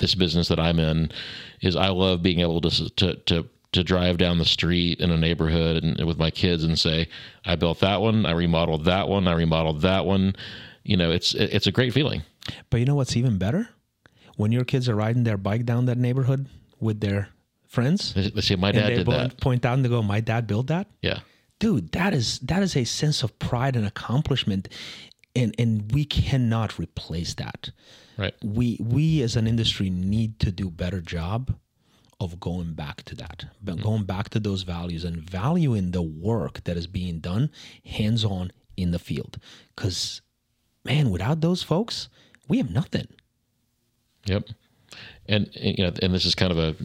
this 0.00 0.16
business 0.16 0.48
that 0.48 0.58
I'm 0.58 0.80
in 0.80 1.12
is 1.60 1.76
I 1.76 1.90
love 1.90 2.20
being 2.20 2.40
able 2.40 2.60
to 2.62 2.90
to 2.96 3.14
to 3.14 3.48
to 3.74 3.84
drive 3.84 4.18
down 4.18 4.38
the 4.38 4.44
street 4.44 5.00
in 5.00 5.10
a 5.10 5.16
neighborhood 5.16 5.84
and 5.84 6.04
with 6.06 6.18
my 6.18 6.30
kids 6.30 6.64
and 6.64 6.78
say, 6.78 7.08
I 7.44 7.56
built 7.56 7.80
that 7.80 8.00
one, 8.00 8.26
I 8.26 8.32
remodeled 8.32 8.84
that 8.86 9.08
one, 9.08 9.28
I 9.28 9.34
remodeled 9.34 9.82
that 9.82 10.06
one. 10.06 10.34
You 10.82 10.96
know, 10.96 11.10
it's 11.10 11.34
it's 11.34 11.66
a 11.66 11.72
great 11.72 11.92
feeling. 11.92 12.22
But 12.70 12.80
you 12.80 12.86
know 12.86 12.94
what's 12.94 13.16
even 13.16 13.38
better? 13.38 13.68
When 14.36 14.52
your 14.52 14.64
kids 14.64 14.88
are 14.88 14.94
riding 14.94 15.24
their 15.24 15.38
bike 15.38 15.64
down 15.64 15.86
that 15.86 15.98
neighborhood 15.98 16.48
with 16.80 17.00
their 17.00 17.28
friends, 17.66 18.12
They 18.14 18.28
they 18.30 18.40
say 18.40 18.56
my 18.56 18.72
dad 18.72 18.90
did 18.90 19.06
that. 19.06 19.40
point 19.40 19.64
out 19.64 19.74
and 19.74 19.84
they 19.84 19.88
go, 19.88 20.02
"My 20.02 20.20
dad 20.20 20.46
built 20.46 20.66
that." 20.66 20.88
Yeah, 21.00 21.20
dude 21.58 21.92
that 21.92 22.12
is 22.12 22.38
that 22.40 22.62
is 22.62 22.76
a 22.76 22.84
sense 22.84 23.22
of 23.22 23.38
pride 23.38 23.76
and 23.76 23.86
accomplishment 23.86 24.68
and 25.34 25.54
and 25.58 25.90
we 25.92 26.04
cannot 26.04 26.78
replace 26.78 27.34
that 27.34 27.70
right. 28.16 28.34
we 28.42 28.78
we 28.80 29.22
as 29.22 29.36
an 29.36 29.46
industry 29.46 29.90
need 29.90 30.38
to 30.40 30.52
do 30.52 30.70
better 30.70 31.00
job 31.00 31.54
of 32.20 32.40
going 32.40 32.74
back 32.74 33.02
to 33.02 33.14
that 33.14 33.46
but 33.62 33.76
mm-hmm. 33.76 33.84
going 33.84 34.04
back 34.04 34.28
to 34.28 34.40
those 34.40 34.62
values 34.62 35.04
and 35.04 35.18
valuing 35.18 35.90
the 35.90 36.02
work 36.02 36.62
that 36.64 36.76
is 36.76 36.86
being 36.86 37.20
done 37.20 37.50
hands 37.84 38.24
on 38.24 38.50
in 38.76 38.90
the 38.90 38.98
field 38.98 39.38
cuz 39.76 40.20
man 40.84 41.10
without 41.10 41.40
those 41.40 41.62
folks 41.62 42.08
we 42.48 42.58
have 42.58 42.70
nothing 42.70 43.08
Yep. 44.26 44.48
And, 45.26 45.50
and, 45.60 45.78
you 45.78 45.84
know, 45.84 45.92
and 46.02 46.14
this 46.14 46.24
is 46.24 46.34
kind 46.34 46.52
of 46.52 46.58
a 46.58 46.76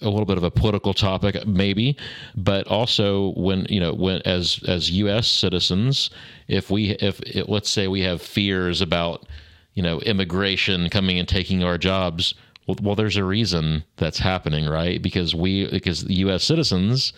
a 0.00 0.08
little 0.08 0.24
bit 0.24 0.38
of 0.38 0.44
a 0.44 0.50
political 0.50 0.94
topic, 0.94 1.46
maybe, 1.46 1.96
but 2.34 2.66
also 2.66 3.32
when 3.36 3.66
you 3.68 3.80
know 3.80 3.92
when 3.92 4.22
as 4.24 4.60
as 4.66 4.90
U.S. 4.90 5.26
citizens, 5.26 6.10
if 6.48 6.70
we 6.70 6.90
if 6.92 7.20
it, 7.20 7.48
let's 7.48 7.68
say 7.68 7.88
we 7.88 8.00
have 8.02 8.22
fears 8.22 8.80
about 8.80 9.26
you 9.74 9.82
know 9.82 10.00
immigration 10.00 10.88
coming 10.88 11.18
and 11.18 11.28
taking 11.28 11.62
our 11.62 11.76
jobs, 11.76 12.34
well, 12.66 12.76
well, 12.82 12.94
there's 12.94 13.16
a 13.16 13.24
reason 13.24 13.84
that's 13.96 14.18
happening, 14.18 14.66
right? 14.66 15.00
Because 15.02 15.34
we 15.34 15.68
because 15.68 16.04
U.S. 16.04 16.44
citizens 16.44 17.12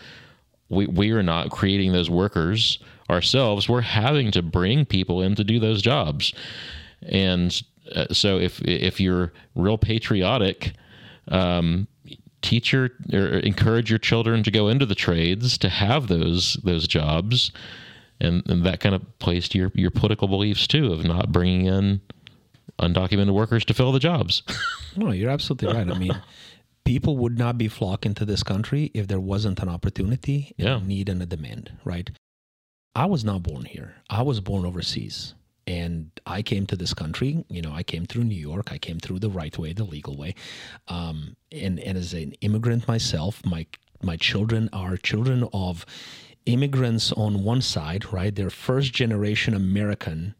we 0.68 0.86
we 0.86 1.10
are 1.12 1.22
not 1.22 1.50
creating 1.50 1.92
those 1.92 2.10
workers 2.10 2.78
ourselves. 3.08 3.68
We're 3.68 3.82
having 3.82 4.30
to 4.32 4.42
bring 4.42 4.84
people 4.84 5.22
in 5.22 5.34
to 5.36 5.44
do 5.44 5.58
those 5.58 5.82
jobs, 5.82 6.32
and 7.02 7.60
uh, 7.94 8.06
so 8.12 8.38
if 8.38 8.60
if 8.62 9.00
you're 9.00 9.32
real 9.54 9.78
patriotic, 9.78 10.72
um, 11.28 11.86
teach 12.42 12.72
your 12.72 12.90
or 13.12 13.38
encourage 13.38 13.90
your 13.90 13.98
children 13.98 14.42
to 14.42 14.50
go 14.50 14.68
into 14.68 14.86
the 14.86 14.94
trades 14.94 15.56
to 15.58 15.68
have 15.68 16.08
those 16.08 16.54
those 16.64 16.88
jobs, 16.88 17.52
and, 18.20 18.42
and 18.48 18.64
that 18.64 18.80
kind 18.80 18.94
of 18.94 19.18
plays 19.18 19.48
to 19.50 19.58
your 19.58 19.70
your 19.74 19.90
political 19.90 20.26
beliefs 20.26 20.66
too 20.66 20.92
of 20.92 21.04
not 21.04 21.30
bringing 21.30 21.66
in 21.66 22.00
undocumented 22.78 23.32
workers 23.34 23.64
to 23.66 23.74
fill 23.74 23.92
the 23.92 23.98
jobs. 24.00 24.42
No, 24.98 25.10
you're 25.10 25.28
absolutely 25.28 25.68
right. 25.68 25.90
I 25.90 25.98
mean, 25.98 26.22
people 26.86 27.18
would 27.18 27.36
not 27.36 27.58
be 27.58 27.68
flocking 27.68 28.14
to 28.14 28.24
this 28.24 28.42
country 28.42 28.90
if 28.94 29.08
there 29.08 29.20
wasn't 29.20 29.60
an 29.60 29.68
opportunity, 29.68 30.54
Yeah. 30.56 30.78
a 30.78 30.80
need, 30.80 31.10
and 31.10 31.20
a 31.22 31.26
demand, 31.26 31.72
right? 31.84 32.08
I 32.94 33.04
was 33.04 33.22
not 33.22 33.42
born 33.42 33.66
here. 33.66 33.96
I 34.08 34.22
was 34.22 34.40
born 34.40 34.64
overseas. 34.64 35.34
And 35.66 36.10
I 36.24 36.40
came 36.40 36.64
to 36.68 36.76
this 36.76 36.94
country, 36.94 37.44
you 37.50 37.60
know, 37.60 37.72
I 37.72 37.82
came 37.82 38.06
through 38.06 38.24
New 38.24 38.40
York. 38.50 38.72
I 38.72 38.78
came 38.78 38.98
through 38.98 39.18
the 39.18 39.28
right 39.28 39.58
way, 39.58 39.74
the 39.74 39.84
legal 39.84 40.16
way. 40.16 40.34
Um, 40.88 41.36
and, 41.52 41.78
and 41.80 41.98
as 41.98 42.14
an 42.14 42.32
immigrant 42.40 42.88
myself, 42.88 43.44
my, 43.44 43.66
my 44.00 44.16
children 44.16 44.70
are 44.72 44.96
children 44.96 45.46
of 45.52 45.84
immigrants 46.46 47.12
on 47.12 47.42
one 47.44 47.60
side, 47.60 48.10
right? 48.14 48.34
They're 48.34 48.48
first 48.48 48.94
generation 48.94 49.52
American 49.52 50.34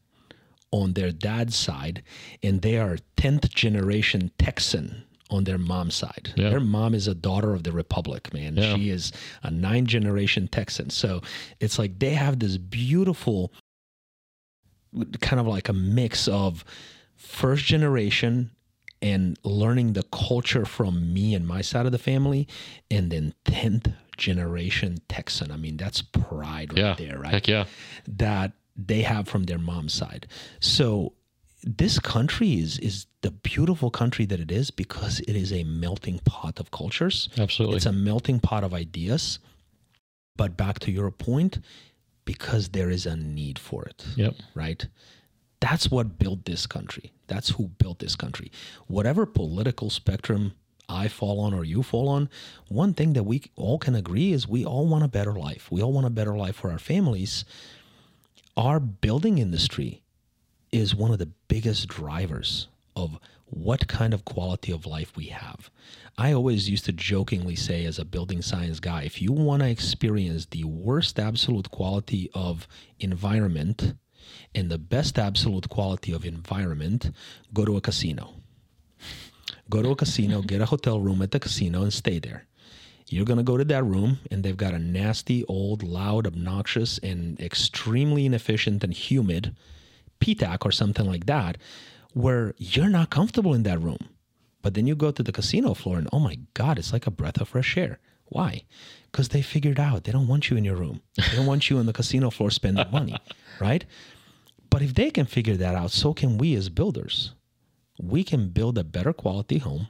on 0.72 0.92
their 0.94 1.12
dad's 1.12 1.56
side, 1.56 2.02
and 2.42 2.62
they 2.62 2.76
are 2.78 2.98
10th 3.16 3.48
generation 3.50 4.30
Texan 4.38 5.04
on 5.30 5.44
their 5.44 5.58
mom's 5.58 5.94
side. 5.94 6.32
Yeah. 6.36 6.50
Their 6.50 6.60
mom 6.60 6.94
is 6.94 7.08
a 7.08 7.14
daughter 7.14 7.52
of 7.54 7.62
the 7.64 7.72
Republic, 7.72 8.32
man. 8.32 8.56
Yeah. 8.56 8.74
She 8.76 8.90
is 8.90 9.12
a 9.42 9.50
nine 9.50 9.86
generation 9.86 10.46
Texan. 10.48 10.90
So 10.90 11.20
it's 11.60 11.78
like 11.78 11.98
they 11.98 12.10
have 12.14 12.38
this 12.38 12.56
beautiful 12.58 13.52
kind 15.20 15.40
of 15.40 15.46
like 15.46 15.68
a 15.68 15.72
mix 15.72 16.28
of 16.28 16.64
first 17.16 17.64
generation 17.64 18.50
and 19.02 19.38
learning 19.44 19.92
the 19.92 20.02
culture 20.04 20.64
from 20.64 21.12
me 21.12 21.34
and 21.34 21.46
my 21.46 21.60
side 21.60 21.86
of 21.86 21.92
the 21.92 21.98
family, 21.98 22.48
and 22.90 23.10
then 23.10 23.34
10th 23.44 23.92
generation 24.16 24.96
Texan. 25.08 25.50
I 25.52 25.56
mean, 25.56 25.76
that's 25.76 26.00
pride 26.02 26.72
right 26.72 26.78
Yeah. 26.78 26.94
there, 26.94 27.18
right? 27.18 27.32
Heck 27.32 27.48
yeah. 27.48 27.64
that 28.08 28.52
they 28.76 29.02
have 29.02 29.28
from 29.28 29.44
their 29.44 29.58
mom's 29.58 29.94
side. 29.94 30.26
So 30.60 31.12
this 31.62 31.98
country 31.98 32.54
is 32.54 32.78
is 32.78 33.06
the 33.22 33.30
beautiful 33.30 33.90
country 33.90 34.24
that 34.26 34.38
it 34.38 34.52
is 34.52 34.70
because 34.70 35.20
it 35.20 35.34
is 35.34 35.52
a 35.52 35.64
melting 35.64 36.20
pot 36.20 36.60
of 36.60 36.70
cultures. 36.70 37.28
Absolutely. 37.36 37.76
It's 37.76 37.86
a 37.86 37.92
melting 37.92 38.40
pot 38.40 38.62
of 38.62 38.72
ideas. 38.72 39.38
But 40.36 40.56
back 40.56 40.78
to 40.80 40.92
your 40.92 41.10
point, 41.10 41.58
because 42.26 42.68
there 42.68 42.90
is 42.90 43.06
a 43.06 43.16
need 43.16 43.58
for 43.58 43.86
it, 43.86 44.04
yep. 44.16 44.34
right? 44.54 44.86
That's 45.60 45.90
what 45.90 46.18
built 46.18 46.44
this 46.44 46.66
country. 46.66 47.12
That's 47.26 47.50
who 47.50 47.68
built 47.68 48.00
this 48.00 48.14
country. 48.14 48.52
Whatever 48.86 49.24
political 49.24 49.88
spectrum 49.88 50.52
I 50.88 51.08
fall 51.08 51.40
on 51.40 51.54
or 51.54 51.64
you 51.64 51.82
fall 51.82 52.08
on, 52.08 52.28
one 52.68 52.92
thing 52.92 53.14
that 53.14 53.24
we 53.24 53.42
all 53.56 53.78
can 53.78 53.94
agree 53.94 54.32
is 54.32 54.46
we 54.46 54.64
all 54.64 54.86
want 54.86 55.04
a 55.04 55.08
better 55.08 55.32
life. 55.32 55.68
We 55.70 55.82
all 55.82 55.92
want 55.92 56.06
a 56.06 56.10
better 56.10 56.36
life 56.36 56.56
for 56.56 56.70
our 56.70 56.78
families. 56.78 57.44
Our 58.56 58.80
building 58.80 59.36
industry 59.36 60.02
is 60.72 60.94
one 60.94 61.10
of 61.10 61.18
the 61.18 61.30
biggest 61.46 61.88
drivers 61.88 62.68
of 62.96 63.18
what 63.44 63.86
kind 63.86 64.14
of 64.14 64.24
quality 64.24 64.72
of 64.72 64.86
life 64.86 65.14
we 65.14 65.26
have. 65.26 65.70
I 66.16 66.32
always 66.32 66.70
used 66.70 66.86
to 66.86 66.92
jokingly 66.92 67.54
say, 67.54 67.84
as 67.84 67.98
a 67.98 68.04
building 68.06 68.40
science 68.40 68.80
guy, 68.80 69.02
if 69.02 69.20
you 69.20 69.30
want 69.30 69.60
to 69.60 69.68
experience 69.68 70.46
the 70.46 70.64
worst 70.64 71.20
absolute 71.20 71.70
quality 71.70 72.30
of 72.32 72.66
environment 72.98 73.94
and 74.54 74.70
the 74.70 74.78
best 74.78 75.18
absolute 75.18 75.68
quality 75.68 76.12
of 76.12 76.24
environment, 76.24 77.10
go 77.52 77.66
to 77.66 77.76
a 77.76 77.82
casino. 77.82 78.36
Go 79.68 79.82
to 79.82 79.90
a 79.90 79.96
casino, 79.96 80.40
get 80.46 80.62
a 80.62 80.66
hotel 80.66 80.98
room 80.98 81.20
at 81.20 81.30
the 81.30 81.40
casino, 81.40 81.82
and 81.82 81.92
stay 81.92 82.18
there. 82.18 82.46
You're 83.08 83.24
going 83.24 83.38
to 83.38 83.44
go 83.44 83.56
to 83.56 83.64
that 83.64 83.84
room, 83.84 84.18
and 84.30 84.42
they've 84.42 84.56
got 84.56 84.74
a 84.74 84.78
nasty, 84.78 85.44
old, 85.44 85.82
loud, 85.82 86.26
obnoxious, 86.26 86.98
and 86.98 87.40
extremely 87.40 88.26
inefficient 88.26 88.82
and 88.82 88.92
humid 88.92 89.54
PTAC 90.20 90.64
or 90.64 90.72
something 90.72 91.06
like 91.06 91.26
that, 91.26 91.56
where 92.14 92.54
you're 92.58 92.88
not 92.88 93.10
comfortable 93.10 93.54
in 93.54 93.62
that 93.62 93.80
room. 93.80 94.08
But 94.62 94.74
then 94.74 94.88
you 94.88 94.96
go 94.96 95.12
to 95.12 95.22
the 95.22 95.32
casino 95.32 95.74
floor, 95.74 95.98
and 95.98 96.08
oh 96.12 96.18
my 96.18 96.38
God, 96.54 96.78
it's 96.78 96.92
like 96.92 97.06
a 97.06 97.12
breath 97.12 97.40
of 97.40 97.48
fresh 97.48 97.76
air. 97.76 98.00
Why? 98.26 98.64
Because 99.12 99.28
they 99.28 99.42
figured 99.42 99.78
out 99.78 100.02
they 100.02 100.12
don't 100.12 100.26
want 100.26 100.50
you 100.50 100.56
in 100.56 100.64
your 100.64 100.74
room. 100.74 101.00
They 101.16 101.36
don't 101.36 101.46
want 101.46 101.70
you 101.70 101.78
on 101.78 101.86
the 101.86 101.92
casino 101.92 102.30
floor 102.30 102.50
spending 102.50 102.90
money, 102.90 103.16
right? 103.60 103.84
But 104.68 104.82
if 104.82 104.94
they 104.94 105.10
can 105.10 105.26
figure 105.26 105.56
that 105.56 105.76
out, 105.76 105.92
so 105.92 106.12
can 106.12 106.38
we 106.38 106.54
as 106.56 106.68
builders. 106.68 107.32
We 108.02 108.24
can 108.24 108.48
build 108.48 108.76
a 108.76 108.84
better 108.84 109.12
quality 109.12 109.58
home 109.58 109.86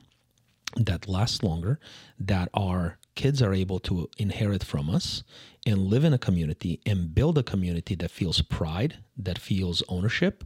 that 0.77 1.09
lasts 1.09 1.43
longer, 1.43 1.81
that 2.21 2.51
our 2.53 2.99
kids 3.17 3.43
are 3.43 3.53
able 3.53 3.81
to 3.81 4.09
inherit 4.19 4.63
from 4.63 4.89
us 4.89 5.25
and 5.67 5.79
live 5.79 6.05
in 6.05 6.13
a 6.13 6.19
community 6.19 6.81
and 6.87 7.13
build 7.13 7.37
a 7.37 7.43
community 7.43 7.97
that 7.97 8.11
feels 8.11 8.41
pride, 8.43 8.99
that 9.17 9.39
feels 9.39 9.83
ownership, 9.89 10.45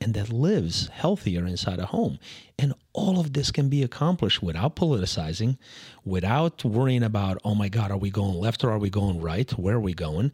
and 0.00 0.14
that 0.14 0.32
lives 0.32 0.88
healthier 0.88 1.44
inside 1.44 1.78
a 1.78 1.86
home. 1.86 2.18
And 2.58 2.72
all 2.94 3.20
of 3.20 3.34
this 3.34 3.50
can 3.50 3.68
be 3.68 3.82
accomplished 3.82 4.42
without 4.42 4.76
politicizing, 4.76 5.58
without 6.04 6.64
worrying 6.64 7.02
about, 7.02 7.38
oh 7.44 7.54
my 7.54 7.68
God, 7.68 7.90
are 7.90 7.98
we 7.98 8.10
going 8.10 8.34
left 8.34 8.64
or 8.64 8.70
are 8.70 8.78
we 8.78 8.88
going 8.88 9.20
right? 9.20 9.50
Where 9.58 9.76
are 9.76 9.80
we 9.80 9.92
going? 9.92 10.32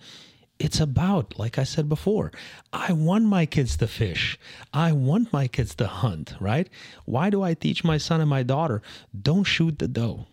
It's 0.60 0.80
about, 0.80 1.38
like 1.38 1.58
I 1.58 1.64
said 1.64 1.88
before, 1.88 2.32
I 2.72 2.92
want 2.92 3.24
my 3.24 3.46
kids 3.46 3.76
to 3.76 3.86
fish. 3.86 4.38
I 4.72 4.92
want 4.92 5.32
my 5.32 5.46
kids 5.48 5.74
to 5.76 5.86
hunt, 5.86 6.34
right? 6.40 6.68
Why 7.04 7.30
do 7.30 7.42
I 7.42 7.54
teach 7.54 7.84
my 7.84 7.96
son 7.96 8.20
and 8.20 8.30
my 8.30 8.42
daughter, 8.42 8.82
don't 9.20 9.44
shoot 9.44 9.78
the 9.78 9.88
doe? 9.88 10.26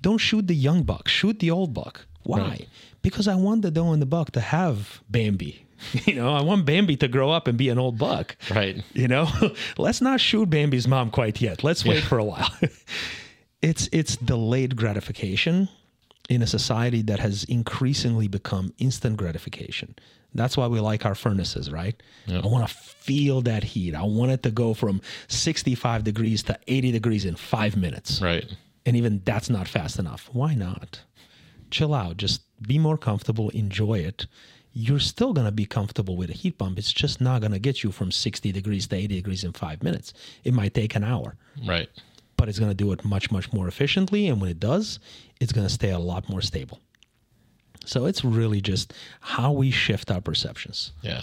Don't 0.00 0.18
shoot 0.18 0.46
the 0.46 0.54
young 0.54 0.82
buck, 0.82 1.08
shoot 1.08 1.38
the 1.38 1.50
old 1.50 1.74
buck. 1.74 2.06
Why? 2.24 2.40
Right. 2.40 2.68
Because 3.02 3.28
I 3.28 3.36
want 3.36 3.62
the 3.62 3.70
doe 3.70 3.92
and 3.92 4.02
the 4.02 4.06
buck 4.06 4.32
to 4.32 4.40
have 4.40 5.02
Bambi. 5.08 5.64
You 6.06 6.16
know, 6.16 6.34
I 6.34 6.42
want 6.42 6.66
Bambi 6.66 6.96
to 6.96 7.06
grow 7.06 7.30
up 7.30 7.46
and 7.46 7.56
be 7.56 7.68
an 7.68 7.78
old 7.78 7.98
buck. 7.98 8.36
Right. 8.50 8.82
You 8.94 9.06
know, 9.06 9.28
let's 9.78 10.00
not 10.00 10.20
shoot 10.20 10.50
Bambi's 10.50 10.88
mom 10.88 11.10
quite 11.10 11.40
yet. 11.40 11.62
Let's 11.62 11.84
wait 11.84 12.02
for 12.02 12.18
a 12.18 12.24
while. 12.24 12.50
it's 13.62 13.88
it's 13.92 14.16
delayed 14.16 14.74
gratification 14.76 15.68
in 16.28 16.42
a 16.42 16.46
society 16.46 17.02
that 17.02 17.20
has 17.20 17.44
increasingly 17.44 18.26
become 18.28 18.72
instant 18.78 19.16
gratification. 19.16 19.94
That's 20.34 20.56
why 20.56 20.66
we 20.66 20.78
like 20.80 21.06
our 21.06 21.14
furnaces, 21.14 21.70
right? 21.72 22.00
I 22.28 22.46
want 22.46 22.68
to 22.68 22.74
feel 22.74 23.40
that 23.42 23.64
heat. 23.64 23.94
I 23.94 24.02
want 24.02 24.30
it 24.30 24.42
to 24.42 24.50
go 24.50 24.74
from 24.74 25.00
65 25.28 26.04
degrees 26.04 26.42
to 26.44 26.58
80 26.66 26.92
degrees 26.92 27.24
in 27.24 27.34
five 27.34 27.76
minutes. 27.76 28.20
Right. 28.20 28.44
And 28.88 28.96
even 28.96 29.20
that's 29.26 29.50
not 29.50 29.68
fast 29.68 29.98
enough. 29.98 30.30
Why 30.32 30.54
not? 30.54 31.02
Chill 31.70 31.92
out. 31.92 32.16
Just 32.16 32.40
be 32.62 32.78
more 32.78 32.96
comfortable. 32.96 33.50
Enjoy 33.50 33.98
it. 33.98 34.26
You're 34.72 34.98
still 34.98 35.34
going 35.34 35.44
to 35.44 35.52
be 35.52 35.66
comfortable 35.66 36.16
with 36.16 36.30
a 36.30 36.32
heat 36.32 36.56
pump. 36.56 36.78
It's 36.78 36.90
just 36.90 37.20
not 37.20 37.42
going 37.42 37.52
to 37.52 37.58
get 37.58 37.82
you 37.82 37.92
from 37.92 38.10
60 38.10 38.50
degrees 38.50 38.86
to 38.86 38.96
80 38.96 39.08
degrees 39.16 39.44
in 39.44 39.52
five 39.52 39.82
minutes. 39.82 40.14
It 40.42 40.54
might 40.54 40.72
take 40.72 40.94
an 40.94 41.04
hour, 41.04 41.36
Right. 41.66 41.90
but 42.38 42.48
it's 42.48 42.58
going 42.58 42.70
to 42.70 42.74
do 42.84 42.90
it 42.92 43.04
much, 43.04 43.30
much 43.30 43.52
more 43.52 43.68
efficiently. 43.68 44.26
And 44.28 44.40
when 44.40 44.48
it 44.50 44.58
does, 44.58 45.00
it's 45.38 45.52
going 45.52 45.66
to 45.66 45.72
stay 45.72 45.90
a 45.90 45.98
lot 45.98 46.26
more 46.30 46.40
stable. 46.40 46.80
So 47.84 48.06
it's 48.06 48.24
really 48.24 48.62
just 48.62 48.94
how 49.20 49.52
we 49.52 49.70
shift 49.70 50.10
our 50.10 50.22
perceptions. 50.22 50.92
Yeah. 51.02 51.22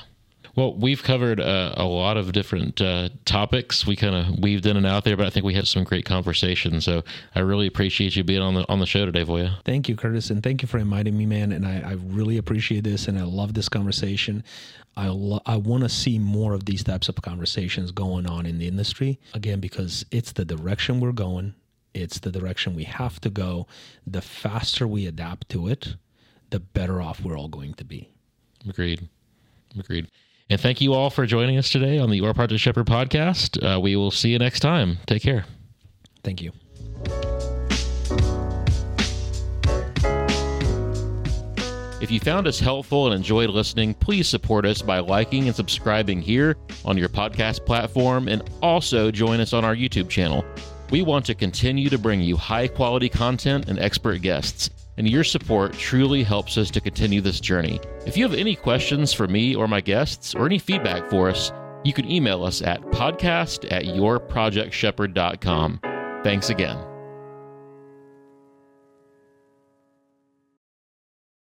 Well, 0.55 0.73
we've 0.73 1.03
covered 1.03 1.41
uh, 1.41 1.73
a 1.75 1.83
lot 1.83 2.15
of 2.15 2.31
different 2.31 2.79
uh, 2.79 3.09
topics. 3.25 3.85
We 3.85 3.97
kind 3.97 4.15
of 4.15 4.39
weaved 4.39 4.65
in 4.65 4.77
and 4.77 4.85
out 4.85 5.03
there, 5.03 5.17
but 5.17 5.27
I 5.27 5.29
think 5.29 5.45
we 5.45 5.53
had 5.53 5.67
some 5.67 5.83
great 5.83 6.05
conversation. 6.05 6.79
So 6.79 7.03
I 7.35 7.41
really 7.41 7.67
appreciate 7.67 8.15
you 8.15 8.23
being 8.23 8.41
on 8.41 8.53
the 8.53 8.65
on 8.69 8.79
the 8.79 8.85
show 8.85 9.05
today, 9.05 9.25
Voya. 9.25 9.61
Thank 9.65 9.89
you, 9.89 9.97
Curtis, 9.97 10.29
and 10.29 10.41
thank 10.41 10.61
you 10.61 10.67
for 10.67 10.77
inviting 10.77 11.17
me, 11.17 11.25
man. 11.25 11.51
And 11.51 11.67
I, 11.67 11.81
I 11.81 11.91
really 11.93 12.37
appreciate 12.37 12.85
this, 12.85 13.09
and 13.09 13.19
I 13.19 13.23
love 13.23 13.53
this 13.53 13.67
conversation. 13.67 14.45
I 14.95 15.09
lo- 15.09 15.41
I 15.45 15.57
want 15.57 15.83
to 15.83 15.89
see 15.89 16.19
more 16.19 16.53
of 16.53 16.65
these 16.65 16.85
types 16.85 17.09
of 17.09 17.21
conversations 17.21 17.91
going 17.91 18.25
on 18.25 18.45
in 18.45 18.57
the 18.57 18.67
industry 18.67 19.19
again 19.33 19.59
because 19.59 20.05
it's 20.09 20.31
the 20.31 20.45
direction 20.45 21.01
we're 21.01 21.11
going. 21.11 21.55
It's 21.93 22.19
the 22.19 22.31
direction 22.31 22.75
we 22.75 22.85
have 22.85 23.19
to 23.21 23.29
go. 23.29 23.67
The 24.07 24.21
faster 24.21 24.87
we 24.87 25.05
adapt 25.05 25.49
to 25.49 25.67
it, 25.67 25.95
the 26.49 26.61
better 26.61 27.01
off 27.01 27.21
we're 27.21 27.37
all 27.37 27.49
going 27.49 27.73
to 27.73 27.83
be. 27.83 28.09
Agreed. 28.67 29.09
Agreed. 29.77 30.07
And 30.49 30.61
thank 30.61 30.79
you 30.79 30.93
all 30.93 31.09
for 31.09 31.25
joining 31.25 31.57
us 31.57 31.69
today 31.71 31.97
on 31.97 32.09
the 32.09 32.17
Your 32.17 32.33
Project 32.33 32.61
Shepherd 32.61 32.85
podcast. 32.85 33.61
Uh, 33.63 33.79
we 33.79 33.95
will 33.95 34.11
see 34.11 34.29
you 34.29 34.37
next 34.37 34.59
time. 34.59 34.99
Take 35.07 35.23
care. 35.23 35.45
Thank 36.23 36.41
you. 36.41 36.51
If 42.01 42.11
you 42.11 42.19
found 42.19 42.45
us 42.45 42.59
helpful 42.59 43.07
and 43.07 43.15
enjoyed 43.15 43.49
listening, 43.49 43.95
please 43.95 44.27
support 44.27 44.65
us 44.67 44.83
by 44.83 44.99
liking 44.99 45.47
and 45.47 45.55
subscribing 45.55 46.21
here 46.21 46.55
on 46.83 46.97
your 46.97 47.09
podcast 47.09 47.65
platform 47.65 48.27
and 48.27 48.47
also 48.61 49.09
join 49.09 49.39
us 49.39 49.53
on 49.53 49.65
our 49.65 49.75
YouTube 49.75 50.09
channel. 50.09 50.45
We 50.91 51.01
want 51.01 51.25
to 51.25 51.33
continue 51.33 51.89
to 51.89 51.97
bring 51.97 52.21
you 52.21 52.37
high 52.37 52.67
quality 52.67 53.09
content 53.09 53.67
and 53.67 53.79
expert 53.79 54.21
guests, 54.21 54.69
and 54.97 55.09
your 55.09 55.23
support 55.23 55.73
truly 55.73 56.23
helps 56.23 56.57
us 56.57 56.71
to 56.71 56.81
continue 56.81 57.21
this 57.21 57.39
journey. 57.39 57.79
If 58.05 58.17
you 58.17 58.23
have 58.23 58.37
any 58.37 58.55
questions 58.55 59.13
for 59.13 59.27
me 59.27 59.55
or 59.55 59.67
my 59.67 59.81
guests 59.81 60.33
or 60.35 60.45
any 60.45 60.59
feedback 60.59 61.09
for 61.09 61.29
us, 61.29 61.51
you 61.83 61.93
can 61.93 62.09
email 62.09 62.43
us 62.43 62.61
at 62.61 62.81
podcast 62.87 63.71
at 63.71 63.83
yourprojectshepherd.com. 63.85 65.79
Thanks 66.23 66.49
again. 66.49 66.94